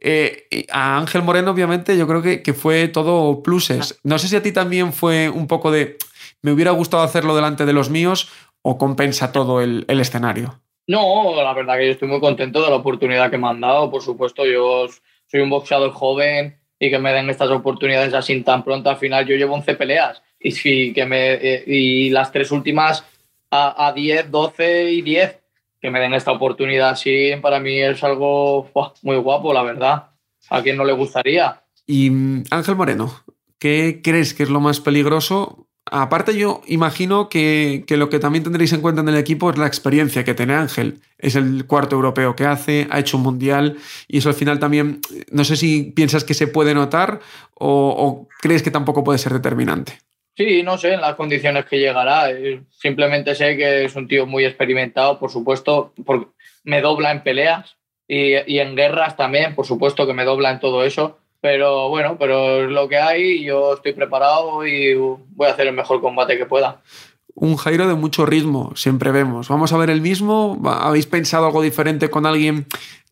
Eh, 0.00 0.66
a 0.70 0.96
Ángel 0.96 1.22
Moreno, 1.22 1.50
obviamente, 1.50 1.96
yo 1.96 2.06
creo 2.06 2.22
que, 2.22 2.42
que, 2.42 2.54
fue 2.54 2.88
todo 2.88 3.42
pluses. 3.42 3.98
No 4.04 4.18
sé 4.18 4.28
si 4.28 4.36
a 4.36 4.42
ti 4.42 4.52
también 4.52 4.92
fue 4.92 5.28
un 5.28 5.46
poco 5.48 5.70
de, 5.70 5.98
me 6.42 6.52
hubiera 6.52 6.70
gustado 6.70 7.02
hacerlo 7.02 7.34
delante 7.34 7.66
de 7.66 7.72
los 7.72 7.90
míos 7.90 8.30
o 8.62 8.78
compensa 8.78 9.32
todo 9.32 9.60
el, 9.60 9.84
el 9.88 10.00
escenario. 10.00 10.60
No, 10.86 11.34
la 11.42 11.52
verdad 11.52 11.76
que 11.76 11.86
yo 11.86 11.92
estoy 11.92 12.08
muy 12.08 12.20
contento 12.20 12.62
de 12.62 12.70
la 12.70 12.76
oportunidad 12.76 13.30
que 13.30 13.38
me 13.38 13.48
han 13.48 13.60
dado. 13.60 13.90
Por 13.90 14.02
supuesto, 14.02 14.46
yo 14.46 14.86
soy 15.26 15.40
un 15.40 15.50
boxeador 15.50 15.90
joven 15.90 16.58
y 16.78 16.90
que 16.90 16.98
me 16.98 17.12
den 17.12 17.28
estas 17.28 17.50
oportunidades 17.50 18.14
así 18.14 18.40
tan 18.42 18.64
pronto. 18.64 18.88
Al 18.88 18.96
final, 18.96 19.26
yo 19.26 19.36
llevo 19.36 19.54
11 19.54 19.74
peleas 19.74 20.22
y, 20.48 20.92
que 20.92 21.06
me, 21.06 21.34
eh, 21.34 21.64
y 21.66 22.10
las 22.10 22.32
tres 22.32 22.50
últimas 22.50 23.04
a, 23.50 23.86
a 23.88 23.92
10, 23.92 24.30
12 24.30 24.92
y 24.92 25.02
10 25.02 25.40
que 25.80 25.90
me 25.90 26.00
den 26.00 26.14
esta 26.14 26.32
oportunidad 26.32 26.90
así, 26.90 27.32
para 27.40 27.60
mí 27.60 27.80
es 27.80 28.02
algo 28.02 28.68
muy 29.02 29.16
guapo, 29.16 29.52
la 29.52 29.62
verdad. 29.62 30.10
¿A 30.48 30.62
quién 30.62 30.76
no 30.76 30.84
le 30.84 30.92
gustaría? 30.92 31.62
Y 31.86 32.10
Ángel 32.50 32.76
Moreno, 32.76 33.22
¿qué 33.58 34.00
crees 34.02 34.34
que 34.34 34.44
es 34.44 34.50
lo 34.50 34.60
más 34.60 34.80
peligroso? 34.80 35.68
Aparte, 35.88 36.36
yo 36.36 36.62
imagino 36.66 37.28
que, 37.28 37.84
que, 37.86 37.96
lo 37.96 38.10
que 38.10 38.18
también 38.18 38.42
tendréis 38.42 38.72
en 38.72 38.80
cuenta 38.80 39.02
en 39.02 39.08
el 39.08 39.16
equipo 39.16 39.50
es 39.50 39.58
la 39.58 39.68
experiencia 39.68 40.24
que 40.24 40.34
tiene 40.34 40.54
Ángel. 40.54 41.00
Es 41.18 41.36
el 41.36 41.66
cuarto 41.66 41.94
europeo 41.94 42.34
que 42.34 42.44
hace, 42.44 42.88
ha 42.90 42.98
hecho 42.98 43.16
un 43.16 43.22
mundial 43.22 43.78
y 44.08 44.18
eso 44.18 44.28
al 44.28 44.34
final 44.34 44.58
también, 44.58 45.00
no 45.30 45.44
sé 45.44 45.56
si 45.56 45.92
piensas 45.94 46.24
que 46.24 46.34
se 46.34 46.48
puede 46.48 46.74
notar 46.74 47.20
o 47.54 48.26
crees 48.40 48.64
que 48.64 48.72
tampoco 48.72 49.04
puede 49.04 49.20
ser 49.20 49.32
determinante. 49.32 50.00
Sí, 50.36 50.62
no 50.62 50.76
sé 50.76 50.92
en 50.92 51.00
las 51.00 51.14
condiciones 51.14 51.64
que 51.64 51.78
llegará. 51.78 52.30
Eh, 52.30 52.60
simplemente 52.70 53.34
sé 53.34 53.56
que 53.56 53.84
es 53.84 53.96
un 53.96 54.06
tío 54.06 54.26
muy 54.26 54.44
experimentado, 54.44 55.18
por 55.18 55.30
supuesto, 55.30 55.92
porque 56.04 56.26
me 56.64 56.82
dobla 56.82 57.10
en 57.10 57.22
peleas 57.22 57.76
y, 58.06 58.34
y, 58.46 58.58
en 58.58 58.76
guerras 58.76 59.16
también, 59.16 59.54
por 59.54 59.66
supuesto 59.66 60.06
que 60.06 60.12
me 60.12 60.24
dobla 60.24 60.50
en 60.50 60.60
todo 60.60 60.84
eso. 60.84 61.18
Pero 61.40 61.88
bueno, 61.88 62.16
pero 62.18 62.64
es 62.64 62.70
lo 62.70 62.88
que 62.88 62.98
hay, 62.98 63.44
yo 63.44 63.74
estoy 63.74 63.92
preparado 63.92 64.66
y 64.66 64.94
voy 64.94 65.46
a 65.46 65.52
hacer 65.52 65.68
el 65.68 65.74
mejor 65.74 66.00
combate 66.00 66.36
que 66.36 66.46
pueda. 66.46 66.82
Un 67.34 67.56
Jairo 67.56 67.86
de 67.86 67.94
mucho 67.94 68.26
ritmo, 68.26 68.72
siempre 68.74 69.12
vemos. 69.12 69.48
¿Vamos 69.48 69.72
a 69.72 69.76
ver 69.76 69.90
el 69.90 70.00
mismo? 70.00 70.58
¿Habéis 70.64 71.06
pensado 71.06 71.46
algo 71.46 71.62
diferente 71.62 72.10
con 72.10 72.26
alguien 72.26 72.66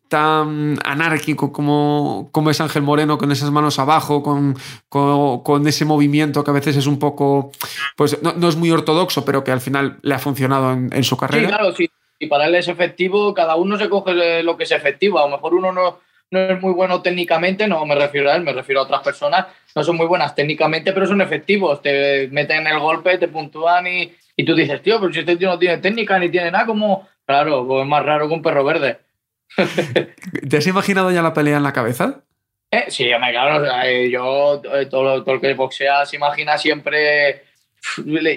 tan 0.07 0.77
anárquico 0.83 1.51
como, 1.51 2.29
como 2.31 2.49
es 2.49 2.61
Ángel 2.61 2.81
Moreno, 2.81 3.17
con 3.17 3.31
esas 3.31 3.51
manos 3.51 3.79
abajo, 3.79 4.21
con, 4.23 4.55
con, 4.89 5.43
con, 5.43 5.67
ese 5.67 5.85
movimiento 5.85 6.43
que 6.43 6.51
a 6.51 6.53
veces 6.53 6.77
es 6.77 6.87
un 6.87 6.99
poco, 6.99 7.51
pues 7.95 8.21
no, 8.21 8.33
no, 8.33 8.47
es 8.47 8.55
muy 8.55 8.71
ortodoxo, 8.71 9.25
pero 9.25 9.43
que 9.43 9.51
al 9.51 9.61
final 9.61 9.97
le 10.01 10.13
ha 10.13 10.19
funcionado 10.19 10.73
en, 10.73 10.89
en 10.93 11.03
su 11.03 11.17
carrera. 11.17 11.47
Sí, 11.47 11.53
claro, 11.53 11.75
sí. 11.75 11.89
Y 12.19 12.27
para 12.27 12.47
él 12.47 12.55
es 12.55 12.67
efectivo, 12.67 13.33
cada 13.33 13.55
uno 13.55 13.77
se 13.77 13.89
coge 13.89 14.43
lo 14.43 14.55
que 14.55 14.63
es 14.63 14.71
efectivo. 14.71 15.19
A 15.19 15.27
lo 15.27 15.35
mejor 15.35 15.53
uno 15.53 15.71
no, 15.71 15.99
no 16.31 16.39
es 16.39 16.61
muy 16.61 16.73
bueno 16.73 17.01
técnicamente, 17.01 17.67
no 17.67 17.85
me 17.85 17.95
refiero 17.95 18.31
a 18.31 18.35
él, 18.35 18.43
me 18.43 18.53
refiero 18.53 18.81
a 18.81 18.83
otras 18.83 19.01
personas, 19.01 19.47
no 19.75 19.83
son 19.83 19.97
muy 19.97 20.05
buenas 20.05 20.33
técnicamente, 20.33 20.93
pero 20.93 21.07
son 21.07 21.21
efectivos. 21.21 21.81
Te 21.81 22.29
meten 22.31 22.67
el 22.67 22.79
golpe, 22.79 23.17
te 23.17 23.27
puntúan 23.27 23.87
y, 23.87 24.13
y 24.35 24.45
tú 24.45 24.55
dices, 24.55 24.81
tío, 24.81 24.99
pero 24.99 25.11
si 25.11 25.19
este 25.19 25.35
tío 25.35 25.49
no 25.49 25.59
tiene 25.59 25.77
técnica 25.79 26.17
ni 26.17 26.29
tiene 26.29 26.51
nada, 26.51 26.65
como, 26.65 27.07
claro, 27.25 27.65
pues 27.67 27.81
es 27.81 27.87
más 27.87 28.05
raro 28.05 28.27
que 28.27 28.33
un 28.33 28.41
perro 28.41 28.63
verde. 28.63 28.99
¿Te 30.49 30.57
has 30.57 30.67
imaginado 30.67 31.11
ya 31.11 31.21
la 31.21 31.33
pelea 31.33 31.57
en 31.57 31.63
la 31.63 31.73
cabeza? 31.73 32.23
Eh, 32.71 32.85
sí, 32.89 33.05
claro, 33.05 33.63
yo 34.09 34.61
todo, 34.89 35.23
todo 35.23 35.35
el 35.35 35.41
que 35.41 35.53
boxea 35.53 36.05
se 36.05 36.17
imagina 36.17 36.57
siempre 36.57 37.43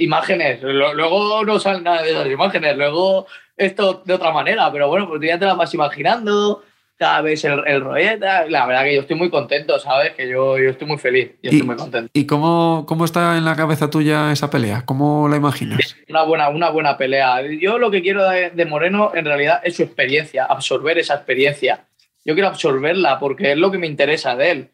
imágenes, 0.00 0.62
luego 0.62 1.44
no 1.44 1.58
salen 1.58 1.84
nada 1.84 2.02
de 2.02 2.10
esas 2.10 2.26
imágenes, 2.26 2.76
luego 2.76 3.26
esto 3.56 4.02
de 4.04 4.14
otra 4.14 4.30
manera, 4.30 4.70
pero 4.70 4.88
bueno, 4.88 5.08
pues 5.08 5.20
ya 5.22 5.38
te 5.38 5.46
las 5.46 5.56
vas 5.56 5.74
imaginando, 5.74 6.62
cada 6.98 7.22
vez 7.22 7.44
el, 7.44 7.62
el 7.66 7.80
rolleta, 7.80 8.46
la 8.48 8.66
verdad 8.66 8.82
que 8.82 8.94
yo 8.96 9.00
estoy 9.02 9.16
muy 9.16 9.30
contento, 9.30 9.78
¿sabes? 9.78 10.14
Que 10.14 10.28
yo, 10.28 10.58
yo 10.58 10.70
estoy 10.70 10.88
muy 10.88 10.98
feliz, 10.98 11.30
yo 11.42 11.50
estoy 11.50 11.66
muy 11.66 11.76
contento. 11.76 12.10
¿Y 12.12 12.26
cómo, 12.26 12.84
cómo 12.88 13.04
está 13.04 13.36
en 13.38 13.44
la 13.44 13.54
cabeza 13.54 13.88
tuya 13.88 14.32
esa 14.32 14.50
pelea? 14.50 14.82
¿Cómo 14.84 15.28
la 15.28 15.36
imaginas? 15.36 15.96
Una 16.08 16.24
buena, 16.24 16.48
una 16.48 16.70
buena 16.70 16.96
pelea. 16.96 17.40
Yo 17.60 17.78
lo 17.78 17.92
que 17.92 18.02
quiero 18.02 18.28
de, 18.28 18.50
de 18.50 18.64
Moreno 18.66 19.12
en 19.14 19.24
realidad 19.24 19.60
es 19.62 19.76
su 19.76 19.84
experiencia, 19.84 20.44
absorber 20.44 20.98
esa 20.98 21.14
experiencia. 21.14 21.86
Yo 22.24 22.34
quiero 22.34 22.48
absorberla 22.48 23.20
porque 23.20 23.52
es 23.52 23.58
lo 23.58 23.70
que 23.70 23.78
me 23.78 23.86
interesa 23.86 24.34
de 24.34 24.50
él. 24.50 24.70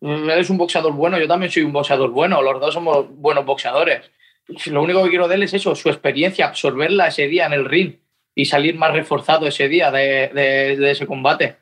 Él 0.00 0.30
es 0.30 0.48
un 0.48 0.56
boxeador 0.56 0.94
bueno, 0.94 1.18
yo 1.18 1.28
también 1.28 1.52
soy 1.52 1.62
un 1.62 1.72
boxeador 1.72 2.10
bueno, 2.10 2.40
los 2.40 2.58
dos 2.58 2.72
somos 2.72 3.06
buenos 3.10 3.44
boxeadores. 3.44 4.10
Lo 4.66 4.82
único 4.82 5.04
que 5.04 5.10
quiero 5.10 5.28
de 5.28 5.34
él 5.34 5.42
es 5.42 5.52
eso, 5.52 5.74
su 5.74 5.90
experiencia, 5.90 6.46
absorberla 6.46 7.08
ese 7.08 7.26
día 7.28 7.46
en 7.46 7.52
el 7.52 7.66
ring 7.66 7.96
y 8.36 8.44
salir 8.44 8.76
más 8.76 8.92
reforzado 8.92 9.48
ese 9.48 9.66
día 9.66 9.90
de, 9.90 10.90
ese 10.90 11.06
combate. 11.06 11.56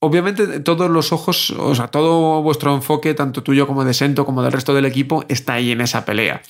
Obviamente 0.00 0.60
todos 0.60 0.90
los 0.90 1.12
ojos, 1.12 1.50
o 1.50 1.74
sea, 1.74 1.88
todo 1.88 2.42
vuestro 2.42 2.74
enfoque, 2.74 3.14
tanto 3.14 3.42
tuyo 3.42 3.66
como 3.66 3.84
de 3.84 3.94
Sento, 3.94 4.26
como 4.26 4.42
del 4.42 4.52
resto 4.52 4.74
del 4.74 4.86
equipo, 4.86 5.24
está 5.28 5.54
ahí 5.54 5.70
en 5.70 5.80
esa 5.80 6.04
pelea. 6.04 6.42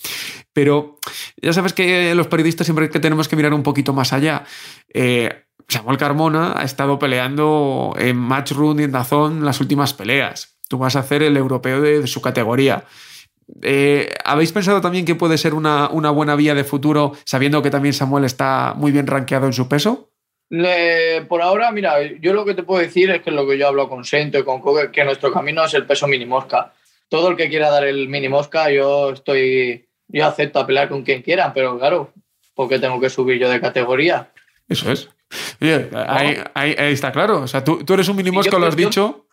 Pero 0.53 0.99
ya 1.41 1.53
sabes 1.53 1.73
que 1.73 2.15
los 2.15 2.27
periodistas 2.29 2.67
siempre 2.67 2.89
que 2.89 3.01
tenemos 3.01 3.29
que 3.29 3.37
mirar 3.37 3.53
un 3.53 3.63
poquito 3.63 3.93
más 3.93 4.13
allá. 4.13 4.45
Eh, 4.95 5.45
Samuel 5.69 5.99
Carmona 5.99 6.55
ha 6.57 6.65
estado 6.65 6.99
peleando 6.99 7.95
en 7.99 8.17
Matchroom 8.17 8.81
y 8.81 8.85
en 8.85 8.93
Dazón 8.93 9.45
las 9.45 9.61
últimas 9.61 9.93
peleas. 9.95 10.57
Tú 10.69 10.79
vas 10.79 10.97
a 10.97 11.01
hacer 11.01 11.23
el 11.23 11.37
europeo 11.37 11.81
de 11.81 12.07
su 12.07 12.23
categoría. 12.23 12.85
Eh, 13.63 14.13
¿Habéis 14.25 14.53
pensado 14.53 14.81
también 14.81 15.05
que 15.05 15.15
puede 15.15 15.39
ser 15.39 15.55
una, 15.55 15.89
una, 15.91 16.11
buena 16.11 16.37
vía 16.37 16.55
de 16.55 16.65
futuro, 16.65 17.13
sabiendo 17.25 17.63
que 17.63 17.71
también 17.71 17.95
Samuel 17.95 18.25
está 18.25 18.75
muy 18.77 18.93
bien 18.93 19.07
rankeado 19.07 19.47
en 19.47 19.53
su 19.53 19.69
peso? 19.69 20.11
Le, 20.51 21.23
por 21.29 21.43
ahora, 21.43 21.71
mira, 21.71 22.03
yo 22.21 22.33
lo 22.33 22.45
que 22.45 22.55
te 22.55 22.63
puedo 22.63 22.81
decir 22.81 23.11
es 23.11 23.23
que 23.23 23.31
lo 23.31 23.47
que 23.47 23.57
yo 23.57 23.69
hablo 23.69 23.89
con 23.89 24.05
Sento 24.05 24.39
y 24.39 24.45
con 24.45 24.61
Coque, 24.61 24.91
que 24.91 25.05
nuestro 25.05 25.33
camino 25.33 25.65
es 25.65 25.75
el 25.75 25.87
peso 25.87 26.09
mini 26.09 26.27
mosca. 26.27 26.73
Todo 27.09 27.29
el 27.29 27.37
que 27.37 27.49
quiera 27.49 27.71
dar 27.71 27.85
el 27.85 28.09
mini 28.09 28.29
mosca, 28.29 28.71
yo 28.71 29.11
estoy, 29.11 29.87
yo 30.09 30.27
acepto 30.27 30.59
a 30.59 30.67
pelear 30.67 30.89
con 30.89 31.03
quien 31.03 31.23
quiera, 31.23 31.53
pero 31.55 31.79
claro, 31.79 32.13
porque 32.55 32.79
tengo 32.79 33.01
que 33.01 33.11
subir 33.11 33.39
yo 33.39 33.49
de 33.49 33.61
categoría. 33.61 34.31
Eso 34.69 34.91
es. 34.91 35.09
Oye, 35.61 35.89
ahí, 35.93 36.37
ahí, 36.55 36.75
ahí, 36.77 36.93
está 36.93 37.13
claro. 37.13 37.43
O 37.43 37.47
sea, 37.47 37.63
tú, 37.63 37.85
tú 37.85 37.95
eres 37.95 38.09
un 38.09 38.17
mini 38.17 38.31
mosca, 38.33 38.59
lo 38.59 38.67
has 38.67 38.77
dicho. 38.77 39.27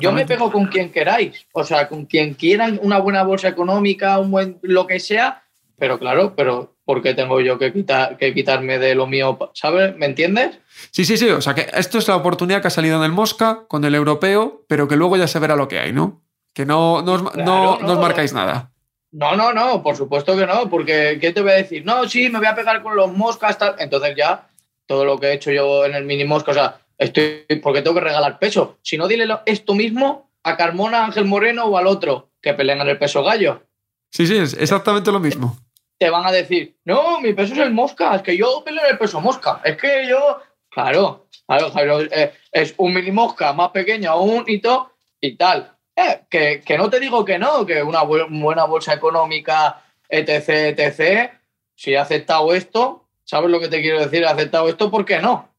Yo 0.00 0.12
me 0.12 0.26
pego 0.26 0.50
con 0.50 0.66
quien 0.66 0.90
queráis, 0.90 1.46
o 1.52 1.64
sea, 1.64 1.88
con 1.88 2.06
quien 2.06 2.34
quieran 2.34 2.78
una 2.82 2.98
buena 2.98 3.22
bolsa 3.22 3.48
económica, 3.48 4.18
un 4.18 4.30
buen 4.30 4.58
lo 4.62 4.86
que 4.86 5.00
sea, 5.00 5.42
pero 5.78 5.98
claro, 5.98 6.34
pero 6.36 6.76
¿por 6.84 7.02
qué 7.02 7.14
tengo 7.14 7.40
yo 7.40 7.58
que, 7.58 7.72
quitar, 7.72 8.16
que 8.16 8.34
quitarme 8.34 8.78
de 8.78 8.94
lo 8.94 9.06
mío? 9.06 9.38
¿Sabes? 9.54 9.96
¿Me 9.96 10.06
entiendes? 10.06 10.58
Sí, 10.90 11.04
sí, 11.04 11.16
sí. 11.16 11.28
O 11.30 11.40
sea, 11.40 11.54
que 11.54 11.68
esto 11.74 11.98
es 11.98 12.08
la 12.08 12.16
oportunidad 12.16 12.60
que 12.60 12.68
ha 12.68 12.70
salido 12.70 12.98
en 12.98 13.04
el 13.04 13.12
Mosca 13.12 13.64
con 13.68 13.84
el 13.84 13.94
europeo, 13.94 14.64
pero 14.68 14.88
que 14.88 14.96
luego 14.96 15.16
ya 15.16 15.26
se 15.26 15.38
verá 15.38 15.56
lo 15.56 15.68
que 15.68 15.78
hay, 15.78 15.92
¿no? 15.92 16.22
Que 16.52 16.66
no, 16.66 17.00
no, 17.02 17.12
os, 17.14 17.22
claro, 17.22 17.44
no, 17.44 17.78
no, 17.78 17.86
no 17.86 17.92
os 17.92 17.98
marcáis 18.00 18.32
nada. 18.32 18.72
No, 19.12 19.34
no, 19.36 19.52
no, 19.52 19.82
por 19.82 19.96
supuesto 19.96 20.36
que 20.36 20.46
no, 20.46 20.68
porque 20.68 21.18
¿qué 21.20 21.32
te 21.32 21.40
voy 21.40 21.52
a 21.52 21.54
decir? 21.54 21.84
No, 21.84 22.08
sí, 22.08 22.28
me 22.28 22.38
voy 22.38 22.46
a 22.46 22.54
pegar 22.54 22.82
con 22.82 22.94
los 22.94 23.12
moscas, 23.12 23.58
tal. 23.58 23.74
Entonces 23.78 24.14
ya, 24.16 24.48
todo 24.86 25.04
lo 25.04 25.18
que 25.18 25.28
he 25.28 25.32
hecho 25.34 25.50
yo 25.50 25.84
en 25.84 25.94
el 25.94 26.04
mini 26.04 26.24
mosca, 26.24 26.50
o 26.50 26.54
sea, 26.54 26.80
Estoy, 27.00 27.46
porque 27.62 27.80
tengo 27.80 27.94
que 27.94 28.04
regalar 28.04 28.38
peso. 28.38 28.78
Si 28.82 28.98
no, 28.98 29.08
dile 29.08 29.26
esto 29.46 29.74
mismo 29.74 30.30
a 30.42 30.58
Carmona, 30.58 31.06
Ángel 31.06 31.24
Moreno 31.24 31.64
o 31.64 31.78
al 31.78 31.86
otro 31.86 32.28
que 32.42 32.52
pelean 32.52 32.82
en 32.82 32.88
el 32.88 32.98
peso 32.98 33.24
gallo. 33.24 33.62
Sí, 34.10 34.26
sí, 34.26 34.36
es 34.36 34.52
exactamente 34.52 35.10
lo 35.10 35.18
mismo. 35.18 35.56
Te 35.98 36.10
van 36.10 36.26
a 36.26 36.30
decir, 36.30 36.76
no, 36.84 37.18
mi 37.20 37.32
peso 37.32 37.54
es 37.54 37.60
el 37.60 37.72
mosca, 37.72 38.14
es 38.16 38.22
que 38.22 38.36
yo 38.36 38.62
peleo 38.64 38.84
en 38.84 38.92
el 38.92 38.98
peso 38.98 39.18
mosca, 39.20 39.62
es 39.64 39.78
que 39.78 40.06
yo. 40.08 40.40
Claro, 40.68 41.26
claro, 41.46 41.72
claro 41.72 42.00
eh, 42.02 42.32
es 42.52 42.74
un 42.76 42.92
mini 42.92 43.10
mosca 43.10 43.52
más 43.54 43.70
pequeño 43.70 44.20
un 44.20 44.44
hito 44.46 44.92
y 45.20 45.36
tal. 45.36 45.74
Eh, 45.96 46.20
que, 46.28 46.60
que, 46.60 46.76
no 46.76 46.90
te 46.90 47.00
digo 47.00 47.24
que 47.24 47.38
no, 47.38 47.64
que 47.64 47.82
una 47.82 48.02
bu 48.02 48.18
buena 48.28 48.64
bolsa 48.64 48.92
económica, 48.92 49.82
etc., 50.08 50.78
etc., 50.78 51.30
si 51.74 51.92
he 51.92 51.98
aceptado 51.98 52.52
esto, 52.52 53.08
¿sabes 53.24 53.50
lo 53.50 53.58
que 53.58 53.68
te 53.68 53.80
quiero 53.80 54.00
decir? 54.00 54.22
He 54.22 54.26
aceptado 54.26 54.68
esto, 54.68 54.90
¿por 54.90 55.06
qué 55.06 55.18
no? 55.18 55.49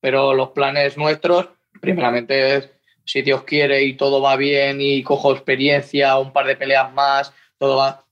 Pero 0.00 0.34
los 0.34 0.50
planes 0.50 0.96
nuestros, 0.96 1.48
primeramente 1.80 2.56
es, 2.56 2.70
si 3.04 3.22
Dios 3.22 3.44
quiere 3.44 3.84
y 3.84 3.96
todo 3.96 4.20
va 4.20 4.36
bien 4.36 4.80
y 4.80 5.02
cojo 5.02 5.32
experiencia, 5.32 6.18
un 6.18 6.32
par 6.32 6.46
de 6.46 6.56
peleas 6.56 6.92
más, 6.92 7.32
todo 7.58 7.76
va, 7.76 8.04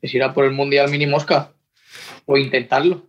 es 0.00 0.14
ir 0.14 0.22
a 0.22 0.32
por 0.32 0.44
el 0.44 0.52
Mundial 0.52 0.90
Mini 0.90 1.06
Mosca 1.06 1.52
o 2.26 2.36
intentarlo. 2.36 3.02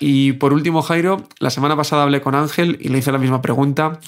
Y 0.00 0.32
por 0.34 0.52
último, 0.52 0.82
Jairo, 0.82 1.28
la 1.38 1.50
semana 1.50 1.76
pasada 1.76 2.04
hablé 2.04 2.20
con 2.20 2.34
Ángel 2.34 2.78
y 2.80 2.88
le 2.88 2.98
hice 2.98 3.12
la 3.12 3.18
misma 3.18 3.42
pregunta. 3.42 4.00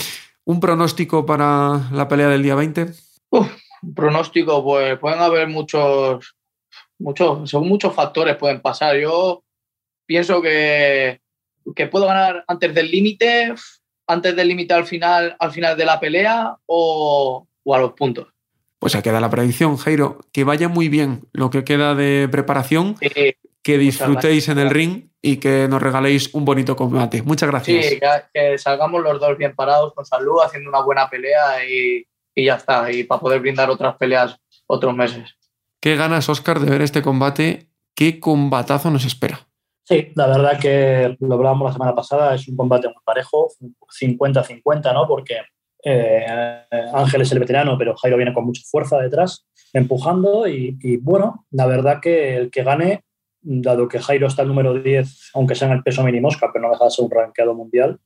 ¿Un 0.45 0.61
pronóstico 0.61 1.26
para 1.26 1.89
la 1.93 2.09
pelea 2.09 2.28
del 2.28 2.43
día 2.43 2.55
20? 2.55 2.87
Uf, 3.30 3.53
un 3.82 3.95
pronóstico, 3.95 4.62
pues 4.62 4.99
pueden 4.99 5.20
haber 5.20 5.49
muchos, 5.49 6.37
muchos, 6.99 7.51
según 7.51 7.68
muchos 7.68 7.95
factores 7.95 8.37
pueden 8.37 8.61
pasar. 8.61 8.97
Yo 8.97 9.43
pienso 10.07 10.41
que 10.41 11.20
que 11.75 11.87
puedo 11.87 12.07
ganar 12.07 12.45
antes 12.47 12.75
del 12.75 12.91
límite, 12.91 13.55
antes 14.07 14.37
del 14.37 14.49
límite 14.49 14.75
al 14.75 14.87
final, 14.87 15.37
al 15.39 15.51
final 15.53 15.77
de 15.77 15.85
la 15.85 16.01
pelea 16.01 16.57
o, 16.67 17.47
o, 17.62 17.75
a 17.75 17.79
los 17.79 17.93
puntos. 17.93 18.29
Pues 18.79 18.95
ahí 18.95 19.03
queda 19.03 19.21
la 19.21 19.31
predicción, 19.31 19.77
Jairo. 19.77 20.21
Que 20.33 20.45
vaya 20.45 20.69
muy 20.69 20.89
bien 20.89 21.27
lo 21.33 21.51
que 21.51 21.65
queda 21.65 21.95
de 21.95 22.29
preparación, 22.31 22.97
sí, 23.01 23.37
que 23.62 23.79
disfrutéis 23.79 24.49
en 24.49 24.59
el 24.59 24.69
ring 24.69 25.09
y 25.23 25.39
que 25.39 25.67
nos 25.69 25.83
regaléis 25.83 26.35
un 26.35 26.45
bonito 26.45 26.77
combate. 26.77 27.23
Muchas 27.23 27.49
gracias. 27.49 27.87
Sí, 27.87 27.99
que, 27.99 28.09
que, 28.33 28.59
salgamos 28.59 29.03
los 29.03 29.19
dos 29.19 29.39
bien 29.39 29.55
parados, 29.55 29.95
con 29.95 30.05
salud, 30.05 30.43
haciendo 30.45 30.69
una 30.69 30.83
buena 30.83 31.09
pelea 31.09 31.65
y, 31.67 32.07
y 32.35 32.45
ya 32.45 32.57
está, 32.57 32.93
y 32.93 33.05
para 33.05 33.23
poder 33.23 33.41
brindar 33.41 33.71
otras 33.71 33.97
peleas 33.97 34.39
otros 34.67 34.95
meses. 34.95 35.35
¿Qué 35.81 35.97
ganas, 35.97 36.29
Oscar, 36.29 36.61
de 36.61 36.71
ver 36.71 36.83
este 36.83 37.01
combate? 37.03 37.69
¿Qué 37.95 38.21
combatazo 38.21 38.91
nos 38.91 39.05
espera? 39.05 39.47
Sí, 39.87 40.12
la 40.14 40.26
verdad 40.26 40.59
que 40.59 41.14
lo 41.20 41.35
hablábamos 41.35 41.68
la 41.68 41.72
semana 41.74 41.95
pasada, 41.95 42.35
es 42.35 42.49
un 42.49 42.57
combate 42.57 42.89
muy 42.89 43.03
parejo, 43.05 43.49
50-50, 44.01 44.95
¿no? 44.95 45.07
Porque 45.07 45.37
eh, 45.85 46.24
Ángel 46.95 47.20
es 47.20 47.32
el 47.32 47.39
veterano, 47.39 47.76
pero 47.76 47.95
Jairo 47.95 48.16
viene 48.16 48.32
con 48.32 48.47
mucha 48.47 48.62
fuerza 48.64 48.99
detrás, 48.99 49.47
empujando 49.74 50.49
y, 50.49 50.97
bueno, 51.03 51.47
la 51.51 51.66
verdad 51.66 52.01
que 52.01 52.35
el 52.35 52.51
que 52.51 52.62
gane, 52.62 53.05
dado 53.43 53.87
que 53.87 53.99
Jairo 53.99 54.26
está 54.26 54.41
el 54.41 54.49
número 54.49 54.72
10, 54.72 55.32
aunque 55.35 55.55
sea 55.55 55.68
en 55.68 55.74
el 55.74 55.82
peso 55.82 56.03
mini 56.03 56.20
mosca, 56.20 56.49
pero 56.51 56.64
no 56.64 56.72
deja 56.72 56.87
de 56.87 56.91
ser 56.91 57.05
un 57.05 57.11
ranqueado 57.11 57.55
mundial, 57.55 57.99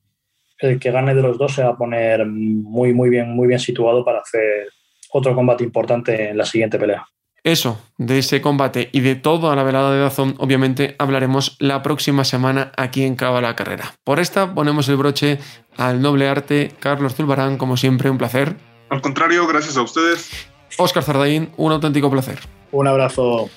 el 0.57 0.79
que 0.79 0.91
gane 0.91 1.15
de 1.15 1.21
los 1.21 1.37
dos 1.37 1.53
se 1.53 1.63
va 1.63 1.69
a 1.69 1.77
poner 1.77 2.25
muy, 2.25 2.93
muy 2.93 3.09
bien, 3.09 3.31
muy 3.31 3.47
bien 3.47 3.59
situado 3.59 4.03
para 4.03 4.19
hacer 4.19 4.67
otro 5.13 5.33
combate 5.33 5.63
importante 5.63 6.31
en 6.31 6.37
la 6.37 6.45
siguiente 6.45 6.77
pelea. 6.77 7.05
Eso, 7.43 7.79
de 7.97 8.19
ese 8.19 8.41
combate 8.41 8.89
y 8.91 8.99
de 9.01 9.15
todo 9.15 9.51
a 9.51 9.55
la 9.55 9.63
velada 9.63 9.91
de 9.91 10.01
Dazón, 10.01 10.35
obviamente 10.39 10.95
hablaremos 10.99 11.55
la 11.59 11.81
próxima 11.81 12.23
semana 12.23 12.71
aquí 12.77 13.03
en 13.03 13.15
Cava 13.15 13.41
la 13.41 13.55
Carrera. 13.55 13.93
Por 14.03 14.19
esta 14.19 14.53
ponemos 14.53 14.89
el 14.89 14.97
broche 14.97 15.39
al 15.77 16.01
noble 16.01 16.27
arte 16.27 16.73
Carlos 16.79 17.15
Zulbarán, 17.15 17.57
como 17.57 17.77
siempre, 17.77 18.09
un 18.09 18.17
placer. 18.17 18.57
Al 18.89 19.01
contrario, 19.01 19.47
gracias 19.47 19.77
a 19.77 19.81
ustedes. 19.81 20.29
Oscar 20.77 21.03
Zardaín, 21.03 21.51
un 21.57 21.71
auténtico 21.71 22.09
placer. 22.09 22.39
Un 22.71 22.87
abrazo. 22.87 23.49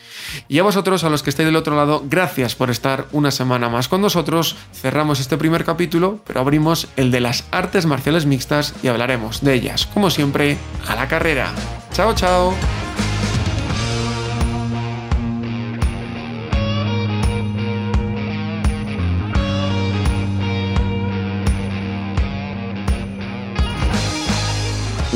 Y 0.48 0.58
a 0.58 0.62
vosotros, 0.62 1.04
a 1.04 1.10
los 1.10 1.22
que 1.22 1.30
estáis 1.30 1.46
del 1.46 1.56
otro 1.56 1.76
lado, 1.76 2.02
gracias 2.06 2.54
por 2.54 2.70
estar 2.70 3.06
una 3.12 3.30
semana 3.30 3.68
más 3.68 3.88
con 3.88 4.00
nosotros. 4.00 4.56
Cerramos 4.72 5.20
este 5.20 5.36
primer 5.36 5.64
capítulo, 5.64 6.20
pero 6.26 6.40
abrimos 6.40 6.88
el 6.96 7.10
de 7.10 7.20
las 7.20 7.44
artes 7.50 7.84
marciales 7.84 8.24
mixtas 8.24 8.74
y 8.82 8.88
hablaremos 8.88 9.42
de 9.42 9.54
ellas, 9.54 9.86
como 9.86 10.10
siempre, 10.10 10.56
a 10.86 10.94
la 10.94 11.08
carrera. 11.08 11.52
Chao, 11.92 12.14
chao. 12.14 12.54